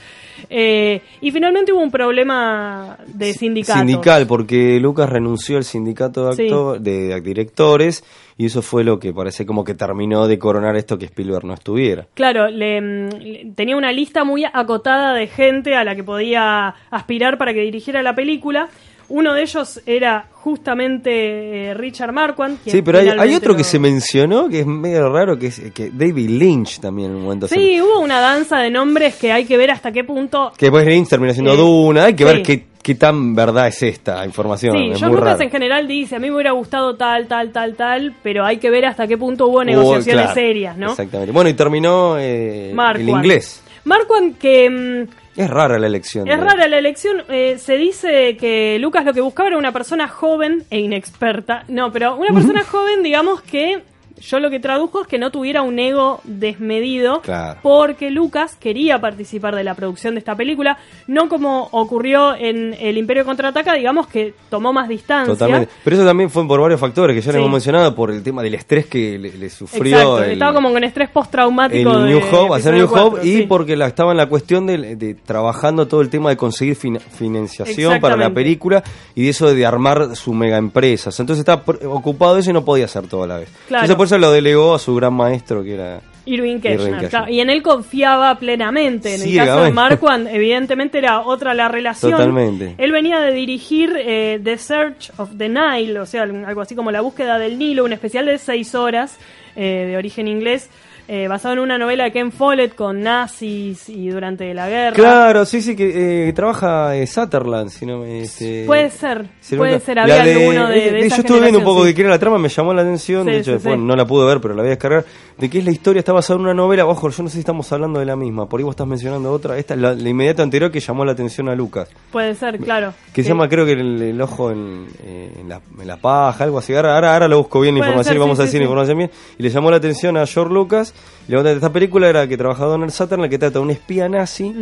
Eh, 0.50 1.02
y 1.22 1.32
finalmente 1.32 1.72
hubo 1.74 1.82
un 1.82 1.90
problema 1.92 2.98
de 3.08 3.34
sindicato. 3.34 3.80
Sindical, 3.80 4.28
porque 4.28 4.80
Lucas 4.80 5.10
renunció 5.10 5.58
al 5.58 5.64
sindicato 5.64 6.30
de, 6.30 6.36
Sí. 6.36 6.44
acto- 6.44 6.78
de 6.78 7.20
directores 7.22 8.04
y 8.38 8.46
eso 8.48 8.62
fue 8.62 8.84
lo 8.84 9.00
que 9.00 9.14
parece 9.14 9.46
como 9.46 9.64
que 9.64 9.74
terminó 9.74 10.28
de 10.28 10.38
coronar 10.38 10.76
esto 10.76 10.98
que 11.00 11.06
Spielberg 11.06 11.46
no 11.46 11.54
estuviera. 11.54 12.06
Claro, 12.14 12.50
le, 12.50 12.82
mm, 12.82 13.10
le- 13.20 13.52
tenía 13.56 13.78
una 13.78 13.92
lista 13.92 14.24
muy 14.24 14.44
acotada 14.46 15.14
de 15.14 15.28
gente 15.28 15.76
a 15.76 15.84
la 15.84 15.96
que 15.96 16.04
podía 16.04 16.76
aspirar 16.92 17.38
para 17.38 17.54
que 17.54 17.62
dirigiera 17.62 18.04
la 18.04 18.14
película. 18.14 18.68
Uno 19.08 19.34
de 19.34 19.42
ellos 19.44 19.82
era 19.86 20.26
justamente 20.32 21.70
eh, 21.70 21.74
Richard 21.74 22.12
Marquand. 22.12 22.60
quien 22.64 22.76
Sí, 22.76 22.82
pero 22.82 23.00
hay, 23.00 23.36
otro 23.36 23.52
lo- 23.52 23.58
que 23.58 23.64
se 23.64 23.78
mencionó 23.80 24.48
que 24.50 24.62
es 24.62 24.66
medio 24.66 25.10
raro, 25.10 25.38
que 25.38 25.48
es 25.48 25.62
que 25.74 25.90
David 25.92 26.30
Lynch 26.30 26.80
también 26.80 27.12
en 27.12 27.18
un 27.18 27.24
momento 27.24 27.48
se- 27.48 27.56
Sí, 27.56 27.80
hubo 27.82 28.00
una 28.00 28.20
danza 28.20 28.58
de 28.60 28.70
nombres 28.72 29.16
que 29.16 29.32
hay 29.32 29.46
que 29.46 29.58
ver 29.58 29.72
hasta 29.72 29.92
qué 29.92 30.04
punto. 30.04 30.52
Que 30.58 30.68
después 30.68 30.86
Lynch 30.88 31.10
termina 31.10 31.34
siendo 31.34 31.54
Eh, 31.54 31.58
Duna, 31.58 32.06
hay 32.06 32.14
que 32.16 32.24
sí. 32.26 32.34
ver 32.34 32.42
qué, 32.44 32.66
qué 32.82 32.96
tan 32.96 33.36
verdad 33.36 33.68
es 33.68 33.82
esta 33.84 34.26
información. 34.26 34.76
Sí, 34.78 34.90
es 34.92 35.00
John 35.00 35.10
muy 35.10 35.18
Lucas 35.18 35.34
raro. 35.34 35.44
en 35.44 35.52
general 35.52 35.88
dice, 35.88 36.16
a 36.16 36.20
mí 36.20 36.30
me 36.30 36.36
hubiera 36.36 36.52
gustado 36.52 36.96
tal, 36.96 37.28
tal, 37.28 37.52
tal, 37.52 37.76
tal, 37.76 38.14
pero 38.24 38.44
hay 38.46 38.58
que 38.58 38.70
ver 38.70 38.86
hasta 38.86 39.06
qué 39.08 39.18
punto 39.18 39.48
hubo 39.48 39.58
Hubo- 39.58 39.66
negociaciones 39.66 40.24
claro, 40.26 40.34
serias, 40.36 40.78
¿no? 40.78 40.92
Exactamente. 40.92 41.32
Bueno, 41.32 41.50
y 41.50 41.54
terminó 41.54 42.18
eh, 42.18 42.72
el 42.96 43.10
inglés. 43.10 43.62
Marquand 43.84 44.38
que... 44.38 44.70
mm, 44.70 45.25
Es 45.38 45.50
rara 45.50 45.78
la 45.80 45.88
elección. 45.88 46.28
Es 46.28 46.38
de- 46.38 46.44
rara 46.44 46.68
la 46.68 46.78
elección. 46.78 47.24
eh, 47.30 47.58
se 47.58 47.76
dice 47.78 48.38
que 48.38 48.78
Lucas 48.80 49.04
lo 49.06 49.14
que 49.14 49.22
buscaba 49.22 49.50
era 49.50 49.58
una 49.58 49.72
persona 49.74 50.08
joven 50.08 50.64
e 50.70 50.80
inexperta. 50.80 51.64
No, 51.68 51.92
pero 51.92 52.16
una 52.16 52.30
persona 52.34 52.64
joven, 52.64 53.04
digamos 53.04 53.42
que 53.42 53.84
yo 54.20 54.40
lo 54.40 54.50
que 54.50 54.60
tradujo 54.60 55.02
es 55.02 55.08
que 55.08 55.18
no 55.20 55.30
tuviera 55.32 55.62
un 55.62 55.78
ego 55.80 56.22
desmedido. 56.24 57.22
Claro. 57.22 57.60
Porque 57.62 58.10
Lucas 58.12 58.56
quería 58.60 59.00
participar 59.00 59.56
de 59.56 59.64
la 59.64 59.76
producción 59.76 60.16
de 60.16 60.20
esta 60.20 60.36
película. 60.36 60.78
No 61.08 61.28
como 61.30 61.68
ocurrió 61.72 62.36
en 62.36 62.74
El 62.80 62.98
Imperio 62.98 63.26
Contraataca, 63.26 63.74
digamos 63.74 64.08
que 64.08 64.34
tomó 64.50 64.72
más 64.74 64.88
distancia. 64.88 65.34
Totalmente. 65.34 65.70
Pero 65.84 65.96
eso 65.98 66.06
también 66.06 66.30
fue 66.30 66.48
por 66.48 66.60
varios 66.62 66.80
factores 66.80 67.16
que 67.16 67.22
ya 67.22 67.32
Sí. 67.32 67.38
hemos 67.38 67.52
mencionado, 67.52 67.94
por 67.94 68.12
el 68.12 68.24
tema 68.24 68.42
del 68.42 68.56
estrés 68.56 68.86
que 68.88 69.18
le, 69.20 69.34
le 69.38 69.50
sufrió 69.50 69.86
Exacto, 69.98 70.24
el, 70.24 70.32
estaba 70.32 70.54
como 70.54 70.72
con 70.72 70.84
estrés 70.84 71.10
postraumático 71.10 72.00
de 72.00 72.10
New 72.12 72.22
Hope, 72.32 72.56
hacer 72.56 72.74
New 72.76 72.88
Hope, 72.94 73.28
y 73.28 73.42
porque 73.48 73.76
la, 73.76 73.88
estaba 73.88 74.12
en 74.12 74.18
la 74.18 74.28
cuestión 74.28 74.66
de, 74.66 74.96
de 74.96 75.14
trabajando 75.16 75.88
todo 75.88 76.02
el 76.02 76.10
tema 76.10 76.30
de 76.30 76.38
conseguir 76.38 76.76
fin- 76.76 77.00
financiación 77.00 78.00
para 78.00 78.16
la 78.16 78.30
película 78.34 78.84
y 79.14 79.24
de 79.24 79.30
eso 79.30 79.54
de 79.54 79.66
armar 79.66 80.16
su 80.16 80.34
mega 80.34 80.58
empresa. 80.58 81.10
Entonces 81.20 81.40
estaba 81.40 81.64
ocupado 81.90 82.36
de 82.36 82.42
eso 82.42 82.50
y 82.52 82.54
no 82.54 82.64
podía 82.64 82.86
hacer 82.86 83.08
todo 83.08 83.24
a 83.24 83.28
la 83.28 83.38
vez. 83.38 83.50
Claro. 83.68 83.84
Entonces 83.84 83.96
eso 84.06 84.18
lo 84.18 84.32
delegó 84.32 84.76
a 84.76 84.80
su 84.80 84.96
gran 84.96 85.14
maestro 85.14 85.64
que 85.64 85.74
era... 85.74 86.02
Irving 86.28 86.60
Kirchner, 86.60 87.08
claro, 87.08 87.32
y 87.32 87.40
en 87.40 87.52
él 87.52 87.62
confiaba 87.62 88.34
plenamente. 88.40 89.14
En 89.14 89.22
el 89.22 89.36
caso 89.36 89.64
de 89.64 89.72
Marquand, 89.72 90.28
evidentemente 90.28 90.98
era 90.98 91.22
otra 91.22 91.54
la 91.54 91.68
relación. 91.68 92.14
Totalmente. 92.14 92.74
Él 92.80 92.92
venía 92.92 93.20
de 93.20 93.32
dirigir 93.32 93.96
eh, 93.96 94.40
The 94.44 94.58
Search 94.58 95.12
of 95.18 95.38
the 95.38 95.48
Nile, 95.48 96.00
o 96.00 96.06
sea, 96.08 96.24
algo 96.24 96.62
así 96.62 96.74
como 96.74 96.90
La 96.90 97.02
búsqueda 97.02 97.38
del 97.38 97.60
Nilo, 97.60 97.86
un 97.86 97.94
especial 97.94 98.26
de 98.26 98.40
seis 98.40 98.74
horas 98.74 99.20
eh, 99.56 99.86
de 99.88 99.98
origen 99.98 100.28
inglés, 100.28 100.72
eh, 101.08 101.28
basado 101.28 101.54
en 101.54 101.60
una 101.60 101.78
novela 101.78 102.06
de 102.06 102.12
Ken 102.12 102.32
Follett 102.32 102.76
con 102.76 103.02
nazis 103.02 103.90
y 103.90 104.10
durante 104.10 104.54
la 104.54 104.68
guerra. 104.70 104.96
Claro, 104.96 105.46
sí, 105.46 105.62
sí, 105.62 105.76
que 105.76 106.30
eh, 106.30 106.34
trabaja 106.34 106.96
eh, 106.96 107.06
Sutherland, 107.08 107.70
si 107.70 107.86
no 107.86 108.00
me... 108.00 108.22
este, 108.22 108.64
Puede 108.66 108.90
ser, 108.90 109.26
si 109.40 109.56
puede 109.56 109.80
ser, 109.80 110.00
había 110.00 110.24
de- 110.24 110.34
alguno 110.46 110.68
de, 110.70 110.88
eh, 110.88 110.92
de 110.92 111.10
Yo 111.10 111.16
estuve 111.18 111.40
viendo 111.42 111.60
un 111.60 111.64
poco 111.66 111.84
generación, 111.84 111.86
de 111.86 111.90
sí. 111.92 111.96
qué 111.96 112.02
era 112.02 112.10
la 112.10 112.20
trama, 112.20 112.38
me 112.40 112.50
llamó 112.50 112.74
la 112.74 112.82
atención, 112.82 113.26
Sí, 113.26 113.32
de 113.32 113.38
hecho 113.38 113.46
sí, 113.46 113.52
después 113.54 113.76
sí. 113.76 113.82
no 113.82 113.96
la 113.96 114.06
pude 114.06 114.26
ver, 114.26 114.42
pero 114.42 114.54
la 114.54 114.62
voy 114.62 114.68
a 114.68 114.70
descargar, 114.72 115.06
de 115.38 115.50
que 115.50 115.60
es 115.60 115.66
la 115.66 115.72
historia, 115.72 116.00
está 116.00 116.14
basada 116.14 116.38
en 116.40 116.46
una 116.46 116.54
novela, 116.54 116.86
ojo, 116.86 117.10
yo 117.10 117.24
no 117.24 117.30
sé 117.30 117.34
si 117.34 117.40
estamos 117.40 117.72
hablando 117.72 118.00
de 118.00 118.06
la 118.06 118.16
misma, 118.16 118.48
por 118.48 118.60
ahí 118.60 118.64
vos 118.64 118.72
estás 118.74 118.88
mencionando 118.88 119.32
otra, 119.32 119.58
esta 119.58 119.74
es 119.76 119.80
la, 119.80 119.94
la 119.94 120.10
inmediata 120.10 120.42
anterior 120.44 120.72
que 120.72 120.80
llamó 120.80 121.06
la 121.06 121.12
atención 121.12 121.50
a 121.50 121.56
Lucas, 121.56 121.90
Puede 122.12 122.34
ser, 122.36 122.58
claro. 122.60 122.94
que 123.14 123.22
se 123.22 123.30
llama 123.30 123.48
creo 123.50 123.66
que 123.66 123.74
el, 123.74 124.02
el 124.02 124.22
ojo 124.22 124.50
en, 124.52 124.88
eh, 125.04 125.32
en, 125.42 125.50
la, 125.50 125.62
en 125.80 125.88
la 125.88 125.98
paja, 125.98 126.44
algo 126.46 126.58
así, 126.58 126.74
ahora, 126.74 126.96
ahora, 126.96 127.14
ahora 127.14 127.28
lo 127.28 127.38
busco 127.38 127.60
bien 127.60 127.76
la 127.76 127.80
información 127.80 128.06
ser, 128.14 128.16
y 128.16 128.20
vamos 128.20 128.38
sí, 128.38 128.44
a 128.44 128.46
sí, 128.46 128.48
decir 128.48 128.58
sí. 128.58 128.60
la 128.60 128.66
información 128.66 128.98
bien, 128.98 129.12
y 129.38 129.44
le 129.44 129.50
llamó 129.50 129.70
la 129.72 129.78
atención 129.78 130.18
a 130.18 130.26
George 130.26 130.54
Lucas, 130.54 130.94
y 131.28 131.32
la 131.32 131.40
onda 131.40 131.50
de 131.50 131.56
esta 131.56 131.72
película 131.74 132.08
era 132.10 132.28
que 132.28 132.38
trabajaba 132.38 132.72
Donald 132.72 132.92
Sutherland, 132.92 133.30
que 133.32 133.38
trata 133.40 133.60
de 133.60 133.66
un 133.66 133.72
espía 133.72 134.08
nazi, 134.08 134.54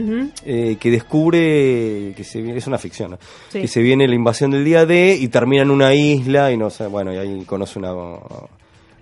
eh, 0.45 0.77
que 0.79 0.91
descubre 0.91 2.13
que 2.15 2.23
se 2.23 2.41
viene, 2.41 2.57
es 2.57 2.67
una 2.67 2.77
ficción, 2.77 3.11
¿no? 3.11 3.17
Sí. 3.49 3.61
que 3.61 3.67
se 3.67 3.81
viene 3.81 4.07
la 4.07 4.15
invasión 4.15 4.51
del 4.51 4.63
día 4.63 4.85
D 4.85 5.17
y 5.19 5.27
termina 5.27 5.63
en 5.63 5.71
una 5.71 5.93
isla 5.93 6.51
y 6.51 6.57
no 6.57 6.69
sé, 6.69 6.87
bueno, 6.87 7.13
y 7.13 7.17
ahí 7.17 7.43
conoce 7.45 7.79
una 7.79 7.91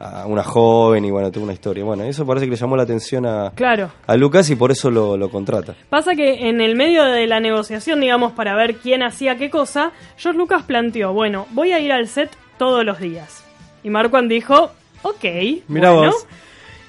a 0.04 0.26
una 0.26 0.44
joven 0.44 1.06
y 1.06 1.12
bueno, 1.12 1.32
tuvo 1.32 1.44
una 1.44 1.54
historia. 1.54 1.84
Bueno, 1.84 2.04
eso 2.06 2.26
parece 2.26 2.48
que 2.48 2.52
le 2.54 2.58
llamó 2.58 2.76
la 2.76 2.82
atención 2.82 3.24
a, 3.28 3.52
Claro. 3.54 3.92
a 4.08 4.16
Lucas 4.18 4.50
y 4.50 4.56
por 4.56 4.72
eso 4.72 4.90
lo, 4.90 5.16
lo 5.16 5.30
contrata. 5.30 5.76
Pasa 5.92 6.16
que 6.16 6.50
en 6.50 6.60
el 6.60 6.76
medio 6.76 7.04
de 7.06 7.28
la 7.28 7.40
negociación, 7.40 8.02
digamos, 8.02 8.32
para 8.32 8.56
ver 8.56 8.78
quién 8.78 9.04
hacía 9.04 9.38
qué 9.38 9.52
cosa, 9.52 9.92
George 10.18 10.40
Lucas 10.40 10.64
planteó, 10.64 11.14
bueno, 11.14 11.46
voy 11.52 11.72
a 11.74 11.80
ir 11.80 11.92
al 11.92 12.08
set 12.08 12.32
todos 12.58 12.84
los 12.84 13.00
días. 13.00 13.44
Y 13.84 13.92
Marquand 13.92 14.28
dijo, 14.28 14.72
ok. 15.04 15.24
Mirá 15.68 15.92
bueno. 15.92 16.14
vos. 16.14 16.26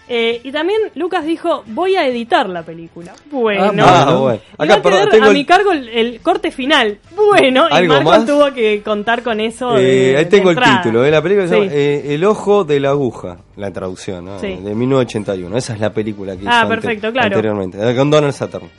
Eh, 0.08 0.40
y 0.44 0.52
también 0.52 0.78
Lucas 0.94 1.24
dijo, 1.24 1.62
voy 1.68 1.96
a 1.96 2.06
editar 2.06 2.48
la 2.48 2.62
película. 2.64 3.14
Bueno. 3.30 3.84
Ah, 3.86 4.14
bueno. 4.20 4.40
Y 4.52 4.56
va 4.56 4.64
Acá, 4.64 4.74
a 4.74 4.82
perdón, 4.82 4.98
quedar 5.00 5.10
tengo 5.10 5.24
a 5.24 5.28
el- 5.28 5.34
mi 5.34 5.44
cargo 5.44 5.72
el, 5.72 5.88
el 5.88 6.20
corte 6.20 6.50
final. 6.50 6.98
Bueno, 7.14 7.66
y 7.70 7.74
¿Algo 7.74 7.94
Marquand 7.94 8.18
más? 8.18 8.26
tuvo 8.26 8.52
que 8.52 8.82
contar 8.82 9.22
con 9.22 9.40
eso. 9.40 9.76
Eh, 9.78 9.82
de- 9.82 10.16
ahí 10.18 10.24
de 10.24 10.30
tengo 10.30 10.50
el 10.50 10.58
título 10.60 11.02
de 11.02 11.10
la 11.10 11.22
película, 11.22 11.48
se 11.48 11.54
Sí. 11.54 11.60
llama, 11.62 11.72
eh, 11.74 12.14
El 12.14 12.24
ojo 12.24 12.64
de 12.64 12.80
la 12.80 12.90
aguja, 12.90 13.38
la 13.56 13.70
traducción, 13.72 14.24
¿no? 14.24 14.38
Sí. 14.38 14.48
de 14.62 14.74
1981. 14.74 15.56
Esa 15.56 15.74
es 15.74 15.80
la 15.80 15.90
película 15.94 16.34
que 16.34 16.42
hizo 16.42 16.50
Ah, 16.50 16.62
ante- 16.62 16.74
perfecto, 16.74 17.12
claro. 17.12 17.26
anteriormente, 17.28 17.78
con 17.96 18.10
Donald 18.10 18.34
Sutherland. 18.34 18.70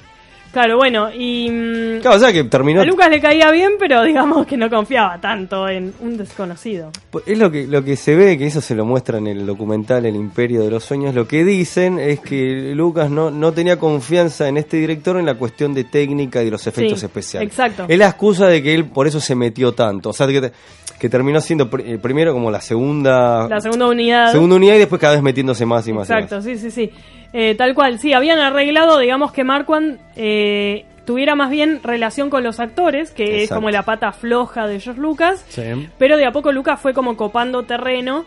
Claro, 0.54 0.78
bueno, 0.78 1.10
y... 1.12 1.50
mm, 1.50 2.00
Claro, 2.02 2.18
o 2.18 2.20
sea 2.20 2.32
que 2.32 2.44
terminó 2.46 2.82
a 2.82 2.86
Lucas 2.86 3.10
le 3.10 3.20
caía 3.20 3.50
bien, 3.52 3.72
pero 3.80 4.04
digamos 4.06 4.46
que 4.46 4.56
no 4.56 4.70
confiaba 4.70 5.20
tanto 5.20 5.68
en 5.68 5.94
un 6.00 6.16
desconocido. 6.16 6.92
Pues 7.10 7.28
Es 7.28 7.38
lo 7.40 7.50
que, 7.52 7.66
lo 7.68 7.84
que 7.84 7.96
se 7.96 8.16
ve, 8.16 8.38
que 8.38 8.46
eso 8.46 8.62
se 8.62 8.76
lo 8.76 8.86
muestra 8.86 9.18
en 9.18 9.28
el 9.28 9.46
documental 9.48 10.06
El 10.06 10.16
Imperio 10.16 10.62
de 10.64 10.70
los 10.70 10.84
Sueños, 10.84 11.16
lo 11.16 11.28
que 11.28 11.44
dicen 11.44 11.98
es 12.00 12.20
que 12.20 12.72
Lucas 12.76 13.10
no, 13.10 13.32
no 13.32 13.52
tenía 13.52 13.78
confianza 13.80 14.48
en 14.48 14.58
este 14.58 14.78
director 14.78 15.18
en 15.18 15.26
la 15.26 15.34
cuestión 15.36 15.74
de 15.74 15.86
técnica 15.86 16.42
y 16.42 16.46
de 16.46 16.52
los 16.52 16.68
efectos 16.68 17.00
Sí, 17.00 17.06
especiales. 17.08 17.50
exacto. 17.50 17.86
Es 17.88 17.98
la 17.98 18.06
excusa 18.10 18.48
de 18.48 18.62
que 18.62 18.76
él 18.76 18.86
por 18.86 19.08
eso 19.08 19.20
se 19.20 19.34
metió 19.36 19.74
tanto. 19.74 20.10
O 20.10 20.14
sea, 20.14 20.28
que, 20.28 20.52
que 21.00 21.10
terminó 21.10 21.42
siendo 21.42 21.70
pr- 21.70 21.84
eh, 21.84 21.98
primero 21.98 22.32
como 22.32 22.52
la 22.52 22.62
segunda, 22.62 23.48
La 23.50 23.60
segunda 23.60 23.88
unidad. 23.88 24.32
segunda 24.32 24.56
unidad 24.56 24.76
y 24.76 24.80
después 24.80 25.02
cada 25.02 25.14
vez 25.14 25.24
metiéndose 25.24 25.66
más 25.66 25.88
y 25.88 25.94
más. 25.94 26.08
y 26.10 26.14
Exacto, 26.14 26.42
sí, 26.44 26.58
sí, 26.58 26.70
sí. 26.70 26.92
Eh, 27.34 27.56
tal 27.56 27.74
cual, 27.74 28.00
sí, 28.00 28.14
habían 28.14 28.40
arreglado, 28.40 29.00
digamos, 29.00 29.32
que 29.32 29.44
Marquand 29.44 29.98
eh, 30.16 30.86
tuviera 31.06 31.36
más 31.36 31.50
bien 31.50 31.82
relación 31.84 32.30
con 32.30 32.44
los 32.44 32.60
actores, 32.60 33.12
que 33.12 33.44
es 33.44 33.50
como 33.50 33.70
la 33.72 33.84
pata 33.84 34.12
floja 34.12 34.68
de 34.68 34.80
George 34.80 35.02
Lucas, 35.02 35.44
Sí. 35.50 35.64
pero 35.98 36.16
de 36.18 36.26
a 36.26 36.32
poco 36.32 36.52
Lucas 36.52 36.80
fue 36.80 36.94
como 36.94 37.18
copando 37.18 37.64
terreno 37.64 38.26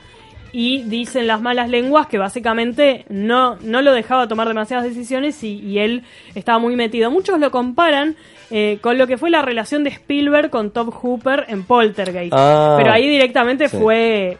y 0.52 0.82
dicen 0.82 1.26
las 1.26 1.40
malas 1.40 1.68
lenguas 1.68 2.07
que 2.07 2.18
básicamente 2.18 3.04
no, 3.09 3.57
no 3.62 3.82
lo 3.82 3.92
dejaba 3.92 4.26
tomar 4.28 4.48
demasiadas 4.48 4.84
decisiones 4.86 5.42
y, 5.44 5.59
y 5.61 5.78
él 5.80 6.02
estaba 6.34 6.59
muy 6.59 6.76
metido. 6.76 7.11
Muchos 7.11 7.38
lo 7.40 7.50
comparan 7.50 8.16
eh, 8.50 8.78
con 8.80 8.96
lo 8.96 9.07
que 9.07 9.18
fue 9.18 9.28
la 9.30 9.42
relación 9.42 9.84
de 9.84 9.90
Spielberg 9.90 10.50
con 10.50 10.70
Top 10.70 10.88
Hooper 10.94 11.44
en 11.48 11.64
Poltergeist. 11.64 12.32
Ah, 12.34 12.74
Pero 12.78 12.92
ahí 12.92 13.07
directamente 13.09 13.68
sí. 13.68 13.76
fue 13.76 14.38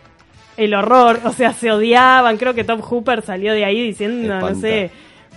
el 0.57 0.75
horror, 0.75 1.21
o 1.25 1.33
sea, 1.33 1.53
se 1.53 1.71
odiaban. 1.71 2.37
Creo 2.37 2.55
que 2.55 2.65
Top 2.65 2.81
Hooper 2.81 3.23
salió 3.23 3.53
de 3.53 3.65
ahí 3.65 3.83
diciendo, 3.83 4.41
no 4.41 4.55
sé, 4.55 4.91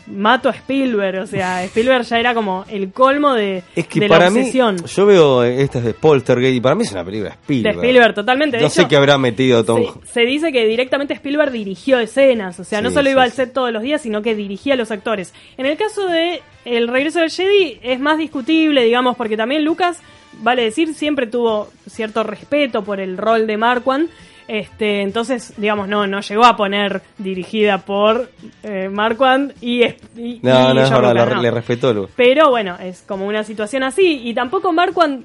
mato 0.08 0.50
a 0.50 0.52
Spielberg. 0.54 1.20
O 1.22 1.28
sea, 1.28 1.64
Spielberg 1.66 2.04
ya 2.04 2.20
era 2.20 2.34
como 2.34 2.66
el 2.70 2.92
colmo 2.92 3.34
de, 3.34 3.64
Es 3.76 3.88
que 3.88 4.00
de 4.00 4.08
para 4.08 4.26
la 4.26 4.32
mí, 4.32 4.40
obsesión. 4.40 4.78
yo 4.86 5.06
veo 5.06 5.44
estas 5.44 5.84
de 5.84 5.94
Poltergeist 5.94 6.56
y 6.56 6.62
para 6.62 6.76
mí 6.76 6.84
es 6.84 6.92
una 6.92 7.04
película 7.06 7.30
de 7.30 7.36
de 7.36 7.42
Spielberg. 7.42 7.76
Spielberg, 7.78 8.14
totalmente. 8.16 8.58
De 8.58 8.64
No 8.64 8.70
sé 8.70 8.88
qué 8.88 8.96
habrá 8.96 9.18
metido 9.18 9.64
Tom. 9.64 9.84
se, 10.06 10.14
se 10.14 10.22
dice 10.22 10.52
que 10.52 10.66
directamente 10.66 11.14
Spielberg 11.14 11.52
dirigió 11.52 12.00
escenas, 12.00 12.60
o 12.60 12.64
sea, 12.64 12.82
no 12.82 12.90
solo 12.90 13.06
sí, 13.06 13.12
iba 13.12 13.24
al 13.24 13.32
set 13.32 13.54
todos 13.54 13.72
los 13.72 13.84
días, 13.84 14.02
sino 14.02 14.22
que 14.22 14.34
dirigía 14.36 14.74
a 14.74 14.78
los 14.78 14.90
actores. 14.92 15.34
En 15.58 15.66
el 15.66 15.78
caso 15.78 16.08
de 16.08 16.42
El 16.66 16.88
regreso 16.88 17.20
del 17.20 17.30
Jedi 17.30 17.80
es 17.84 18.00
más 18.00 18.18
discutible, 18.18 18.84
digamos, 18.84 19.16
porque 19.16 19.38
también 19.38 19.64
Lucas, 19.64 20.00
vale 20.42 20.64
decir, 20.64 20.94
siempre 20.94 21.28
tuvo 21.28 21.70
cierto 21.88 22.24
respeto 22.24 22.84
por 22.84 23.00
el 23.00 23.18
rol 23.18 23.46
de 23.48 23.58
Marquand. 23.58 24.10
Este, 24.52 25.02
entonces, 25.04 25.54
digamos, 25.58 25.88
no, 25.88 26.08
no 26.08 26.22
llegó 26.22 26.44
a 26.44 26.58
poner 26.58 27.04
dirigida 27.20 27.78
por 27.78 28.32
eh, 28.64 28.90
Marquand 28.90 29.54
y, 29.62 29.84
y, 29.84 30.40
No, 30.42 30.72
y 30.72 30.74
no, 30.74 30.82
es 30.82 30.90
verdad, 30.90 31.14
le, 31.30 31.36
no. 31.36 31.42
le 31.44 31.52
respetó. 31.52 31.94
Lu. 31.94 32.10
Pero 32.16 32.50
bueno, 32.50 32.76
es 32.82 33.04
como 33.08 33.28
una 33.28 33.44
situación 33.44 33.84
así. 33.84 34.22
Y 34.24 34.34
tampoco 34.34 34.74
Marquand 34.74 35.24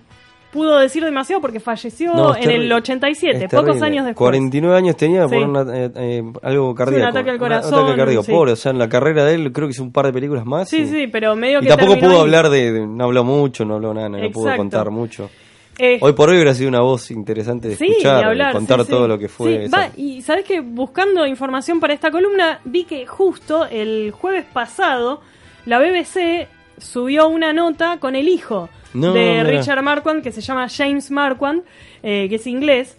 pudo 0.53 0.79
decir 0.79 1.03
demasiado 1.05 1.41
porque 1.41 1.59
falleció 1.59 2.13
No, 2.15 2.33
en 2.37 2.43
el 2.43 2.49
terrible. 2.49 2.75
87, 2.75 3.45
Es 3.47 3.51
pocos 3.51 3.81
años 3.83 4.05
después. 4.05 4.29
49 4.29 4.77
años 4.77 4.95
tenía 4.97 5.27
por 5.27 5.39
una, 5.39 5.63
eh, 5.75 5.91
eh, 5.97 6.23
algo 6.43 6.75
cardíaco. 6.75 7.07
ataque 7.09 7.31
al 7.31 7.37
Un 7.37 7.41
corazón, 7.41 7.75
ataque 7.83 7.97
cardíaco, 7.97 8.23
sí. 8.25 8.31
pobre. 8.31 8.53
O 8.53 8.57
sea, 8.57 8.73
en 8.73 8.79
la 8.79 8.89
carrera 8.91 9.25
de 9.25 9.35
él 9.37 9.53
creo 9.53 9.67
que 9.69 9.73
hizo 9.73 9.83
un 9.83 9.91
par 9.91 10.05
de 10.07 10.13
películas 10.13 10.45
más. 10.45 10.69
Sí, 10.69 10.83
y, 10.83 10.87
sí, 10.87 11.07
pero 11.09 11.35
medio 11.35 11.59
y 11.61 11.63
que 11.63 11.69
tampoco 11.71 11.93
terminó 11.95 12.11
pudo 12.11 12.21
hablar 12.21 12.51
de, 12.51 12.73
de- 12.73 12.87
No 12.87 13.05
habló 13.05 13.25
mucho, 13.25 13.65
no 13.65 13.77
habló 13.77 13.95
nada, 13.95 14.11
no, 14.11 14.19
no 14.19 14.31
pudo 14.31 14.55
contar 14.55 14.91
mucho. 14.91 15.31
Eh, 15.79 15.99
Hoy 16.01 16.13
por 16.13 16.29
hoy 16.29 16.37
hubiera 16.37 16.55
sido 16.55 16.69
una 16.69 16.81
voz 16.81 17.11
interesante 17.11 17.69
de 17.69 17.77
sí, 17.77 17.87
escuchar, 17.87 18.19
ni 18.19 18.29
hablar, 18.31 18.49
de 18.49 18.53
contar 18.55 18.81
sí, 18.81 18.85
sí. 18.87 18.91
todo 18.91 19.09
lo 19.09 19.19
que 19.19 19.29
fue. 19.29 19.69
Va, 19.69 19.91
y 19.97 20.23
sabes 20.23 20.45
que 20.45 20.61
buscando 20.61 21.27
información 21.27 21.81
para 21.81 21.93
esta 21.95 22.11
columna, 22.11 22.61
vi 22.65 22.85
que 22.85 23.07
justo 23.07 23.67
el 23.67 24.13
jueves 24.13 24.45
pasado 24.53 25.21
la 25.67 25.79
BBC 25.81 26.47
subió 26.79 27.29
una 27.29 27.53
nota 27.53 27.99
con 27.99 28.15
el 28.15 28.29
hijo 28.29 28.69
No, 28.93 29.13
de 29.13 29.21
mira. 29.43 29.45
Richard 29.45 29.83
Marquand, 29.83 30.23
que 30.23 30.31
se 30.33 30.41
llama 30.41 30.69
James 30.69 31.11
Marquand, 31.11 31.63
eh, 32.03 32.27
que 32.29 32.37
es 32.37 32.47
inglés. 32.47 32.97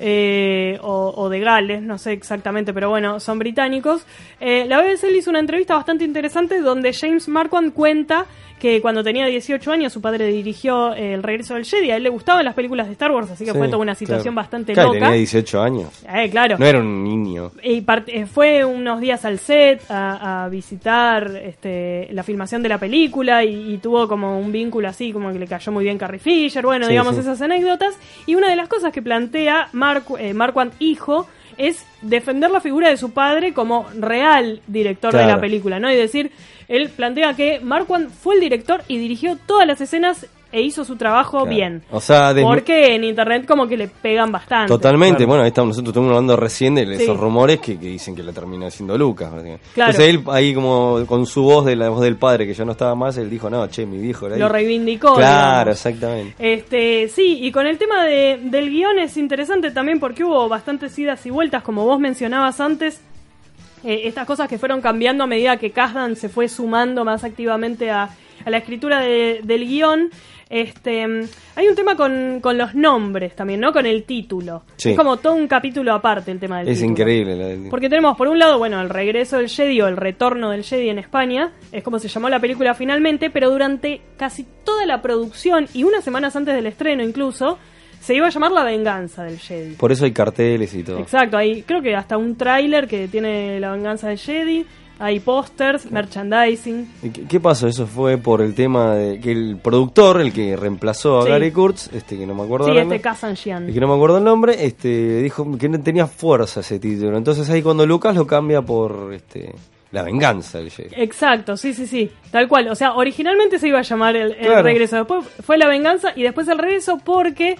eh, 0.00 0.78
o, 0.82 1.12
o 1.16 1.28
de 1.28 1.40
Gales, 1.40 1.82
no 1.82 1.98
sé 1.98 2.12
exactamente, 2.12 2.72
pero 2.72 2.88
bueno, 2.88 3.18
son 3.20 3.38
británicos. 3.40 4.06
La 4.40 4.80
BBC 4.80 5.04
le 5.10 5.18
hizo 5.18 5.30
una 5.30 5.40
entrevista 5.40 5.74
bastante 5.74 6.04
interesante 6.04 6.60
donde 6.60 6.92
James 6.92 7.26
Marquand 7.26 7.72
cuenta 7.72 8.26
que 8.58 8.80
cuando 8.80 9.02
tenía 9.04 9.26
18 9.26 9.70
años 9.72 9.92
su 9.92 10.00
padre 10.00 10.26
dirigió 10.26 10.94
eh, 10.94 11.14
El 11.14 11.22
regreso 11.22 11.54
del 11.54 11.64
Jedi. 11.64 11.90
A 11.90 11.96
él 11.96 12.02
le 12.02 12.08
gustaban 12.10 12.44
las 12.44 12.54
películas 12.54 12.86
de 12.86 12.92
Star 12.92 13.10
Wars, 13.12 13.30
así 13.30 13.44
que 13.44 13.52
Sí, 13.52 13.58
fue 13.58 13.66
toda 13.68 13.78
una 13.78 13.94
situación 13.94 14.34
claro. 14.34 14.44
bastante 14.44 14.72
Claro, 14.72 14.88
loca. 14.88 15.00
tenía 15.06 15.14
18 15.16 15.62
años. 15.62 16.04
Eh, 16.12 16.28
claro. 16.30 16.56
No 16.58 16.66
era 16.66 16.78
un 16.80 17.04
niño. 17.04 17.52
Y 17.62 17.84
eh, 18.06 18.26
fue 18.26 18.64
unos 18.64 19.00
días 19.00 19.24
al 19.24 19.38
set 19.38 19.82
a, 19.90 20.44
a 20.44 20.48
visitar 20.48 21.30
este, 21.36 22.08
la 22.12 22.22
filmación 22.22 22.62
de 22.62 22.68
la 22.68 22.78
película 22.78 23.44
y, 23.44 23.74
y 23.74 23.78
tuvo 23.78 24.06
como 24.08 24.38
un 24.38 24.52
vínculo 24.52 24.88
así, 24.88 25.12
como 25.12 25.32
que 25.32 25.38
le 25.38 25.46
cayó 25.46 25.72
muy 25.72 25.84
bien 25.84 25.98
Carrie 25.98 26.18
Fisher, 26.20 26.64
bueno, 26.64 26.86
Sí, 26.86 26.90
digamos 26.92 27.14
sí. 27.14 27.20
esas 27.20 27.40
anécdotas. 27.42 27.96
Y 28.26 28.34
una 28.34 28.48
de 28.50 28.56
las 28.56 28.68
cosas 28.68 28.92
que 28.92 29.02
plantea 29.02 29.68
Mark, 29.72 30.04
eh, 30.18 30.34
Marquand 30.34 30.72
hijo 30.78 31.26
es 31.58 31.84
defender 32.00 32.50
la 32.50 32.60
figura 32.60 32.88
de 32.88 32.96
su 32.96 33.10
padre 33.10 33.52
como 33.52 33.86
real 33.98 34.62
director 34.66 35.12
de 35.12 35.26
la 35.26 35.40
película, 35.40 35.78
¿no? 35.78 35.90
Y 35.90 35.96
decir, 35.96 36.30
él 36.68 36.88
plantea 36.88 37.34
que 37.34 37.60
Marquand 37.60 38.10
fue 38.10 38.36
el 38.36 38.40
director 38.40 38.82
y 38.88 38.98
dirigió 38.98 39.36
todas 39.36 39.66
las 39.66 39.80
escenas 39.80 40.26
e 40.50 40.62
hizo 40.62 40.82
su 40.84 40.96
trabajo 40.96 41.38
Claro. 41.42 41.50
bien. 41.54 41.82
O 41.90 42.00
sea, 42.00 42.32
desmi- 42.32 42.44
Porque 42.46 42.94
en 42.94 43.04
internet 43.04 43.44
como 43.46 43.66
que 43.66 43.76
le 43.76 43.88
pegan 43.88 44.32
bastante. 44.32 44.68
Totalmente, 44.68 45.16
Claro. 45.18 45.28
bueno, 45.28 45.42
ahí 45.42 45.48
estamos, 45.48 45.68
nosotros 45.76 45.92
estamos 45.92 46.08
hablando 46.08 46.36
recién 46.36 46.74
de 46.74 46.86
Sí. 46.96 47.02
esos 47.02 47.18
rumores 47.18 47.60
que, 47.60 47.78
que 47.78 47.86
dicen 47.86 48.16
que 48.16 48.22
la 48.22 48.32
terminó 48.32 48.66
haciendo 48.66 48.96
Lucas. 48.96 49.30
Claro. 49.30 49.58
Entonces 49.90 50.00
él 50.08 50.22
ahí 50.30 50.54
como 50.54 51.04
con 51.06 51.26
su 51.26 51.42
voz 51.42 51.66
de 51.66 51.76
la 51.76 51.90
voz 51.90 52.00
del 52.00 52.16
padre 52.16 52.46
que 52.46 52.54
ya 52.54 52.64
no 52.64 52.72
estaba 52.72 52.94
más, 52.94 53.18
él 53.18 53.28
dijo, 53.28 53.50
no, 53.50 53.66
che, 53.66 53.84
mi 53.84 53.98
viejo 53.98 54.26
era 54.26 54.36
Lo 54.38 54.46
ahí". 54.46 54.52
reivindicó. 54.52 55.14
Claro, 55.16 55.70
digamos. 55.70 55.76
exactamente. 55.76 56.34
Este, 56.54 57.08
sí, 57.08 57.40
y 57.42 57.52
con 57.52 57.66
el 57.66 57.76
tema 57.76 58.04
de, 58.06 58.40
del 58.44 58.70
guion 58.70 58.98
es 58.98 59.16
interesante 59.18 59.70
también 59.70 60.00
porque 60.00 60.24
hubo 60.24 60.48
bastantes 60.48 60.98
idas 60.98 61.24
y 61.26 61.30
vueltas, 61.30 61.62
como 61.62 61.84
vos 61.84 62.00
mencionabas 62.00 62.58
antes, 62.60 63.02
eh, 63.84 64.02
estas 64.04 64.26
cosas 64.26 64.48
que 64.48 64.58
fueron 64.58 64.80
cambiando 64.80 65.24
a 65.24 65.26
medida 65.26 65.56
que 65.58 65.70
Kasdan 65.70 66.16
se 66.16 66.28
fue 66.28 66.48
sumando 66.48 67.04
más 67.04 67.22
activamente 67.22 67.90
a, 67.90 68.08
a 68.44 68.50
la 68.50 68.56
escritura 68.58 69.00
de- 69.00 69.40
del 69.44 69.66
guion. 69.66 70.10
Este, 70.50 71.06
mm, 71.06 71.20
hay 71.56 71.68
un 71.68 71.74
tema 71.74 71.94
con, 71.94 72.40
con 72.40 72.56
los 72.56 72.74
nombres 72.74 73.36
también, 73.36 73.60
¿no? 73.60 73.72
Con 73.72 73.84
el 73.84 74.04
título. 74.04 74.62
Sí. 74.76 74.90
Es 74.90 74.96
como 74.96 75.18
todo 75.18 75.34
un 75.34 75.46
capítulo 75.46 75.92
aparte 75.92 76.30
el 76.30 76.38
tema 76.38 76.58
del 76.60 76.68
Es 76.68 76.78
título. 76.78 76.92
increíble. 76.92 77.36
la 77.36 77.46
del- 77.48 77.68
Porque 77.68 77.88
tenemos, 77.90 78.16
por 78.16 78.28
un 78.28 78.38
lado, 78.38 78.56
bueno, 78.58 78.80
el 78.80 78.88
regreso 78.88 79.36
del 79.36 79.48
Jedi 79.48 79.80
o 79.82 79.88
el 79.88 79.96
retorno 79.96 80.50
del 80.50 80.64
Jedi 80.64 80.88
en 80.88 80.98
España, 80.98 81.52
es 81.70 81.82
como 81.84 81.98
se 81.98 82.08
llamó 82.08 82.28
la 82.30 82.40
película 82.40 82.74
finalmente, 82.74 83.28
pero 83.30 83.50
durante 83.50 84.00
casi 84.16 84.46
toda 84.64 84.86
la 84.86 85.02
producción 85.02 85.66
y 85.74 85.84
unas 85.84 86.02
semanas 86.02 86.34
antes 86.34 86.54
del 86.54 86.66
estreno 86.66 87.02
incluso, 87.02 87.58
se 88.00 88.14
iba 88.14 88.28
a 88.28 88.30
llamar 88.30 88.52
La 88.52 88.64
venganza 88.64 89.24
del 89.24 89.38
Jedi. 89.38 89.74
Por 89.74 89.92
eso 89.92 90.04
hay 90.06 90.12
carteles 90.12 90.72
y 90.74 90.82
todo. 90.84 90.98
Exacto, 91.00 91.36
hay 91.36 91.62
creo 91.62 91.82
que 91.82 91.94
hasta 91.94 92.16
un 92.16 92.36
tráiler 92.36 92.86
que 92.88 93.08
tiene 93.08 93.58
La 93.60 93.72
venganza 93.72 94.08
del 94.08 94.18
Jedi, 94.18 94.64
hay 95.00 95.20
pósters, 95.20 95.90
merchandising. 95.90 96.90
¿Y 97.02 97.10
¿Qué, 97.10 97.40
pasó? 97.40 97.68
Eso 97.68 97.86
fue 97.86 98.18
por 98.18 98.42
el 98.42 98.54
tema 98.54 98.94
de 98.94 99.20
que 99.20 99.30
el 99.32 99.58
productor, 99.62 100.20
el 100.20 100.32
que 100.32 100.56
reemplazó 100.56 101.20
a 101.20 101.22
Sí. 101.24 101.28
Gary 101.30 101.52
Kurtz, 101.52 101.88
este 101.92 102.16
que 102.18 102.26
no 102.26 102.34
me 102.34 102.42
acuerdo 102.42 102.72
Sí, 102.72 102.76
este 102.78 103.00
Kazan 103.00 103.30
el 103.30 103.36
Jian. 103.36 103.72
que 103.72 103.80
no 103.80 103.88
me 103.88 103.94
acuerdo 103.94 104.18
el 104.18 104.24
nombre, 104.24 104.64
este 104.64 105.22
dijo 105.22 105.46
que 105.58 105.68
no 105.68 105.80
tenía 105.80 106.06
fuerza 106.06 106.60
ese 106.60 106.78
título. 106.78 107.16
Entonces 107.16 107.48
ahí 107.50 107.62
cuando 107.62 107.86
Lucas 107.86 108.16
lo 108.16 108.26
cambia 108.26 108.60
por 108.62 109.12
este 109.14 109.54
la 109.90 110.02
venganza 110.02 110.58
del 110.58 110.70
Jedi. 110.70 110.90
Exacto, 110.96 111.56
sí, 111.56 111.72
sí, 111.72 111.86
sí, 111.86 112.10
tal 112.30 112.46
cual. 112.48 112.68
O 112.68 112.74
sea, 112.74 112.92
originalmente 112.94 113.58
se 113.58 113.68
iba 113.68 113.78
a 113.78 113.82
llamar 113.82 114.16
el, 114.16 114.32
el 114.32 114.36
Claro. 114.46 114.62
regreso, 114.62 114.96
después 114.96 115.24
fue 115.44 115.56
la 115.56 115.66
venganza 115.68 116.12
y 116.14 116.22
después 116.24 116.46
el 116.48 116.58
regreso 116.58 116.98
porque 117.02 117.56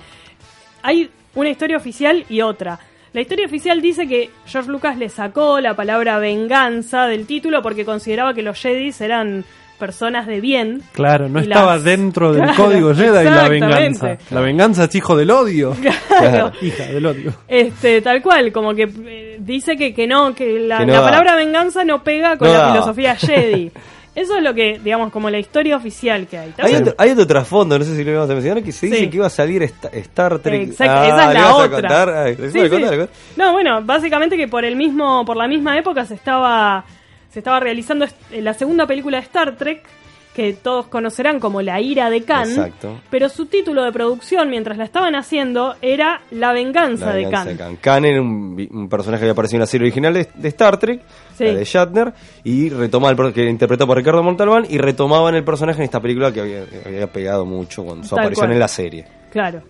hay 0.83 1.09
una 1.35 1.49
historia 1.51 1.77
oficial 1.77 2.25
y 2.29 2.41
otra. 2.43 2.79
La 3.13 3.21
historia 3.23 3.47
oficial 3.47 3.81
dice 3.81 4.07
que 4.07 4.31
George 4.47 4.71
Lucas 4.71 4.97
le 4.99 5.09
sacó 5.09 5.61
la 5.61 5.75
palabra 5.75 6.19
venganza 6.19 7.07
del 7.07 7.27
título 7.27 7.63
porque 7.63 7.85
consideraba 7.85 8.35
que 8.35 8.43
los 8.43 8.61
Jedis 8.61 9.01
eran 9.01 9.45
personas 9.79 10.27
de 10.27 10.41
bien. 10.41 10.83
Claro, 10.93 11.29
no 11.29 11.39
estaba 11.39 11.75
las- 11.75 11.85
dentro 11.85 12.33
del 12.33 12.43
Claro, 12.43 12.65
código 12.65 12.95
Jedi 12.95 13.25
la 13.25 13.49
venganza. 13.49 14.19
La 14.31 14.41
venganza 14.41 14.85
es 14.85 14.95
hijo 14.95 15.17
del 15.17 15.31
odio. 15.31 15.75
Claro. 16.19 16.51
Hija 16.61 16.85
del 16.87 17.07
odio. 17.07 17.33
Este, 17.47 18.03
tal 18.03 18.21
cual, 18.23 18.51
como 18.51 18.75
que 18.75 18.91
eh, 19.07 19.37
dice 19.41 19.77
que, 19.77 19.95
que 19.95 20.09
no, 20.09 20.35
que 20.35 20.59
la, 20.59 20.79
Que 20.79 20.87
no 20.87 20.93
la 20.95 20.99
da. 21.01 21.05
palabra 21.07 21.37
venganza 21.37 21.85
no 21.85 22.03
pega 22.03 22.37
con 22.37 22.49
No 22.49 22.55
la 22.55 22.61
da. 22.61 22.73
filosofía 22.73 23.15
Jedi. 23.15 23.71
Eso 24.19 24.37
es 24.37 24.43
lo 24.43 24.53
que, 24.55 24.81
digamos, 24.83 25.13
como 25.13 25.31
la 25.31 25.39
historia 25.39 25.77
oficial 25.77 26.27
que 26.27 26.39
hay. 26.39 26.55
Hay 26.59 26.75
otro, 26.75 26.95
hay 26.99 27.11
otro 27.11 27.27
trasfondo, 27.27 27.79
no 27.79 27.85
sé 27.85 27.95
si 27.97 28.03
lo 28.05 28.11
íbamos 28.11 28.29
a 28.31 28.35
mencionar, 28.35 28.63
que 28.65 28.73
se 28.73 28.87
dice 28.87 28.99
Sí. 28.99 29.11
que 29.11 29.17
iba 29.17 29.27
a 29.27 29.31
salir 29.31 29.63
esta- 29.63 29.89
Star 29.89 30.39
Trek. 30.41 30.63
Exacto, 30.71 30.93
Ah, 30.97 31.07
esa 31.07 31.23
es 31.23 31.29
¿le 31.29 31.35
la 31.35 31.55
otra. 31.55 33.09
No, 33.37 33.53
bueno, 33.53 33.83
básicamente 33.85 34.37
que 34.37 34.49
por 34.49 34.65
el 34.65 34.77
mismo, 34.77 35.25
por 35.25 35.37
la 35.37 35.47
misma 35.47 35.79
época 35.79 36.05
se 36.05 36.15
estaba, 36.15 36.85
se 37.31 37.39
estaba 37.39 37.61
realizando 37.61 38.07
la 38.33 38.55
segunda 38.55 38.87
película 38.87 39.19
de 39.19 39.23
Star 39.25 39.57
Trek, 39.57 39.85
que 40.39 40.53
todos 40.53 40.87
conocerán 40.87 41.41
como 41.41 41.63
La 41.63 41.81
ira 41.81 42.11
de 42.11 42.23
Khan, 42.23 42.49
Exacto. 42.49 43.01
pero 43.11 43.29
su 43.29 43.47
título 43.47 43.83
de 43.83 43.91
producción 43.91 44.49
mientras 44.49 44.79
la 44.79 44.85
estaban 44.85 45.17
haciendo 45.17 45.75
era 45.83 46.21
La 46.31 46.53
venganza, 46.53 47.07
La 47.07 47.13
de 47.15 47.23
venganza 47.25 47.45
Khan. 47.47 47.57
de 47.57 47.57
Khan. 47.65 47.77
Khan 47.81 48.05
era 48.05 48.23
un, 48.23 48.89
personaje 48.89 49.23
que 49.23 49.25
había 49.25 49.33
aparecido 49.33 49.57
en 49.57 49.61
la 49.63 49.67
serie 49.67 49.87
original 49.87 50.15
de, 50.15 50.29
de 50.33 50.49
Star 50.49 50.77
Trek, 50.79 51.01
Sí. 51.37 51.43
la 51.45 51.55
de 51.55 51.65
Shatner, 51.65 52.13
y 52.45 52.69
retomaba 52.69 53.27
el 53.27 53.33
que 53.33 53.41
era 53.43 53.51
interpretado 53.51 53.89
por 53.89 53.97
Ricardo 53.97 54.23
Montalbán, 54.23 54.65
y 54.71 54.79
retomaban 54.79 55.35
el 55.35 55.43
personaje 55.43 55.79
en 55.81 55.85
esta 55.87 56.01
película 56.01 56.31
que 56.33 56.41
había, 56.41 56.65
que 56.67 56.83
había 56.89 57.09
pegado 57.09 57.45
mucho 57.45 57.85
con 57.85 58.05
su 58.05 58.11
Tal 58.15 58.21
aparición 58.27 58.47
cual. 58.47 58.53
en 58.53 58.59
la 58.61 58.69
serie. 58.69 59.05
Claro. 59.33 59.63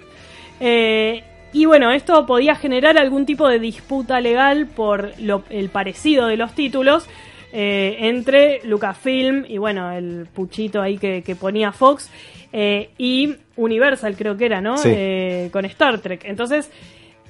Eh, 0.61 1.23
y 1.53 1.65
bueno, 1.65 1.91
esto 1.93 2.27
podía 2.27 2.55
generar 2.55 2.99
algún 2.99 3.25
tipo 3.25 3.49
de 3.49 3.59
disputa 3.59 4.21
legal 4.21 4.67
por 4.67 5.13
lo- 5.19 5.45
el 5.51 5.71
parecido 5.71 6.27
de 6.27 6.37
los 6.37 6.53
títulos 6.55 7.07
eh, 7.53 7.97
entre 8.01 8.61
Lucasfilm 8.65 9.45
y 9.49 9.59
bueno, 9.59 9.91
el 9.93 10.27
puchito 10.33 10.81
ahí 10.83 10.99
que, 10.99 11.23
que 11.23 11.35
ponía 11.37 11.73
Fox 11.73 12.11
eh, 12.53 12.91
y 12.99 13.35
Universal 13.57 14.17
creo 14.17 14.37
que 14.37 14.47
era, 14.47 14.61
¿no? 14.61 14.77
Sí. 14.77 14.91
Eh, 14.93 15.49
con 15.53 15.65
Star 15.67 15.99
Trek. 16.01 16.23
Entonces... 16.25 16.71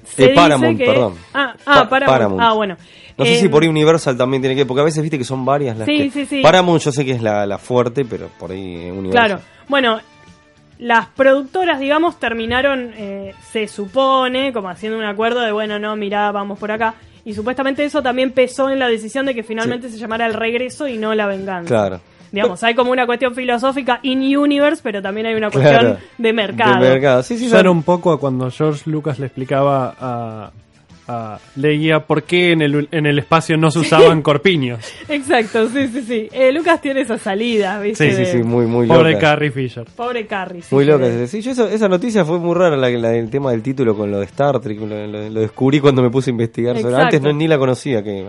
se 0.03 0.23
Eh, 0.23 0.27
dice 0.29 0.35
Paramount, 0.35 0.77
que- 0.77 0.85
perdón. 0.85 1.13
Ah, 1.33 1.53
ah, 1.65 1.73
Pa- 1.83 1.89
Paramount. 1.89 2.05
Paramount. 2.17 2.41
Ah, 2.41 2.53
bueno. 2.53 2.77
No 3.17 3.25
sé 3.25 3.35
si 3.35 3.49
por 3.49 3.63
ahí 3.63 3.67
Universal 3.69 4.15
también 4.15 4.41
tiene 4.41 4.55
que, 4.55 4.65
porque 4.65 4.79
a 4.81 4.85
veces 4.85 5.01
viste 5.01 5.17
que 5.17 5.25
son 5.25 5.43
varias 5.43 5.77
las 5.77 5.85
Sí, 5.85 5.97
que... 5.97 6.09
sí, 6.11 6.25
sí. 6.25 6.41
Paramount 6.41 6.81
yo 6.81 6.91
sé 6.93 7.03
que 7.03 7.11
es 7.11 7.21
la, 7.21 7.45
la 7.45 7.57
fuerte, 7.57 8.05
pero 8.05 8.29
por 8.39 8.51
ahí 8.51 8.89
Universal. 8.91 9.11
Claro. 9.11 9.41
Bueno, 9.67 9.99
las 10.77 11.07
productoras, 11.07 11.81
digamos, 11.81 12.17
terminaron, 12.17 12.93
eh, 12.95 13.33
se 13.51 13.67
supone, 13.67 14.53
como 14.53 14.69
haciendo 14.69 14.97
un 14.97 15.03
acuerdo 15.03 15.41
de, 15.41 15.51
bueno, 15.51 15.79
no, 15.79 15.97
mirá, 15.97 16.31
vamos 16.31 16.57
por 16.57 16.71
acá. 16.71 16.93
Y 17.25 17.33
supuestamente 17.33 17.83
eso 17.83 18.01
también 18.01 18.31
pesó 18.31 18.69
en 18.69 18.79
la 18.79 18.87
decisión 18.87 19.25
de 19.25 19.35
que 19.35 19.43
finalmente 19.43 19.89
se 19.89 19.97
llamara 19.97 20.25
el 20.25 20.33
regreso 20.33 20.87
y 20.87 20.97
no 20.97 21.13
la 21.15 21.27
venganza. 21.27 21.67
Claro. 21.67 22.01
Digamos, 22.31 22.63
hay 22.63 22.75
como 22.75 22.91
una 22.91 23.05
cuestión 23.07 23.33
filosófica 23.33 23.99
in-universe, 24.03 24.81
pero 24.83 25.01
también 25.01 25.25
hay 25.27 25.33
una 25.35 25.49
cuestión 25.49 25.79
Claro. 25.79 25.97
de 26.17 26.33
mercado. 26.33 26.79
De 26.83 26.89
mercado. 26.89 27.23
Sí, 27.23 27.37
sí, 27.37 27.49
Suena 27.49 27.71
un 27.71 27.81
poco 27.83 28.11
a 28.11 28.19
cuando 28.19 28.51
George 28.51 28.87
Lucas 28.89 29.17
le 29.19 29.25
explicaba 29.25 29.95
a, 29.99 30.51
a 31.11 31.39
Leia 31.55 32.05
por 32.05 32.21
qué 32.23 32.51
en 32.51 32.61
el, 32.61 32.87
en 32.91 33.05
el 33.07 33.17
espacio 33.17 33.57
no 33.57 33.71
se 33.71 33.79
usaban 33.79 34.21
corpiños. 34.21 34.79
Exacto, 35.07 35.67
sí, 35.69 35.87
sí, 35.87 36.01
sí. 36.03 36.29
Eh, 36.31 36.51
Lucas 36.51 36.79
tiene 36.81 37.01
esa 37.01 37.17
salida, 37.17 37.79
¿viste? 37.81 38.09
Sí, 38.11 38.15
sí, 38.15 38.21
De- 38.21 38.31
sí, 38.31 38.43
muy, 38.43 38.67
muy 38.67 38.85
Pobre 38.87 39.13
loca. 39.13 39.21
Carrie 39.21 39.49
Fisher. 39.51 39.85
Pobre 39.95 40.27
Carrie. 40.27 40.61
sí, 40.61 40.75
Muy 40.75 40.85
loca. 40.85 41.05
de- 41.07 41.27
Sí, 41.27 41.41
yo 41.41 41.51
eso- 41.51 41.67
esa 41.67 41.87
noticia 41.89 42.23
fue 42.23 42.37
muy 42.37 42.53
rara, 42.55 42.77
la, 42.77 42.89
la 42.89 43.09
del 43.09 43.29
tema 43.29 43.51
del 43.51 43.63
título 43.63 43.95
con 43.97 44.11
lo 44.11 44.19
de 44.19 44.25
Star 44.25 44.59
Trek. 44.59 44.79
Lo, 44.79 45.07
lo- 45.07 45.29
lo 45.29 45.39
descubrí 45.41 45.79
cuando 45.79 46.01
me 46.03 46.11
puse 46.11 46.29
a 46.29 46.33
investigar 46.33 46.75
sobre. 46.77 46.89
Exacto. 46.93 47.05
Antes 47.17 47.21
no, 47.21 47.33
ni 47.33 47.47
la 47.47 47.57
conocía. 47.57 48.03
que 48.03 48.23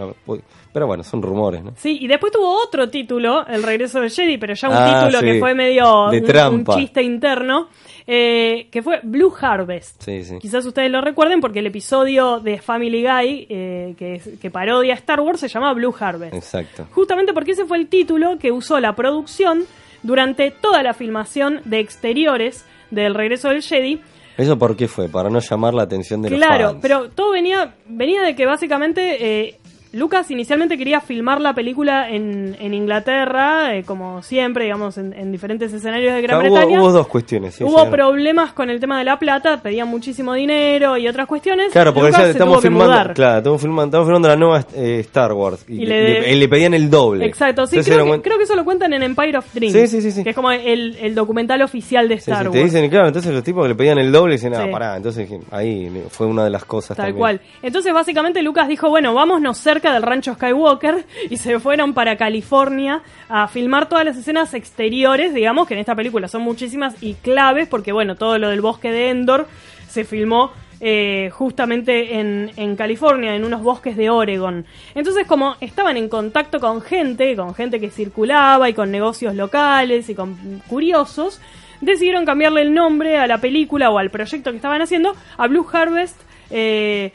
Pero 0.73 0.87
bueno, 0.87 1.03
son 1.03 1.21
rumores, 1.21 1.63
¿no? 1.63 1.73
Sí, 1.77 1.99
y 2.01 2.07
después 2.07 2.33
tuvo 2.33 2.63
otro 2.65 2.89
título, 2.89 3.47
El 3.47 3.63
regreso 3.63 4.01
del 4.01 4.11
Jedi, 4.11 4.39
pero 4.39 4.55
ya 4.55 4.69
un 4.69 4.75
Ah, 4.77 5.01
título 5.03 5.19
sí. 5.21 5.27
que 5.27 5.39
fue 5.41 5.55
medio 5.55 6.09
De 6.11 6.21
un 6.49 6.65
chiste 6.65 7.03
interno, 7.03 7.69
eh, 8.13 8.67
que 8.73 8.83
fue 8.83 8.99
Blue 9.05 9.33
Harvest. 9.41 10.03
Sí, 10.03 10.25
sí. 10.25 10.39
Quizás 10.41 10.67
ustedes 10.67 10.91
lo 10.91 11.01
recuerden 11.01 11.41
porque 11.41 11.61
el 11.61 11.67
episodio 11.69 12.41
de 12.41 12.59
Family 12.59 13.03
Guy 13.03 13.47
eh, 13.49 13.95
que, 13.97 14.21
que 14.43 14.51
parodia 14.51 14.95
Star 14.95 15.21
Wars 15.21 15.39
se 15.39 15.47
llama 15.47 15.73
Blue 15.75 15.95
Harvest. 15.97 16.35
Exacto. 16.35 16.89
Justamente 16.91 17.33
porque 17.33 17.53
ese 17.53 17.67
fue 17.67 17.79
el 17.79 17.87
título 17.87 18.37
que 18.39 18.51
usó 18.51 18.81
la 18.81 18.97
producción 18.97 19.65
durante 20.03 20.51
toda 20.51 20.83
la 20.83 20.93
filmación 20.93 21.61
de 21.65 21.79
exteriores 21.79 22.65
del 22.91 23.15
regreso 23.15 23.51
del 23.51 23.63
Jedi. 23.63 24.01
¿Eso 24.37 24.59
por 24.59 24.75
qué 24.77 24.89
fue? 24.89 25.09
Para 25.09 25.31
no 25.31 25.39
llamar 25.39 25.75
la 25.75 25.83
atención 25.83 26.23
de 26.23 26.31
los 26.31 26.39
Claro, 26.39 26.71
fans. 26.71 26.79
pero 26.83 27.11
todo 27.11 27.31
venía, 27.31 27.75
venía 27.87 28.23
de 28.23 28.35
que 28.35 28.45
básicamente 28.47 29.19
eh, 29.49 29.60
Lucas 29.93 30.31
inicialmente 30.31 30.79
quería 30.79 31.01
filmar 31.01 31.41
la 31.41 31.53
película 31.53 32.09
en, 32.11 32.57
en 32.61 32.75
Inglaterra, 32.75 33.75
eh, 33.77 33.83
como 33.83 34.23
siempre, 34.23 34.65
digamos, 34.65 34.97
en, 34.99 35.13
en 35.13 35.33
diferentes 35.33 35.73
escenarios 35.73 36.15
de 36.15 36.23
Gran 36.23 36.37
Ah, 36.37 36.45
hubo, 36.49 36.55
Bretaña. 36.55 36.81
hubo 36.81 36.93
dos 36.93 37.07
cuestiones. 37.09 37.55
sí, 37.57 37.65
Hubo 37.65 37.91
problemas 37.91 38.53
con 38.53 38.71
el 38.71 38.79
tema 38.79 38.99
de 39.01 39.05
la 39.05 39.19
plata, 39.19 39.61
pedían 39.61 39.89
muchísimo 39.89 40.35
dinero 40.35 40.97
y 40.97 41.09
otras 41.09 41.27
cuestiones. 41.27 41.73
Claro, 41.73 41.93
porque 41.93 42.09
Lucas 42.11 42.23
ya 42.25 42.31
estamos 42.31 42.63
filmando, 42.63 43.15
claro, 43.15 43.39
estamos 43.39 43.61
filmando, 43.61 43.85
estamos 43.89 44.07
filmando 44.07 44.29
la 44.29 44.37
nueva 44.37 44.65
eh, 44.77 44.99
Star 45.01 45.33
Wars 45.33 45.65
y, 45.67 45.83
Y 45.83 45.87
le, 45.87 46.03
le- 46.05 46.21
le- 46.21 46.37
le 46.37 46.49
pedían 46.49 46.75
el 46.75 46.89
doble. 46.89 47.25
Exacto, 47.27 47.67
sí, 47.67 47.75
Entonces 47.77 47.93
creo 47.93 48.05
que, 48.05 48.09
buen- 48.11 48.21
creo 48.23 48.39
que 48.39 48.45
eso 48.45 48.55
lo 48.55 48.65
cuentan 48.65 48.93
en 48.93 49.03
Empire 49.03 49.39
of 49.39 49.53
Dreams. 49.53 49.73
Sí, 49.73 49.87
sí, 49.89 50.03
sí, 50.03 50.13
sí. 50.13 50.23
Que 50.23 50.31
es 50.31 50.37
como 50.37 50.53
el, 50.53 50.97
el 51.01 51.15
documental 51.17 51.63
oficial 51.63 52.09
de 52.09 52.19
Sí, 52.19 52.27
sí, 52.27 52.31
Star 52.31 52.45
te 52.51 52.59
Wars. 52.61 52.73
dicen, 52.73 52.89
claro, 52.91 53.09
entonces 53.09 53.33
los 53.35 53.43
tipos 53.43 53.65
que 53.65 53.71
le 53.71 53.75
pedían 53.75 53.99
el 53.99 54.13
doble 54.13 54.35
dicen, 54.35 54.55
ah, 54.55 54.69
pará, 54.71 54.97
entonces 54.97 55.29
ahí 55.51 55.91
fue 56.11 56.29
una 56.29 56.45
de 56.45 56.51
las 56.51 56.65
cosas 56.65 56.97
Tal 56.97 57.07
también. 57.07 57.19
cual. 57.19 57.41
Entonces, 57.61 57.93
básicamente, 57.93 58.41
Lucas 58.43 58.69
dijo, 58.69 58.89
bueno, 58.89 59.15
vámonos 59.15 59.59
cerca 59.59 59.80
del 59.81 60.03
rancho 60.03 60.35
Skywalker 60.35 61.05
y 61.31 61.37
se 61.37 61.59
fueron 61.59 61.95
para 61.95 62.17
California 62.17 63.03
a 63.29 63.49
filmar 63.49 63.89
todas 63.89 64.05
las 64.05 64.17
escenas 64.17 64.55
exteriores, 64.55 65.33
digamos, 65.35 65.67
que 65.67 65.75
en 65.75 65.81
esta 65.81 65.95
película 65.95 66.29
son 66.29 66.43
muchísimas 66.43 67.03
y 67.03 67.15
claves, 67.15 67.69
porque, 67.69 67.93
bueno, 67.93 68.17
todo 68.17 68.39
lo 68.39 68.51
del 68.51 68.61
bosque 68.61 68.93
de 68.93 69.11
Endor 69.11 69.49
se 69.89 70.05
filmó 70.05 70.53
eh, 70.83 71.31
justamente 71.33 72.19
en, 72.19 72.77
California, 72.77 73.35
en 73.35 73.45
unos 73.45 73.63
bosques 73.63 73.97
de 73.97 74.09
Oregon. 74.09 74.65
Entonces, 74.95 75.27
como 75.27 75.57
estaban 75.61 75.97
en 75.97 76.09
contacto 76.09 76.59
con 76.59 76.81
gente, 76.81 77.37
con 77.37 77.55
gente 77.55 77.81
que 77.81 77.91
circulaba 77.91 78.69
y 78.69 78.75
con 78.75 78.91
negocios 78.91 79.35
locales 79.35 80.09
y 80.09 80.15
con 80.15 80.63
curiosos, 80.69 81.41
decidieron 81.81 82.25
cambiarle 82.25 82.63
el 82.63 82.73
nombre 82.73 83.19
a 83.19 83.27
la 83.27 83.39
película 83.39 83.91
o 83.91 83.99
al 83.99 84.11
proyecto 84.11 84.51
que 84.51 84.57
estaban 84.57 84.81
haciendo 84.81 85.15
a 85.37 85.47
Blue 85.49 85.67
Harvest. 85.71 86.21
eh, 86.51 87.13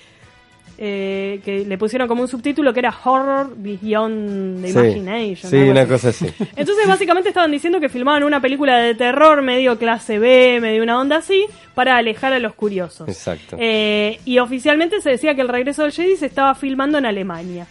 eh, 0.78 1.40
que 1.46 1.66
le 1.66 1.78
pusieron 1.78 2.08
como 2.08 2.22
un 2.22 2.28
subtítulo 2.28 2.74
que 2.74 2.80
era 2.80 2.94
Horror 3.04 3.54
Beyond 3.56 4.62
the 4.62 4.68
Sí, 4.72 4.78
Imagination. 4.80 5.50
sí, 5.52 5.58
una 5.58 5.82
así. 5.82 5.90
cosa 5.90 6.10
así. 6.10 6.26
Entonces 6.56 6.88
básicamente 6.88 7.30
estaban 7.30 7.52
diciendo 7.52 7.80
que 7.80 7.90
filmaban 7.90 8.24
una 8.24 8.42
película 8.42 8.78
de 8.78 8.96
terror 8.96 9.42
medio 9.42 9.78
clase 9.78 10.20
B, 10.20 10.60
medio 10.62 10.84
una 10.84 11.00
onda 11.00 11.18
así, 11.18 11.46
para 11.74 11.98
alejar 11.98 12.34
a 12.34 12.40
los 12.40 12.54
curiosos. 12.56 13.08
Exacto. 13.08 13.58
Eh, 13.60 14.20
y 14.26 14.40
oficialmente 14.40 15.02
se 15.02 15.12
decía 15.12 15.36
que 15.36 15.42
el 15.42 15.48
regreso 15.50 15.84
del 15.84 15.92
Jedi 15.92 16.18
se 16.18 16.26
estaba 16.26 16.56
filmando 16.56 16.98
en 16.98 17.06
Alemania. 17.06 17.68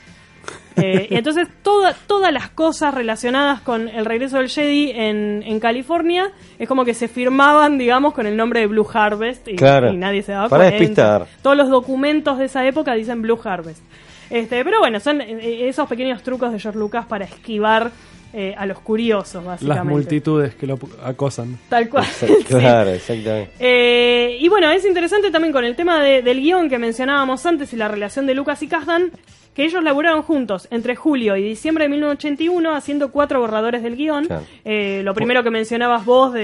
Eh, 0.77 1.07
y 1.11 1.15
entonces 1.15 1.47
toda- 1.63 1.95
todas 2.07 2.33
las 2.33 2.51
cosas 2.51 2.93
relacionadas 2.95 3.61
con 3.61 3.89
el 3.89 4.05
regreso 4.05 4.39
del 4.39 4.49
Jedi 4.49 4.91
en, 4.91 5.43
en 5.47 5.61
California 5.61 6.33
es 6.59 6.67
como 6.69 6.85
que 6.85 6.95
se 6.95 7.07
firmaban, 7.07 7.79
digamos, 7.79 8.13
con 8.13 8.27
el 8.27 8.37
nombre 8.37 8.61
de 8.61 8.67
Blue 8.67 8.87
Harvest 8.93 9.47
y, 9.49 9.55
Claro. 9.57 9.93
y 9.93 9.97
nadie 9.97 10.23
se 10.23 10.33
daba 10.33 10.49
Para 10.49 10.65
cuenta. 10.71 10.79
despistar. 10.79 11.27
Todos 11.43 11.57
los 11.57 11.69
documentos 11.71 12.39
de 12.39 12.47
esa 12.47 12.67
época 12.67 12.93
dicen 12.95 13.23
Blue 13.23 13.39
Harvest. 13.45 13.83
Este, 14.31 14.65
pero 14.65 14.81
bueno, 14.81 14.99
son 15.01 15.21
eh, 15.21 15.69
esos 15.69 15.87
pequeños 15.89 16.23
trucos 16.23 16.51
de 16.53 16.59
George 16.59 16.79
Lucas 16.79 17.07
para 17.07 17.25
esquivar 17.27 17.91
eh, 18.35 18.55
a 18.59 18.67
los 18.67 18.81
curiosos, 18.81 19.45
básicamente. 19.45 19.67
Las 19.85 19.85
multitudes 19.85 20.55
que 20.57 20.67
lo 20.67 20.79
acosan. 21.05 21.59
Tal 21.69 21.89
cual. 21.89 22.05
Claro, 22.49 22.91
exactamente. 22.91 23.53
Eh, 23.61 24.37
y 24.41 24.49
bueno, 24.49 24.71
es 24.71 24.85
interesante 24.85 25.31
también 25.31 25.53
con 25.53 25.65
el 25.65 25.77
tema 25.77 26.03
de- 26.03 26.21
del 26.23 26.41
guion 26.41 26.69
que 26.69 26.79
mencionábamos 26.79 27.47
antes 27.47 27.73
y 27.73 27.77
la 27.77 27.89
relación 27.89 28.27
de 28.27 28.35
Lucas 28.35 28.63
y 28.63 28.69
Kasdan, 28.69 29.11
que 29.55 29.65
ellos 29.65 29.85
laburaron 29.85 30.23
juntos 30.23 30.67
entre 30.73 30.97
julio 30.97 31.37
y 31.37 31.43
diciembre 31.45 31.85
de 31.85 31.91
1981 31.91 32.75
haciendo 32.75 33.13
cuatro 33.13 33.39
borradores 33.39 33.85
del 33.85 33.95
guion. 33.95 34.27
Claro. 34.27 34.43
Eh, 34.65 35.03
lo 35.05 35.15
primero 35.15 35.45
que 35.45 35.51
mencionabas 35.51 36.05
vos 36.05 36.33
de, 36.33 36.41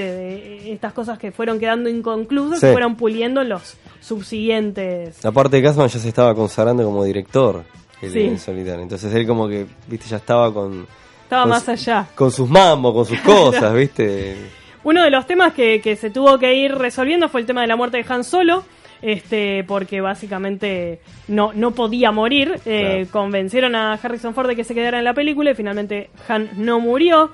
de 0.63 0.73
estas 0.73 0.93
cosas 0.93 1.19
que 1.19 1.33
fueron 1.33 1.59
quedando 1.59 1.89
inconclusas, 1.91 2.61
Sí. 2.61 2.69
fueron 2.71 2.95
puliendo 2.95 3.41
en 3.43 3.49
los 3.49 3.77
subsiguientes. 4.01 5.23
La 5.25 5.33
parte 5.33 5.57
de 5.57 5.63
ya 5.63 5.89
se 5.89 6.09
estaba 6.09 6.35
consagrando 6.35 6.85
como 6.85 7.03
director 7.05 7.65
Sí. 8.01 8.21
en 8.21 8.39
solitario. 8.39 8.83
Entonces 8.83 9.13
él 9.13 9.27
como 9.27 9.47
que, 9.49 9.67
viste, 9.89 10.07
ya 10.09 10.17
estaba 10.19 10.55
con, 10.55 10.87
Estaba 11.31 11.47
más 11.47 11.63
su- 11.65 11.71
allá. 11.71 12.07
con 12.15 12.31
sus 12.33 12.49
mambos, 12.49 12.93
con 12.93 13.07
sus 13.07 13.21
cosas, 13.23 13.73
viste. 13.75 14.37
Uno 14.83 15.03
de 15.05 15.11
los 15.11 15.27
temas 15.27 15.53
que, 15.53 15.81
que 15.81 15.95
se 15.95 16.11
tuvo 16.11 16.39
que 16.39 16.55
ir 16.55 16.75
resolviendo 16.75 17.29
fue 17.29 17.41
el 17.43 17.47
tema 17.47 17.61
de 17.61 17.67
la 17.69 17.77
muerte 17.77 17.99
de 17.99 18.05
Han 18.13 18.25
Solo. 18.25 18.65
Este, 19.03 19.65
porque 19.65 20.03
básicamente 20.03 21.01
no, 21.29 21.53
no 21.55 21.71
podía 21.71 22.11
morir. 22.13 22.61
Eh, 22.67 23.07
Claro. 23.07 23.11
Convencieron 23.11 23.75
a 23.75 23.95
Harrison 23.95 24.35
Ford 24.35 24.49
de 24.49 24.57
que 24.57 24.65
se 24.65 24.75
quedara 24.75 24.99
en 24.99 25.05
la 25.05 25.15
película 25.15 25.53
y 25.53 25.55
finalmente 25.55 26.11
Han 26.29 26.51
no 26.57 26.81
murió. 26.81 27.31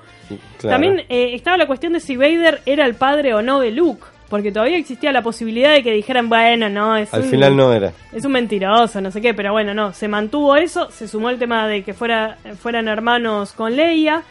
Claro. 0.59 0.75
También 0.75 0.99
eh, 1.09 1.31
estaba 1.33 1.57
la 1.57 1.67
cuestión 1.67 1.91
de 1.93 1.99
si 1.99 2.15
Vader 2.15 2.61
era 2.65 2.85
el 2.85 2.95
padre 2.95 3.33
o 3.33 3.41
no 3.41 3.59
de 3.59 3.71
Luke. 3.71 4.03
Porque 4.29 4.51
todavía 4.51 4.77
existía 4.77 5.11
la 5.11 5.21
posibilidad 5.21 5.71
de 5.73 5.83
que 5.83 5.91
dijeran, 5.91 6.27
bueno, 6.27 6.67
no, 6.69 6.97
es 6.97 7.13
Al 7.13 7.21
un, 7.21 7.29
final 7.29 7.55
no 7.55 7.71
era. 7.71 7.93
es 8.11 8.25
un 8.25 8.33
mentiroso, 8.33 8.99
no 8.99 9.09
sé 9.09 9.21
qué, 9.21 9.33
pero 9.33 9.53
bueno, 9.53 9.73
no, 9.73 9.93
se 9.93 10.07
mantuvo 10.07 10.55
eso, 10.57 10.91
se 10.91 11.07
sumó 11.07 11.29
el 11.29 11.39
tema 11.39 11.67
de 11.67 11.83
que 11.83 11.93
fuera, 11.93 12.37
fueran 12.59 12.87
hermanos 12.87 13.53
con 13.53 13.75
Leia. 13.75 14.23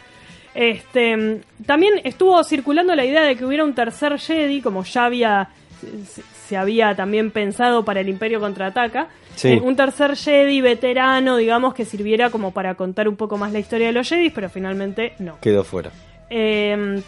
Este, 0.55 1.41
también 1.65 1.95
estuvo 2.05 2.43
circulando 2.45 2.95
la 2.95 3.05
idea 3.05 3.23
de 3.23 3.37
que 3.37 3.45
hubiera 3.45 3.65
un 3.65 3.75
tercer 3.75 4.19
Jedi, 4.19 4.61
como 4.61 4.85
ya 4.85 5.07
había 5.07 5.49
se, 6.47 6.57
había 6.57 6.95
también 6.95 7.31
pensado 7.31 7.85
para 7.85 8.01
el 8.01 8.09
Imperio 8.09 8.41
contraataca. 8.41 9.09
Sí. 9.35 9.49
Eh, 9.49 9.61
un 9.63 9.77
tercer 9.77 10.17
Jedi 10.17 10.61
veterano, 10.61 11.37
digamos, 11.37 11.75
que 11.75 11.85
sirviera 11.85 12.31
como 12.31 12.53
para 12.53 12.75
contar 12.75 13.09
un 13.09 13.17
poco 13.17 13.37
más 13.37 13.53
la 13.53 13.59
historia 13.59 13.89
de 13.89 13.93
los 13.93 14.09
Jedis, 14.09 14.33
pero 14.35 14.49
finalmente 14.49 15.15
no. 15.19 15.39
Quedó 15.41 15.65
fuera. 15.65 15.91
Eh, 16.31 17.03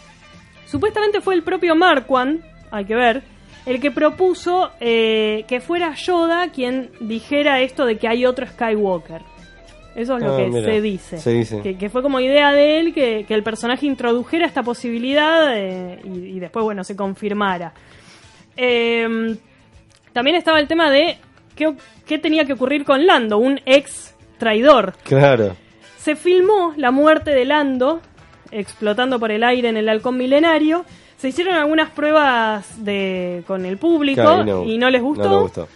supuestamente 0.65 1.21
fue 1.21 1.35
el 1.35 1.43
propio 1.43 1.75
Marquand, 1.75 2.41
hay 2.71 2.85
que 2.85 2.95
ver, 2.95 3.23
el 3.65 3.79
que 3.79 3.91
propuso 3.91 4.71
eh, 4.79 5.45
que 5.47 5.59
fuera 5.59 5.93
Yoda 5.95 6.49
quien 6.49 6.89
dijera 7.01 7.61
esto 7.61 7.85
de 7.85 7.97
que 7.97 8.07
hay 8.07 8.25
otro 8.25 8.45
Skywalker. 8.47 9.21
Eso 9.95 10.17
es 10.17 10.23
lo 10.23 10.33
Ah, 10.33 10.37
que 10.37 10.47
mira, 10.47 10.71
se 10.71 10.81
dice. 10.81 11.17
se 11.17 11.31
dice. 11.31 11.61
Que, 11.61 11.77
que 11.77 11.89
fue 11.89 12.01
como 12.01 12.19
idea 12.19 12.51
de 12.53 12.79
él 12.79 12.93
que, 12.93 13.25
que 13.27 13.33
el 13.33 13.43
personaje 13.43 13.85
introdujera 13.85 14.45
esta 14.45 14.63
posibilidad 14.63 15.57
eh, 15.57 15.99
y, 16.05 16.37
y 16.37 16.39
después, 16.39 16.63
bueno, 16.63 16.83
se 16.83 16.95
confirmara. 16.95 17.73
Eh, 18.55 19.35
también 20.13 20.35
estaba 20.35 20.59
el 20.59 20.67
tema 20.67 20.89
de 20.89 21.17
qué, 21.55 21.73
qué 22.05 22.17
tenía 22.19 22.45
que 22.45 22.53
ocurrir 22.53 22.85
con 22.85 23.05
Lando, 23.05 23.37
un 23.39 23.59
ex 23.65 24.15
traidor. 24.37 24.93
Claro. 25.03 25.55
Se 25.97 26.15
filmó 26.15 26.73
la 26.77 26.91
muerte 26.91 27.31
de 27.31 27.45
Lando 27.45 28.01
explotando 28.51 29.19
por 29.19 29.31
el 29.31 29.43
aire 29.43 29.69
en 29.69 29.77
el 29.77 29.89
halcón 29.89 30.17
milenario. 30.17 30.85
Se 31.19 31.27
hicieron 31.29 31.55
algunas 31.55 31.89
pruebas 31.91 32.83
de 32.83 33.43
con 33.45 33.65
el 33.65 33.77
público 33.77 34.21
Claro, 34.21 34.63
y 34.65 34.77
no 34.77 34.89
les 34.89 35.01
gustó. 35.01 35.23
No 35.25 35.29
le 35.35 35.41
gustó. 35.41 35.67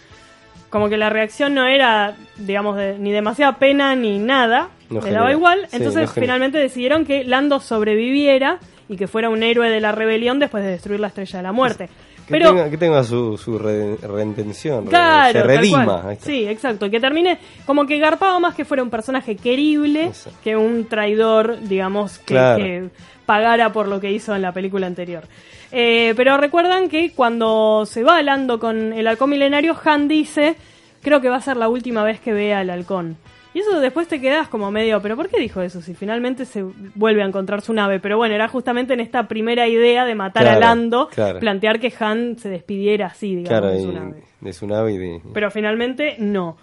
Como 0.70 0.88
que 0.88 0.96
la 0.96 1.08
reacción 1.10 1.54
no 1.54 1.66
era, 1.66 2.16
digamos, 2.36 2.76
de- 2.76 2.98
ni 2.98 3.12
demasiada 3.12 3.58
pena 3.58 3.94
ni 3.94 4.18
nada. 4.18 4.70
No 4.90 5.00
le 5.00 5.10
daba 5.12 5.30
igual. 5.30 5.66
Sí, 5.70 5.76
Entonces 5.76 6.10
finalmente 6.12 6.58
decidieron 6.58 7.04
que 7.04 7.24
Lando 7.24 7.60
sobreviviera 7.60 8.58
y 8.88 8.96
que 8.96 9.06
fuera 9.06 9.28
un 9.28 9.42
héroe 9.42 9.70
de 9.70 9.80
la 9.80 9.92
rebelión 9.92 10.38
después 10.38 10.64
de 10.64 10.70
destruir 10.70 10.98
la 11.00 11.08
estrella 11.08 11.38
de 11.38 11.42
la 11.42 11.52
muerte. 11.52 11.88
Que, 12.26 12.30
Pero 12.32 12.48
tenga, 12.50 12.70
que 12.70 12.78
tenga 12.78 13.04
su, 13.04 13.36
su 13.36 13.58
re- 13.58 13.96
redención. 13.96 14.84
re- 14.84 14.90
Claro, 14.90 15.32
se 15.40 15.42
redima. 15.46 16.14
Sí, 16.20 16.46
exacto. 16.48 16.90
Que 16.90 16.98
termine 16.98 17.38
como 17.66 17.84
que 17.86 17.98
garpaba 17.98 18.38
más 18.38 18.54
que 18.54 18.64
fuera 18.64 18.82
un 18.82 18.88
personaje 18.88 19.36
querible 19.36 20.10
que 20.42 20.56
un 20.56 20.86
traidor, 20.86 21.60
digamos, 21.60 22.18
que, 22.18 22.24
Claro. 22.24 22.64
que 22.64 22.88
pagara 23.26 23.72
por 23.72 23.88
lo 23.88 24.00
que 24.00 24.12
hizo 24.12 24.34
en 24.34 24.42
la 24.42 24.52
película 24.52 24.86
anterior. 24.86 25.24
Eh, 25.72 26.14
pero 26.16 26.36
recuerdan 26.36 26.88
que 26.88 27.12
cuando 27.12 27.84
se 27.86 28.02
va 28.02 28.22
Lando 28.22 28.58
con 28.58 28.92
el 28.92 29.06
halcón 29.06 29.30
milenario, 29.30 29.76
Han 29.84 30.08
dice, 30.08 30.56
creo 31.02 31.20
que 31.20 31.28
va 31.28 31.36
a 31.36 31.40
ser 31.40 31.56
la 31.56 31.68
última 31.68 32.04
vez 32.04 32.20
que 32.20 32.32
vea 32.32 32.60
al 32.60 32.70
halcón. 32.70 33.16
Y 33.52 33.60
eso 33.60 33.78
después 33.78 34.08
te 34.08 34.20
quedas 34.20 34.48
como 34.48 34.72
medio, 34.72 35.00
pero 35.00 35.14
¿por 35.14 35.28
qué 35.28 35.38
dijo 35.38 35.60
eso? 35.62 35.80
Si 35.80 35.94
finalmente 35.94 36.44
se 36.44 36.64
vuelve 36.96 37.22
a 37.22 37.26
encontrar 37.26 37.60
su 37.60 37.72
nave. 37.72 38.00
Pero 38.00 38.16
bueno, 38.16 38.34
era 38.34 38.48
justamente 38.48 38.94
en 38.94 39.00
esta 39.00 39.28
primera 39.28 39.68
idea 39.68 40.04
de 40.04 40.16
matar 40.16 40.48
a 40.48 40.58
Lando, 40.58 41.08
claro. 41.08 41.38
plantear 41.38 41.78
que 41.78 41.92
Han 42.00 42.36
se 42.36 42.48
despidiera 42.48 43.06
así, 43.06 43.36
digamos, 43.36 43.48
Claro, 43.60 43.70
de 43.72 43.80
su 43.80 43.92
nave. 43.92 44.22
de 44.40 44.52
su 44.52 44.66
nave 44.66 44.92
y 44.92 44.98
de... 44.98 45.20
Pero 45.32 45.52
finalmente 45.52 46.16
no. 46.18 46.56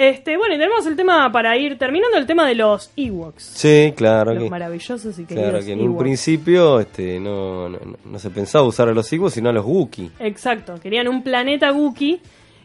Este, 0.00 0.38
bueno, 0.38 0.54
y 0.54 0.58
tenemos 0.58 0.86
el 0.86 0.96
tema 0.96 1.30
para 1.30 1.54
ir 1.58 1.76
terminando 1.76 2.16
el 2.16 2.24
tema 2.24 2.46
de 2.46 2.54
los 2.54 2.90
Ewoks. 2.96 3.42
Sí, 3.42 3.92
claro 3.94 4.32
Los 4.32 4.44
que... 4.44 4.48
maravillosos 4.48 5.18
y 5.18 5.26
queridos 5.26 5.50
Claro 5.50 5.66
que 5.66 5.72
en 5.72 5.82
un 5.82 5.98
principio 5.98 6.80
este, 6.80 7.20
no, 7.20 7.68
no, 7.68 7.78
no 8.02 8.18
se 8.18 8.30
pensaba 8.30 8.64
usar 8.64 8.88
a 8.88 8.92
los 8.94 9.12
Ewoks, 9.12 9.34
sino 9.34 9.50
a 9.50 9.52
los 9.52 9.66
Wookiee. 9.66 10.10
Exacto, 10.18 10.76
querían 10.82 11.06
un 11.06 11.22
planeta 11.22 11.70
Wookiee 11.70 12.18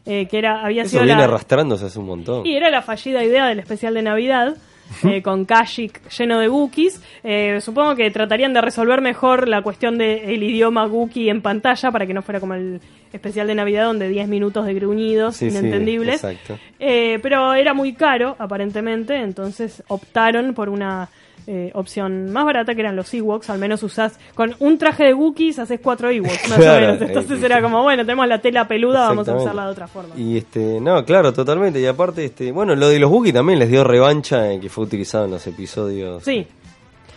eh, 0.05 0.27
que 0.27 0.37
era 0.37 0.63
había 0.63 0.83
Eso 0.83 0.91
sido 0.91 1.03
viene 1.03 1.19
la, 1.19 1.25
arrastrándose 1.25 1.87
hace 1.87 1.99
un 1.99 2.05
montón. 2.05 2.45
y 2.45 2.55
era 2.55 2.69
la 2.69 2.81
fallida 2.81 3.21
idea 3.21 3.47
del 3.47 3.59
especial 3.59 3.95
de 3.95 4.03
Navidad. 4.03 4.55
eh, 5.03 5.21
con 5.21 5.45
Kashyyyk 5.45 6.09
lleno 6.09 6.39
de 6.39 6.49
Wookiees. 6.49 7.01
Eh, 7.23 7.59
supongo 7.61 7.95
que 7.95 8.09
tratarían 8.11 8.53
de 8.53 8.61
resolver 8.61 9.01
mejor 9.01 9.47
la 9.47 9.61
cuestión 9.61 9.97
del 9.97 10.43
idioma 10.43 10.85
Wookiee 10.87 11.29
en 11.29 11.41
pantalla 11.41 11.91
para 11.91 12.05
que 12.05 12.13
no 12.13 12.21
fuera 12.21 12.39
como 12.39 12.53
el 12.53 12.79
especial 13.13 13.47
de 13.47 13.55
Navidad 13.55 13.85
donde 13.85 14.09
10 14.09 14.27
minutos 14.27 14.65
de 14.65 14.73
gruñidos 14.73 15.37
Sí, 15.37 15.49
sí, 15.49 15.57
inentendibles. 15.57 16.15
exacto. 16.23 16.59
Eh, 16.79 17.19
pero 17.21 17.53
era 17.53 17.73
muy 17.73 17.93
caro, 17.93 18.35
aparentemente, 18.39 19.15
entonces 19.15 19.83
optaron 19.87 20.53
por 20.53 20.67
una 20.69 21.09
eh, 21.47 21.71
opción 21.73 22.31
más 22.31 22.45
barata 22.45 22.73
que 22.75 22.81
eran 22.81 22.95
los 22.95 23.13
Ewoks. 23.13 23.49
Al 23.49 23.59
menos 23.59 23.83
usás 23.83 24.19
con 24.33 24.55
un 24.59 24.77
traje 24.77 25.03
de 25.05 25.13
Wookiees, 25.13 25.59
haces 25.59 25.79
cuatro 25.81 26.09
Ewoks, 26.09 26.49
más 26.49 26.57
Claro, 26.57 26.77
o 26.87 26.91
menos. 26.93 27.01
Entonces 27.09 27.41
eh, 27.41 27.45
era 27.45 27.61
como, 27.61 27.83
bueno, 27.83 28.03
tenemos 28.03 28.27
la 28.27 28.39
tela 28.39 28.67
peluda, 28.67 29.07
vamos 29.07 29.27
a 29.27 29.35
usarla 29.35 29.65
de 29.65 29.71
otra 29.71 29.87
forma. 29.87 30.15
Y 30.17 30.37
este, 30.37 30.79
no, 30.81 31.03
claro, 31.05 31.31
totalmente. 31.33 31.79
Y 31.79 31.85
aparte, 31.85 32.25
este, 32.25 32.51
bueno, 32.51 32.75
lo 32.75 32.89
de 32.89 32.99
los 32.99 33.11
Wookiee 33.11 33.33
también 33.33 33.59
les 33.59 33.69
dio 33.69 33.83
revancha 33.83 34.51
en 34.51 34.59
que 34.61 34.69
fue 34.69 34.85
utilizado 34.85 35.25
en 35.25 35.31
los 35.31 35.45
episodios. 35.47 36.23
Sí. 36.23 36.47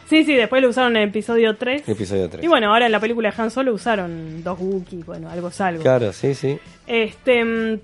Sí, 0.08 0.24
sí, 0.24 0.34
después 0.34 0.62
lo 0.62 0.70
usaron 0.70 0.96
en 0.96 1.02
el 1.02 1.08
episodio 1.10 1.54
3. 1.56 1.86
Episodio 1.86 2.30
3. 2.30 2.42
Y 2.42 2.48
bueno, 2.48 2.72
ahora 2.72 2.86
en 2.86 2.92
la 2.92 2.98
película 3.00 3.30
de 3.30 3.42
Han 3.42 3.50
Solo 3.50 3.74
usaron 3.74 4.42
dos 4.42 4.58
Wookiees, 4.58 5.04
bueno, 5.04 5.28
algo 5.28 5.48
es 5.48 5.60
algo. 5.60 5.82
Claro, 5.82 6.12
sí, 6.14 6.34
sí. 6.34 6.58
Este. 6.86 7.78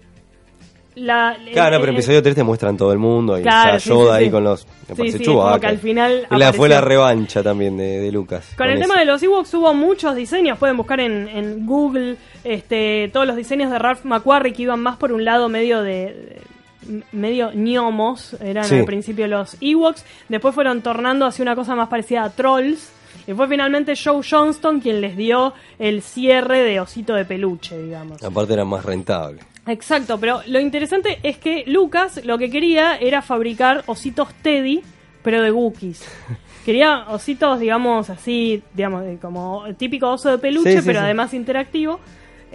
La, 0.96 1.36
Claro, 1.52 1.78
pero 1.80 1.90
en 1.90 1.96
eh, 1.96 1.98
episodio 1.98 2.22
3 2.22 2.34
te 2.36 2.42
muestran 2.44 2.76
todo 2.76 2.92
el 2.92 2.98
mundo. 2.98 3.38
Y 3.38 3.42
Claro, 3.42 3.76
está 3.76 3.80
sí, 3.80 3.88
Yoda 3.90 4.18
sí, 4.18 4.24
ahí 4.24 4.30
con 4.30 4.44
los. 4.44 4.60
Sí, 4.60 5.12
sí, 5.12 5.18
que 5.60 5.66
al 5.66 5.78
final 5.78 6.26
Y 6.30 6.36
la, 6.36 6.52
fue 6.52 6.68
la 6.68 6.80
revancha 6.80 7.42
también 7.42 7.76
de, 7.76 8.00
de 8.00 8.12
Lucas. 8.12 8.46
Con 8.56 8.68
el 8.68 8.78
tema 8.78 8.98
de 8.98 9.04
los 9.04 9.22
Ewoks 9.22 9.52
hubo 9.54 9.74
muchos 9.74 10.14
diseños, 10.14 10.58
pueden 10.58 10.76
buscar 10.76 11.00
en, 11.00 11.26
en 11.28 11.66
Google 11.66 12.16
este, 12.44 13.10
todos 13.12 13.26
los 13.26 13.34
diseños 13.36 13.70
de 13.70 13.78
Ralph 13.78 14.04
McQuarrie 14.04 14.52
que 14.52 14.62
iban 14.62 14.80
más 14.80 14.96
por 14.96 15.10
un 15.12 15.24
lado 15.24 15.48
medio 15.48 15.82
de, 15.82 16.40
de- 16.86 17.04
medio 17.12 17.50
ñomos, 17.54 18.34
eran 18.42 18.64
Sí. 18.64 18.76
al 18.78 18.84
principio 18.84 19.26
los 19.26 19.56
Ewoks, 19.60 20.04
después 20.28 20.54
fueron 20.54 20.82
tornando 20.82 21.24
hacia 21.26 21.42
una 21.42 21.56
cosa 21.56 21.74
más 21.74 21.88
parecida 21.88 22.24
a 22.24 22.30
Trolls, 22.30 22.90
y 23.26 23.32
fue 23.32 23.48
finalmente 23.48 23.94
Joe 23.96 24.20
Johnston 24.28 24.80
quien 24.80 25.00
les 25.00 25.16
dio 25.16 25.54
el 25.78 26.02
cierre 26.02 26.62
de 26.62 26.80
osito 26.80 27.14
de 27.14 27.24
peluche, 27.24 27.78
digamos. 27.80 28.22
Aparte 28.22 28.52
era 28.52 28.66
más 28.66 28.84
rentable. 28.84 29.40
Exacto, 29.66 30.18
pero 30.18 30.40
lo 30.46 30.60
interesante 30.60 31.18
es 31.22 31.38
que 31.38 31.64
Lucas 31.66 32.20
lo 32.24 32.36
que 32.38 32.50
quería 32.50 32.96
era 32.96 33.22
fabricar 33.22 33.82
ositos 33.86 34.28
Teddy, 34.42 34.82
pero 35.22 35.42
de 35.42 35.50
Wookiees. 35.50 36.04
Quería 36.64 37.04
ositos, 37.08 37.60
digamos, 37.60 38.08
así, 38.08 38.62
digamos, 38.74 39.04
como 39.20 39.64
típico 39.76 40.10
oso 40.10 40.30
de 40.30 40.38
peluche, 40.38 40.72
Sí, 40.72 40.78
sí, 40.78 40.82
pero 40.86 41.00
sí. 41.00 41.04
además 41.04 41.34
interactivo. 41.34 42.00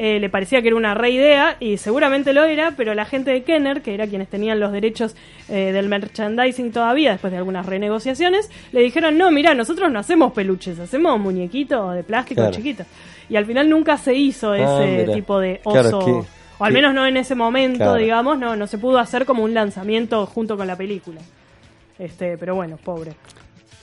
Eh, 0.01 0.19
le 0.19 0.29
parecía 0.29 0.61
que 0.61 0.69
era 0.69 0.77
una 0.77 0.93
re 0.93 1.09
idea 1.11 1.57
y 1.59 1.75
seguramente 1.77 2.31
lo 2.33 2.43
era, 2.45 2.71
pero 2.77 2.93
la 2.95 3.03
gente 3.05 3.31
de 3.31 3.43
Kenner, 3.43 3.81
que 3.81 3.93
era 3.93 4.07
quienes 4.07 4.29
tenían 4.29 4.59
los 4.59 4.71
derechos 4.71 5.15
eh, 5.49 5.73
del 5.73 5.89
merchandising 5.89 6.71
todavía, 6.71 7.11
después 7.11 7.31
de 7.31 7.37
algunas 7.37 7.65
renegociaciones, 7.65 8.49
le 8.71 8.81
dijeron, 8.81 9.17
no, 9.17 9.29
mira, 9.29 9.53
nosotros 9.55 9.91
no 9.91 9.99
hacemos 9.99 10.31
peluches, 10.31 10.79
hacemos 10.79 11.19
muñequitos 11.19 11.93
de 11.95 12.03
plástico 12.03 12.41
Claro. 12.41 12.55
chiquitos. 12.55 12.87
Y 13.29 13.35
al 13.35 13.45
final 13.45 13.69
nunca 13.69 13.97
se 13.97 14.15
hizo 14.15 14.53
Ah, 14.53 14.57
ese 14.85 15.11
tipo 15.13 15.37
de 15.39 15.59
oso. 15.65 15.99
Claro, 15.99 16.25
o 16.59 16.65
al 16.65 16.71
menos 16.73 16.93
no 16.93 17.07
en 17.07 17.17
ese 17.17 17.33
momento, 17.33 17.77
Claro. 17.79 17.95
digamos, 17.95 18.37
no, 18.37 18.55
no 18.55 18.67
se 18.67 18.77
pudo 18.77 18.99
hacer 18.99 19.25
como 19.25 19.43
un 19.43 19.53
lanzamiento 19.55 20.25
junto 20.27 20.55
con 20.57 20.67
la 20.67 20.75
película. 20.75 21.19
Este, 21.97 22.37
pero 22.37 22.53
bueno, 22.55 22.77
pobre. 22.77 23.13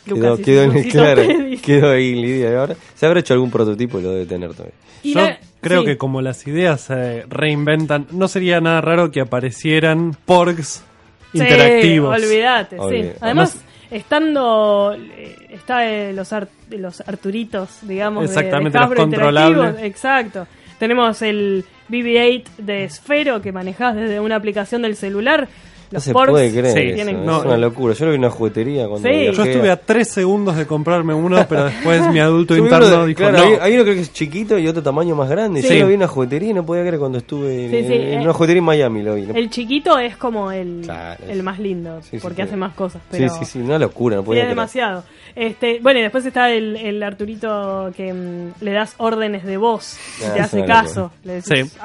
Quedó, 0.04 0.16
Lucas 0.16 0.38
y 0.40 0.42
quedó, 0.44 0.68
ositos 0.70 0.92
claro, 0.92 1.22
quedó 1.62 1.90
ahí 1.90 2.14
Lidia. 2.14 2.60
Ahora 2.60 2.76
se 2.94 3.06
habrá 3.06 3.18
hecho 3.20 3.34
algún 3.34 3.50
prototipo 3.50 3.98
y 3.98 4.02
lo 4.02 4.10
debe 4.12 4.26
tener 4.26 4.52
todavía. 4.54 4.74
Y 5.02 5.14
Yo 5.14 5.20
la- 5.20 5.38
creo 5.60 5.80
sí. 5.80 5.86
que 5.86 5.96
como 5.98 6.22
las 6.22 6.46
ideas 6.46 6.80
se 6.82 7.24
reinventan, 7.28 8.06
no 8.12 8.28
sería 8.28 8.60
nada 8.60 8.80
raro 8.80 9.10
que 9.10 9.20
aparecieran 9.20 10.12
porgs 10.24 10.84
Sí, 11.32 11.38
interactivos. 11.38 12.16
olvídate, 12.22 12.76
sí. 12.88 13.10
Además, 13.20 13.60
estando 13.90 14.94
eh, 14.96 15.34
está 15.50 15.90
eh, 15.90 16.12
los 16.12 16.32
Ar- 16.32 16.48
los 16.70 17.00
Arturitos, 17.00 17.78
digamos, 17.82 18.22
de- 18.22 18.26
Exactamente, 18.28 18.78
de, 18.78 18.78
los 18.78 18.84
Hasbro 18.90 19.02
controlables. 19.02 19.56
interactivos, 19.58 19.86
exacto. 19.88 20.46
Tenemos 20.78 21.20
el 21.22 21.64
BB-8 21.88 22.44
de 22.58 22.88
Sfero 22.88 23.42
que 23.42 23.52
manejás 23.52 23.94
desde 23.94 24.20
una 24.20 24.36
aplicación 24.36 24.82
del 24.82 24.96
celular. 24.96 25.48
No 25.90 26.00
se 26.00 26.12
puede 26.12 26.50
creer. 26.50 26.74
Sí, 26.74 26.80
eso, 26.80 26.94
tienen- 26.96 27.16
es 27.20 27.24
no, 27.26 27.40
una 27.42 27.56
locura. 27.56 27.94
Yo 27.94 28.04
lo 28.06 28.10
vi 28.10 28.14
en 28.16 28.20
una 28.22 28.30
juguetería 28.30 28.88
cuando 28.88 29.08
Sí. 29.08 29.24
Yo 29.32 29.44
estuve 29.44 29.70
a- 29.70 29.76
tres 29.76 30.08
segundos 30.10 30.56
de 30.56 30.66
comprarme 30.66 31.14
uno, 31.14 31.44
pero 31.48 31.64
después 31.66 32.10
mi 32.12 32.18
adulto 32.18 32.56
interno 32.56 32.86
uno 32.88 33.00
de- 33.02 33.06
dijo 33.08 33.18
claro, 33.18 33.38
no. 33.38 33.44
hay, 33.44 33.52
hay 33.60 33.74
uno 33.74 33.82
creo 33.84 33.94
que 33.94 34.00
es 34.00 34.12
chiquito 34.12 34.58
y 34.58 34.66
otro 34.68 34.82
tamaño 34.82 35.14
más 35.14 35.28
grande. 35.28 35.62
Sí. 35.62 35.68
Yo 35.68 35.80
lo 35.82 35.86
vi 35.88 35.94
en 35.94 36.00
una 36.00 36.08
juguetería 36.08 36.50
y 36.50 36.54
no 36.54 36.66
podía 36.66 36.82
creer 36.82 36.98
cuando 36.98 37.18
estuve 37.18 37.64
en, 37.66 37.70
Sí, 37.70 37.84
sí, 37.86 37.92
en 37.94 38.18
eh, 38.20 38.22
una 38.22 38.32
juguetería 38.32 38.58
en 38.58 38.64
Miami. 38.64 39.02
Lo 39.02 39.14
vi. 39.14 39.22
¿no? 39.22 39.34
El 39.34 39.50
chiquito 39.50 39.98
es 39.98 40.16
como 40.16 40.50
el, 40.50 40.80
Claro, 40.84 41.22
el 41.28 41.42
más 41.42 41.58
lindo, 41.58 42.00
porque 42.20 42.36
sí. 42.36 42.42
hace 42.42 42.56
más 42.56 42.74
cosas. 42.74 43.00
Sí, 43.10 43.18
Pero 43.18 43.34
sí, 43.34 43.44
sí, 43.44 43.58
una 43.60 43.78
locura, 43.78 44.16
no 44.16 44.24
podía 44.24 44.40
es 44.42 44.44
creer. 44.46 44.56
demasiado. 44.56 45.04
Este, 45.34 45.80
bueno, 45.82 45.98
y 46.00 46.02
después 46.02 46.24
está 46.24 46.50
el, 46.50 46.76
el 46.76 47.02
Arturito 47.02 47.90
que 47.96 48.12
mm, 48.12 48.64
le 48.64 48.72
das 48.72 48.94
órdenes 48.98 49.44
de 49.44 49.56
voz 49.58 49.98
y 50.20 50.24
Ah, 50.24 50.32
te 50.34 50.40
hace 50.40 50.64
caso. 50.64 51.10
Le 51.24 51.34
decís, 51.34 51.72
Sí. 51.72 51.78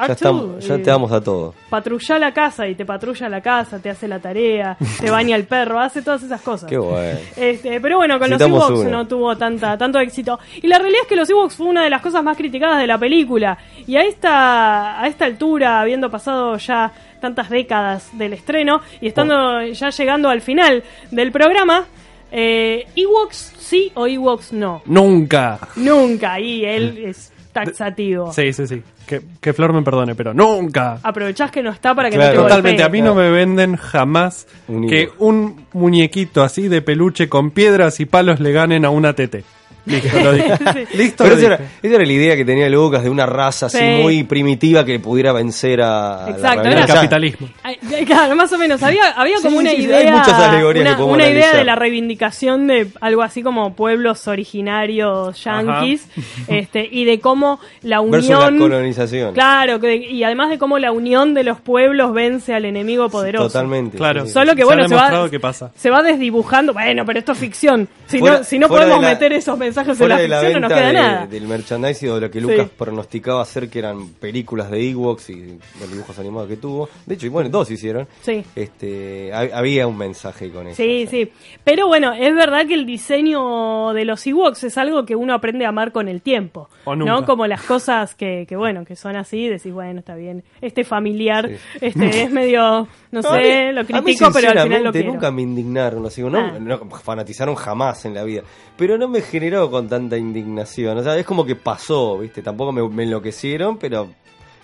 Ya, 0.67 0.77
te 0.77 0.89
damos 0.89 1.11
a 1.11 1.21
todo. 1.21 1.53
patrulla 1.69 2.17
la 2.19 2.33
casa 2.33 2.67
y 2.67 2.75
te 2.75 2.85
patrulla 2.85 3.27
la 3.29 3.41
casa, 3.41 3.79
te 3.79 3.89
hace 3.89 4.00
la 4.07 4.19
tarea, 4.19 4.77
te 4.99 5.09
baña 5.09 5.35
el 5.35 5.45
perro, 5.45 5.79
hace 5.79 6.01
todas 6.01 6.23
esas 6.23 6.41
cosas. 6.41 6.69
Qué 6.69 6.77
bueno. 6.77 7.19
Este, 7.35 7.79
pero 7.81 7.97
bueno, 7.97 8.19
con 8.19 8.29
los 8.29 8.41
Ewoks 8.41 8.79
uno. 8.81 8.89
no 8.89 9.07
tuvo 9.07 9.35
tanta, 9.37 9.77
tanto 9.77 9.99
éxito. 9.99 10.39
Y 10.61 10.67
la 10.67 10.77
realidad 10.77 11.01
es 11.03 11.07
que 11.07 11.15
los 11.15 11.29
Ewoks 11.29 11.55
fue 11.55 11.67
una 11.67 11.83
de 11.83 11.89
las 11.89 12.01
cosas 12.01 12.23
más 12.23 12.37
criticadas 12.37 12.79
de 12.79 12.87
la 12.87 12.97
película. 12.97 13.57
Y 13.87 13.95
a 13.95 14.03
esta, 14.03 15.01
a 15.01 15.07
esta 15.07 15.25
altura, 15.25 15.81
habiendo 15.81 16.09
pasado 16.09 16.57
ya 16.57 16.91
tantas 17.19 17.49
décadas 17.49 18.09
del 18.17 18.33
estreno 18.33 18.81
y 18.99 19.07
estando 19.07 19.61
ya 19.63 19.89
llegando 19.89 20.29
al 20.29 20.41
final 20.41 20.83
del 21.11 21.31
programa, 21.31 21.85
eh, 22.31 22.87
Ewoks 22.95 23.53
sí 23.59 23.91
o 23.95 24.07
Ewoks 24.07 24.53
no. 24.53 24.81
Nunca. 24.85 25.59
Nunca. 25.75 26.39
Y 26.39 26.65
él 26.65 26.97
es 27.05 27.31
taxativo. 27.51 28.31
Sí, 28.33 28.53
sí, 28.53 28.67
sí. 28.67 28.81
Que, 29.05 29.21
que 29.41 29.53
Flor 29.53 29.73
me 29.73 29.81
perdone, 29.81 30.15
pero 30.15 30.33
nunca. 30.33 30.99
Aprovechás 31.03 31.51
que 31.51 31.61
no 31.61 31.69
está 31.71 31.93
para 31.95 32.09
que 32.09 32.15
Claro. 32.15 32.35
no 32.35 32.41
te 32.43 32.49
Totalmente, 32.49 32.83
golpee. 32.83 32.99
a 32.99 33.03
mí 33.03 33.07
no 33.07 33.15
me 33.15 33.29
venden 33.29 33.75
jamás 33.75 34.47
Un 34.67 34.87
que 34.87 35.09
un 35.19 35.65
muñequito 35.73 36.43
así 36.43 36.67
de 36.67 36.81
peluche 36.81 37.29
con 37.29 37.51
piedras 37.51 37.99
y 37.99 38.05
palos 38.05 38.39
le 38.39 38.51
ganen 38.51 38.85
a 38.85 38.89
una 38.89 39.13
tete. 39.13 39.43
Listo, 39.85 40.19
lo 40.19 40.33
dije. 40.33 40.87
Listo, 40.95 41.23
Pero 41.23 41.35
lo 41.35 41.37
esa 41.41 41.47
era, 41.47 41.57
dije. 41.57 41.69
esa 41.83 41.95
era 41.95 42.05
la 42.05 42.13
idea 42.13 42.35
que 42.35 42.45
tenía 42.45 42.69
Lucas 42.69 43.03
de 43.03 43.09
una 43.09 43.25
raza 43.25 43.65
así 43.65 43.77
Sí. 43.79 43.83
muy 44.01 44.23
primitiva 44.23 44.85
que 44.85 44.99
pudiera 44.99 45.31
vencer 45.33 45.81
a, 45.81 46.27
la 46.39 46.53
era- 46.53 46.81
El 46.81 46.85
capitalismo. 46.85 47.49
Ay, 47.63 47.77
Claro, 48.05 48.35
más 48.35 48.51
o 48.53 48.57
menos. 48.57 48.81
Había, 48.83 49.09
había 49.11 49.37
Sí, 49.37 49.43
como 49.43 49.57
una 49.57 49.71
sí, 49.71 49.77
idea. 49.83 49.97
hay 49.97 50.11
muchas 50.11 50.33
alegorías 50.33 50.83
una, 50.85 50.91
que 50.91 50.97
podemos 50.97 51.15
una 51.15 51.23
idea 51.25 51.33
analizar. 51.37 51.57
de 51.57 51.65
la 51.65 51.75
reivindicación 51.75 52.67
de 52.67 52.87
algo 53.01 53.21
así 53.23 53.41
como 53.43 53.75
pueblos 53.75 54.27
originarios 54.27 55.43
yanquis. 55.43 56.07
Este, 56.47 56.87
y 56.91 57.05
de 57.05 57.19
cómo 57.19 57.59
la 57.83 58.01
Versus 58.01 58.29
la 58.29 58.37
unión. 58.47 58.59
colonización. 58.59 59.33
Claro, 59.33 59.79
que- 59.79 59.95
y 59.95 60.23
además 60.23 60.49
de 60.49 60.57
cómo 60.57 60.77
la 60.79 60.91
unión 60.91 61.33
de 61.33 61.43
los 61.43 61.59
pueblos 61.59 62.13
vence 62.13 62.53
al 62.53 62.65
enemigo 62.65 63.09
poderoso. 63.09 63.47
Totalmente. 63.47 63.97
Claro. 63.97 64.25
sí. 64.25 64.31
Solo 64.33 64.53
que 64.53 64.61
Se 64.61 64.65
bueno, 64.65 64.87
se 64.87 64.95
va, 64.95 65.01
demostrado 65.01 65.29
que 65.29 65.39
pasa. 65.39 65.71
se 65.75 65.89
va 65.89 66.01
desdibujando. 66.03 66.73
Bueno, 66.73 67.05
pero 67.05 67.19
esto 67.19 67.31
es 67.33 67.37
ficción. 67.37 67.87
Si 68.07 68.19
Fuera- 68.19 68.39
no, 68.39 68.43
si 68.43 68.59
no 68.59 68.67
podemos 68.67 69.01
la- 69.01 69.09
meter 69.09 69.33
esos 69.33 69.57
mensajes 69.57 69.70
en 69.77 69.95
Fuera 69.95 70.15
la 70.15 70.21
de 70.21 70.27
la 70.27 70.39
ficción, 70.41 70.61
no 70.61 70.67
venta 70.69 70.75
nos 70.75 70.79
queda 70.79 70.87
de- 70.87 70.93
nada. 71.15 71.27
del 71.27 71.47
merchandising 71.47 72.09
o 72.09 72.15
de 72.15 72.21
lo 72.21 72.31
que 72.31 72.41
Lucas 72.41 72.67
Sí. 72.67 72.71
pronosticaba 72.77 73.41
hacer 73.41 73.69
que 73.69 73.79
eran 73.79 74.09
películas 74.13 74.69
de 74.71 74.89
Ewoks 74.91 75.29
y 75.29 75.59
los 75.79 75.91
dibujos 75.91 76.17
animados 76.19 76.49
que 76.49 76.57
tuvo. 76.57 76.89
De 77.05 77.15
hecho, 77.15 77.25
y 77.25 77.29
bueno, 77.29 77.49
dos 77.49 77.69
hicieron. 77.71 78.07
Sí. 78.21 78.43
Este, 78.55 79.33
ha- 79.33 79.57
había 79.57 79.87
un 79.87 79.97
mensaje 79.97 80.49
con 80.51 80.67
eso. 80.67 80.75
Sí, 80.81 81.07
sí. 81.09 81.31
Pero 81.63 81.87
bueno, 81.87 82.13
es 82.13 82.33
verdad 82.35 82.65
que 82.67 82.73
el 82.73 82.85
diseño 82.85 83.93
de 83.93 84.05
los 84.05 84.25
Ewoks 84.25 84.63
es 84.63 84.77
algo 84.77 85.05
que 85.05 85.15
uno 85.15 85.33
aprende 85.33 85.65
a 85.65 85.69
amar 85.69 85.91
con 85.91 86.07
el 86.07 86.21
tiempo. 86.21 86.69
O 86.85 86.95
nunca. 86.95 87.11
¿No? 87.11 87.25
Como 87.25 87.47
las 87.47 87.61
cosas 87.63 88.15
que, 88.15 88.45
que, 88.47 88.55
bueno, 88.55 88.85
que 88.85 88.95
son 88.95 89.15
así, 89.15 89.47
decís, 89.47 89.71
bueno, 89.73 89.99
está 89.99 90.15
bien. 90.15 90.43
Este 90.61 90.83
familiar, 90.83 91.47
Sí. 91.49 91.55
este 91.81 92.23
es 92.23 92.31
medio, 92.31 92.87
no 93.11 93.21
sé, 93.21 93.67
mí- 93.67 93.73
lo 93.73 93.81
a 93.81 93.83
mí, 93.83 93.89
critico, 94.03 94.29
pero 94.33 94.49
al 94.49 94.59
final 94.59 94.83
lo 94.83 94.91
sinceramente, 94.91 94.91
quiero. 94.99 95.13
nunca 95.13 95.31
me 95.31 95.41
indignaron, 95.41 96.05
así, 96.05 96.21
no, 96.21 96.37
Ah. 96.37 96.57
no 96.59 96.77
fanatizaron 97.03 97.55
jamás 97.55 98.05
en 98.05 98.13
la 98.13 98.23
vida, 98.23 98.41
pero 98.77 98.97
no 98.97 99.07
me 99.07 99.21
generó 99.21 99.60
con 99.69 99.87
tanta 99.89 100.17
indignación, 100.17 100.97
o 100.97 101.03
sea, 101.03 101.17
es 101.17 101.25
como 101.25 101.45
que 101.45 101.55
pasó, 101.55 102.17
¿viste? 102.17 102.41
Tampoco 102.41 102.71
me, 102.71 102.87
me 102.89 103.03
enloquecieron, 103.03 103.77
pero 103.77 104.09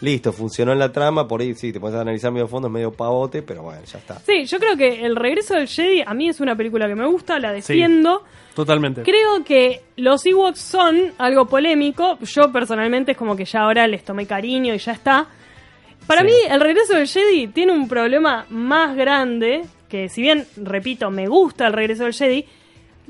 listo, 0.02 0.32
funcionó 0.32 0.72
en 0.74 0.80
la 0.80 0.92
trama, 0.92 1.28
por 1.28 1.42
ahí 1.42 1.54
sí, 1.56 1.72
te 1.74 1.80
puedes 1.80 2.00
analizar 2.00 2.32
medio 2.32 2.48
fondo, 2.48 2.68
es 2.68 2.74
medio 2.74 2.92
pavote, 2.92 3.42
pero 3.42 3.64
bueno, 3.64 3.82
ya 3.86 3.98
está. 3.98 4.20
Sí, 4.20 4.46
yo 4.46 4.60
creo 4.60 4.78
que 4.78 5.04
El 5.06 5.16
regreso 5.16 5.56
del 5.56 5.68
Jedi 5.68 6.02
a 6.06 6.14
mí 6.14 6.30
es 6.30 6.40
una 6.40 6.56
película 6.56 6.88
que 6.88 6.96
me 6.96 7.06
gusta, 7.08 7.40
la 7.40 7.52
defiendo. 7.52 8.24
Totalmente. 8.56 9.04
Creo 9.04 9.44
que 9.44 9.82
los 9.98 10.26
Ewoks 10.26 10.60
son 10.60 11.14
algo 11.18 11.46
polémico. 11.48 12.18
Yo 12.22 12.52
personalmente 12.52 13.12
es 13.12 13.18
como 13.18 13.36
que 13.36 13.46
ya 13.46 13.62
ahora 13.62 13.86
les 13.88 14.04
tomé 14.04 14.26
cariño 14.26 14.74
y 14.74 14.78
ya 14.80 14.94
está. 14.94 15.28
Para 16.08 16.22
Sí. 16.22 16.28
mí, 16.28 16.34
el 16.50 16.60
regreso 16.62 16.94
del 16.96 17.08
Jedi 17.08 17.48
tiene 17.48 17.72
un 17.74 17.88
problema 17.88 18.46
más 18.50 18.96
grande. 18.96 19.64
Que 19.90 20.10
si 20.10 20.22
bien, 20.22 20.46
repito, 20.58 21.10
me 21.12 21.28
gusta 21.28 21.68
el 21.68 21.74
regreso 21.74 22.04
del 22.06 22.14
Jedi. 22.14 22.46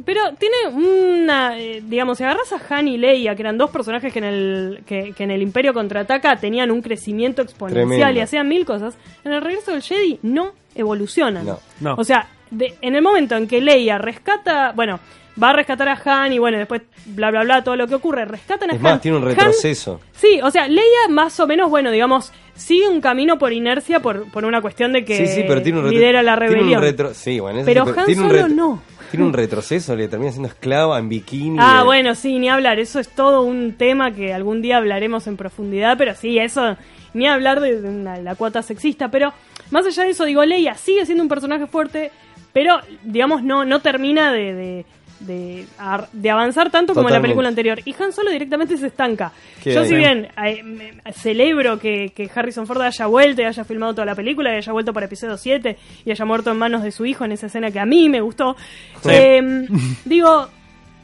Pero 0.05 0.21
tiene 0.37 0.55
una. 0.73 1.57
eh, 1.59 1.81
digamos, 1.83 2.17
si 2.17 2.23
agarras 2.23 2.51
a 2.53 2.59
Han 2.69 2.87
y 2.87 2.97
Leia, 2.97 3.35
que 3.35 3.41
eran 3.41 3.57
dos 3.57 3.69
personajes 3.71 4.13
que 4.13 4.19
en 4.19 4.25
el, 4.25 4.83
que, 4.85 5.13
que 5.13 5.23
en 5.23 5.31
el 5.31 5.41
Imperio 5.41 5.73
contraataca 5.73 6.35
tenían 6.37 6.69
un 6.71 6.81
crecimiento 6.81 7.41
exponencial 7.41 7.87
Tremendo. 7.89 8.19
y 8.19 8.21
hacían 8.21 8.47
mil 8.47 8.65
cosas. 8.65 8.95
En 9.23 9.31
el 9.33 9.41
regreso 9.41 9.71
del 9.71 9.81
Jedi 9.81 10.19
no 10.21 10.51
evolucionan. 10.75 11.45
No. 11.45 11.59
No. 11.79 11.95
O 11.97 12.03
sea, 12.03 12.27
de- 12.51 12.75
en 12.81 12.95
el 12.95 13.01
momento 13.01 13.35
en 13.35 13.47
que 13.47 13.59
Leia 13.59 13.97
rescata, 13.97 14.71
bueno, 14.75 14.99
va 15.41 15.49
a 15.49 15.53
rescatar 15.53 15.89
a 15.89 15.99
Han 16.03 16.33
y 16.33 16.39
bueno, 16.39 16.57
después 16.57 16.81
bla 17.07 17.29
bla 17.31 17.43
bla 17.43 17.63
todo 17.63 17.75
lo 17.75 17.87
que 17.87 17.95
ocurre, 17.95 18.25
rescatan 18.25 18.69
a 18.69 18.73
Es 18.73 18.77
Han. 18.77 18.83
más, 18.83 19.01
tiene 19.01 19.17
un 19.17 19.23
Han- 19.23 19.29
retroceso. 19.29 19.99
sí, 20.13 20.39
o 20.43 20.49
sea, 20.51 20.67
Leia 20.67 21.07
más 21.09 21.39
o 21.39 21.47
menos, 21.47 21.69
bueno, 21.69 21.91
digamos, 21.91 22.31
sigue 22.55 22.87
un 22.87 23.01
camino 23.01 23.37
por 23.37 23.51
inercia 23.53 23.99
por, 23.99 24.29
por 24.31 24.45
una 24.45 24.61
cuestión 24.61 24.93
de 24.93 25.03
que 25.05 25.15
Sí, 25.17 25.27
sí, 25.27 25.43
pero 25.47 25.61
tiene 25.61 25.79
un, 25.79 25.89
lidera 25.89 26.23
la 26.23 26.35
tiene 26.37 26.47
un 26.47 26.53
rebelión. 26.59 26.81
retro- 26.83 27.13
sí, 27.13 27.39
bueno, 27.39 27.61
Pero 27.65 27.85
sí, 27.85 27.91
Han 27.97 28.15
Solo 28.15 28.47
no. 28.47 28.81
Tiene 29.11 29.25
un 29.25 29.33
retroceso, 29.33 29.95
le 29.95 30.07
termina 30.07 30.31
siendo 30.31 30.49
esclava 30.49 30.99
en 30.99 31.09
bikini. 31.09 31.57
Ah, 31.59 31.79
eh, 31.81 31.85
bueno, 31.85 32.15
sí, 32.15 32.39
ni 32.39 32.49
hablar. 32.49 32.79
Eso 32.79 32.99
es 32.99 33.09
todo 33.09 33.41
un 33.41 33.73
tema 33.73 34.11
que 34.11 34.33
algún 34.33 34.61
día 34.61 34.77
hablaremos 34.77 35.27
en 35.27 35.37
profundidad, 35.37 35.97
pero 35.97 36.13
sí, 36.15 36.37
eso, 36.39 36.77
ni 37.13 37.27
hablar 37.27 37.59
de, 37.61 37.81
la 38.21 38.35
cuota 38.35 38.61
sexista. 38.61 39.09
Pero 39.09 39.33
más 39.71 39.85
allá 39.85 40.03
de 40.03 40.09
eso, 40.09 40.25
digo, 40.25 40.43
Leia 40.43 40.75
sigue 40.75 41.05
siendo 41.05 41.23
un 41.23 41.29
personaje 41.29 41.67
fuerte, 41.67 42.11
pero, 42.53 42.79
digamos, 43.03 43.43
no, 43.43 43.65
no 43.65 43.81
termina 43.81 44.31
de, 44.33 44.53
de, 44.53 44.85
de, 45.20 45.65
de 46.13 46.30
avanzar 46.30 46.70
tanto 46.72 46.93
como 46.93 47.07
en 47.09 47.13
la 47.15 47.22
película 47.22 47.47
anterior. 47.47 47.80
Y 47.86 47.95
Han 48.01 48.11
Solo 48.13 48.32
directamente 48.32 48.78
se 48.78 48.88
estanca. 48.88 49.32
Yo, 49.65 49.84
si 49.86 49.95
bien 49.95 50.28
eh, 50.45 50.63
me- 50.63 50.93
celebro 51.13 51.80
que, 51.80 52.11
que 52.15 52.30
Harrison 52.34 52.65
Ford 52.68 52.82
haya 52.82 53.05
vuelto 53.07 53.41
y 53.41 53.45
haya 53.45 53.63
filmado 53.63 53.93
toda 53.93 54.05
la 54.05 54.15
película 54.15 54.53
y 54.53 54.57
haya 54.57 54.72
vuelto 54.72 54.93
para 54.93 55.05
episodio 55.07 55.38
7 55.38 55.78
y 56.05 56.11
haya 56.11 56.26
muerto 56.26 56.51
en 56.51 56.57
manos 56.57 56.84
de 56.84 56.91
su 56.91 57.05
hijo 57.05 57.26
en 57.26 57.32
esa 57.34 57.47
escena 57.47 57.72
que 57.72 57.80
a 57.80 57.86
mí 57.86 58.09
me 58.09 58.22
gustó, 58.22 58.55
Sí. 59.01 59.09
eh, 59.11 59.68
digo, 60.05 60.47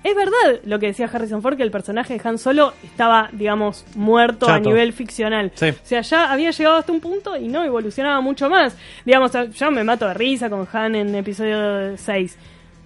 es 0.03 0.15
verdad 0.15 0.59
lo 0.65 0.79
que 0.79 0.87
decía 0.87 1.09
Harrison 1.11 1.41
Ford, 1.41 1.55
que 1.55 1.63
el 1.63 1.71
personaje 1.71 2.13
de 2.17 2.21
Han 2.27 2.37
Solo 2.37 2.73
estaba, 2.83 3.29
digamos, 3.31 3.85
muerto 3.95 4.49
a 4.49 4.59
nivel 4.59 4.91
ficcional. 4.91 5.51
Sí. 5.55 5.69
O 5.69 5.75
sea, 5.85 6.01
ya 6.01 6.29
había 6.31 6.51
llegado 6.51 6.75
hasta 6.75 6.91
un 6.91 6.99
punto 6.99 7.37
y 7.37 7.47
no 7.47 7.63
evolucionaba 7.63 8.19
mucho 8.19 8.49
más. 8.49 8.77
Digamos, 9.05 9.31
yo 9.53 9.71
me 9.71 9.83
mato 9.85 10.05
de 10.07 10.13
risa 10.13 10.49
con 10.49 10.67
Han 10.73 10.95
en 10.95 11.15
episodio 11.15 11.97
6. 11.97 12.37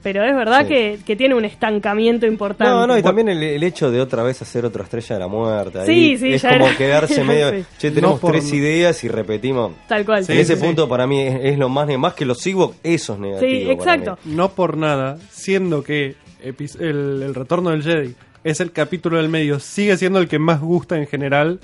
Pero 0.08 0.24
es 0.24 0.34
verdad 0.34 0.62
Sí. 0.62 0.68
que, 0.70 1.00
que 1.06 1.16
tiene 1.18 1.36
un 1.36 1.44
estancamiento 1.44 2.26
importante. 2.26 2.72
No, 2.74 2.88
no, 2.88 2.98
y 2.98 3.04
también 3.04 3.28
el, 3.28 3.44
el 3.44 3.62
hecho 3.62 3.92
de 3.92 4.00
otra 4.00 4.24
vez 4.24 4.42
hacer 4.42 4.64
otra 4.64 4.86
estrella 4.86 5.16
de 5.16 5.20
la 5.20 5.28
muerte. 5.28 5.86
Sí, 5.86 5.92
ahí 5.92 6.18
sí, 6.18 6.34
es 6.36 6.42
ya 6.44 6.54
como 6.54 6.68
era- 6.68 6.78
quedarse 6.78 7.24
medio. 7.26 7.50
Sí. 7.58 7.66
Che, 7.78 7.92
tenemos 7.92 8.16
No 8.16 8.22
por- 8.22 8.32
tres 8.32 8.54
ideas 8.54 9.04
y 9.04 9.10
repetimos. 9.10 9.74
Tal 9.90 10.06
cual. 10.06 10.24
Sí, 10.24 10.32
en 10.32 10.38
ese 10.40 10.56
sí, 10.56 10.64
punto, 10.64 10.88
para 10.88 11.06
mí, 11.08 11.20
es, 11.24 11.40
es 11.44 11.58
lo 11.58 11.68
más, 11.68 11.90
más 11.98 12.14
que 12.14 12.24
los 12.24 12.46
Ewoks, 12.48 12.78
eso 12.84 13.16
es 13.16 13.20
negativo. 13.20 13.52
Sí, 13.52 13.62
para 13.66 13.74
exacto. 13.74 14.18
mí. 14.24 14.34
No 14.34 14.50
por 14.54 14.78
nada, 14.78 15.18
siendo 15.30 15.84
que 15.84 16.16
el 16.42 17.36
retorno 17.36 17.72
del 17.72 17.84
Jedi 17.84 18.16
es 18.46 18.62
el 18.62 18.72
capítulo 18.72 19.18
del 19.18 19.28
medio, 19.28 19.60
sigue 19.60 19.98
siendo 19.98 20.20
el 20.20 20.30
que 20.30 20.40
más 20.40 20.62
gusta 20.62 20.96
en 20.98 21.06
general 21.08 21.60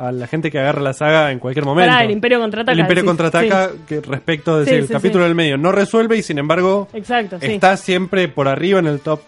a 0.00 0.12
la 0.12 0.26
gente 0.26 0.50
que 0.50 0.58
agarra 0.58 0.80
la 0.80 0.92
saga 0.94 1.30
en 1.30 1.38
cualquier 1.38 1.64
momento. 1.66 1.90
Pará, 1.90 2.04
el 2.04 2.10
Imperio 2.10 2.40
contraataca, 2.40 2.72
El 2.72 2.80
Imperio 2.80 3.02
decís, 3.02 3.08
contraataca 3.08 3.70
que 3.86 4.00
respecto 4.00 4.58
de 4.58 4.64
Sí, 4.66 4.74
el 4.74 4.86
sí, 4.86 4.92
capítulo 4.92 5.24
sí. 5.24 5.28
del 5.28 5.34
medio 5.34 5.58
no 5.58 5.72
resuelve 5.72 6.16
y 6.16 6.22
sin 6.22 6.38
embargo 6.38 6.88
Exacto, 6.94 7.38
sí. 7.40 7.46
está 7.46 7.76
siempre 7.76 8.28
por 8.28 8.48
arriba 8.48 8.78
en 8.78 8.86
el 8.86 9.00
top 9.00 9.20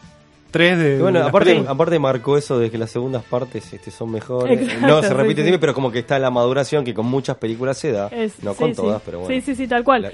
3 0.51 0.79
de, 0.79 0.99
bueno, 1.01 1.21
de 1.21 1.29
aparte, 1.29 1.65
aparte 1.67 1.99
marcó 1.99 2.37
eso 2.37 2.59
de 2.59 2.71
que 2.71 2.77
las 2.79 2.91
segundas 2.91 3.23
partes 3.23 3.73
este, 3.73 3.91
son 3.91 4.11
mejores. 4.13 4.61
Exacto, 4.63 4.87
no 4.87 5.03
se 5.03 5.15
repite 5.15 5.41
sí. 5.41 5.49
siempre, 5.49 5.59
pero 5.59 5.75
como 5.75 5.91
que 5.91 6.01
está 6.01 6.19
la 6.19 6.31
maduración 6.31 6.85
que 6.85 6.93
con 6.95 7.07
muchas 7.07 7.37
películas 7.39 7.79
se 7.79 7.93
da. 7.93 8.09
Es- 8.09 8.43
no 8.43 8.53
sí, 8.53 8.59
con 8.59 8.71
sí. 8.71 8.77
todas, 8.77 9.01
pero 9.05 9.21
bueno. 9.21 9.35
Sí, 9.35 9.41
sí, 9.41 9.55
sí, 9.55 9.67
tal 9.67 9.83
cual. 9.85 10.03
La- 10.03 10.13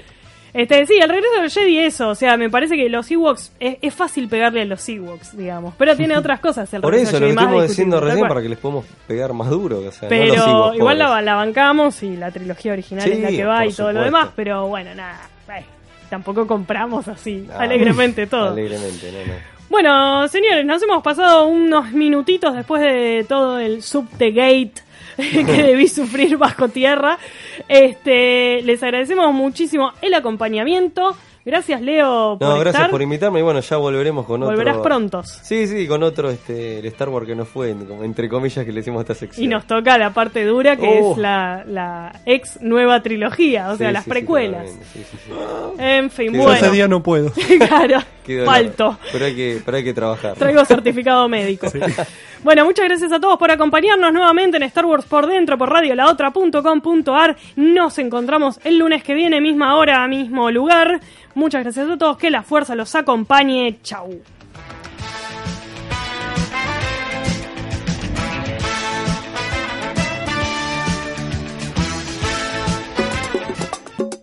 Este, 0.53 0.85
sí, 0.85 0.95
el 1.01 1.09
regreso 1.09 1.41
del 1.41 1.49
Jedi 1.49 1.79
eso, 1.79 2.09
o 2.09 2.15
sea, 2.15 2.37
me 2.37 2.49
parece 2.49 2.75
que 2.75 2.89
los 2.89 3.09
Ewoks, 3.09 3.51
es, 3.59 3.77
es 3.81 3.93
fácil 3.93 4.27
pegarle 4.27 4.61
a 4.61 4.65
los 4.65 4.87
Ewoks, 4.87 5.37
digamos, 5.37 5.73
pero 5.77 5.95
tiene 5.95 6.17
otras 6.17 6.39
cosas 6.39 6.73
el 6.73 6.81
Por 6.81 6.93
regreso 6.93 7.17
eso, 7.17 7.19
lo 7.19 7.25
que 7.27 7.31
discutible, 7.33 7.67
diciendo 7.67 7.99
recién, 7.99 8.27
para 8.27 8.41
que 8.41 8.49
les 8.49 8.57
podamos 8.57 8.85
pegar 9.07 9.33
más 9.33 9.49
duro. 9.49 9.79
O 9.79 9.91
sea, 9.91 10.03
no 10.03 10.09
Pero 10.09 10.25
los 10.25 10.47
Ewoks, 10.47 10.77
igual 10.77 10.99
la, 10.99 11.35
bancamos 11.35 12.03
y 12.03 12.15
la 12.15 12.31
trilogía 12.31 12.73
original 12.73 13.03
Sí, 13.03 13.11
es 13.11 13.19
la 13.19 13.29
que 13.29 13.45
va 13.45 13.65
y 13.65 13.73
todo 13.73 13.91
lo 13.91 14.01
demás, 14.01 14.29
pero 14.35 14.67
bueno, 14.67 14.93
nada, 14.95 15.19
ay, 15.47 15.63
tampoco 16.09 16.47
compramos 16.47 17.07
así 17.07 17.47
alegremente 17.57 18.27
todo. 18.27 18.51
Alegremente, 18.51 19.11
no, 19.11 19.33
no. 19.33 19.59
Bueno, 19.69 20.27
señores, 20.29 20.65
nos 20.65 20.81
hemos 20.81 21.03
pasado 21.03 21.45
unos 21.45 21.91
minutitos 21.91 22.55
después 22.55 22.81
de 22.81 23.23
todo 23.29 23.59
el 23.59 23.83
subtegate 23.83 24.73
que 25.45 25.63
debí 25.63 25.87
sufrir 25.87 26.37
bajo 26.37 26.69
tierra. 26.69 27.17
Este, 27.67 28.61
les 28.63 28.81
agradecemos 28.81 29.33
muchísimo 29.33 29.93
el 30.01 30.13
acompañamiento. 30.13 31.15
Gracias, 31.49 31.81
Leo, 31.81 32.37
por 32.39 32.47
No, 32.47 32.53
gracias 32.59 32.75
estar. 32.75 32.91
por 32.91 33.01
invitarme 33.01 33.39
y 33.39 33.41
bueno, 33.41 33.59
ya 33.59 33.77
volveremos 33.77 34.25
con 34.25 34.43
otro. 34.43 34.51
Volverás 34.55 34.77
prontos. 34.77 35.39
Sí, 35.41 35.65
sí, 35.67 35.87
con 35.87 36.03
otro, 36.03 36.29
este, 36.29 36.79
el 36.79 36.85
Star 36.85 37.09
Wars 37.09 37.25
que 37.25 37.35
no 37.35 37.45
fue, 37.45 37.73
como 37.87 38.03
entre 38.03 38.29
comillas, 38.29 38.63
que 38.65 38.71
le 38.71 38.81
hicimos 38.81 39.01
esta 39.01 39.15
sección. 39.15 39.43
Y 39.43 39.47
nos 39.47 39.65
toca 39.65 39.97
la 39.97 40.11
parte 40.13 40.45
dura 40.45 40.75
que 40.75 40.87
Oh. 41.01 41.11
es 41.13 41.17
la, 41.17 41.63
la 41.65 42.11
ex 42.25 42.61
nueva 42.61 43.01
trilogía, 43.01 43.69
o 43.71 43.77
sea, 43.77 43.87
Sí, 43.87 43.93
las 43.93 44.05
precuelas. 44.05 44.69
sí, 44.93 45.01
sí, 45.09 45.17
sí. 45.25 45.31
en 45.79 46.09
fin, 46.11 46.31
bueno. 46.33 46.53
ese 46.53 46.69
día 46.71 46.87
no 46.87 47.01
puedo. 47.01 47.31
claro, 47.67 47.99
falto. 48.45 48.97
Pero 49.11 49.25
hay 49.25 49.35
que, 49.35 49.61
pero 49.65 49.77
hay 49.77 49.83
que 49.83 49.93
trabajar. 49.93 50.35
Traigo 50.35 50.63
certificado 50.65 51.27
médico. 51.27 51.67
Bueno, 52.41 52.63
muchas 52.63 52.85
gracias 52.85 53.11
a 53.11 53.19
todos 53.19 53.37
por 53.37 53.51
acompañarnos 53.51 54.13
nuevamente 54.13 54.55
en 54.55 54.63
Star 54.63 54.85
Wars 54.85 55.03
por 55.03 55.27
dentro 55.27 55.57
por 55.57 55.69
radiolaotra.com.ar. 55.73 57.35
Nos 57.57 57.99
encontramos 57.99 58.61
el 58.63 58.77
lunes 58.77 59.03
que 59.03 59.13
viene, 59.13 59.41
misma 59.41 59.75
hora, 59.75 60.07
mismo 60.07 60.49
lugar. 60.49 61.01
Muchas 61.39 61.63
gracias 61.63 61.89
a 61.89 61.97
todos, 61.97 62.17
que 62.17 62.29
la 62.29 62.43
fuerza 62.43 62.75
los 62.75 62.93
acompañe. 62.95 63.79
Chau. 63.81 64.21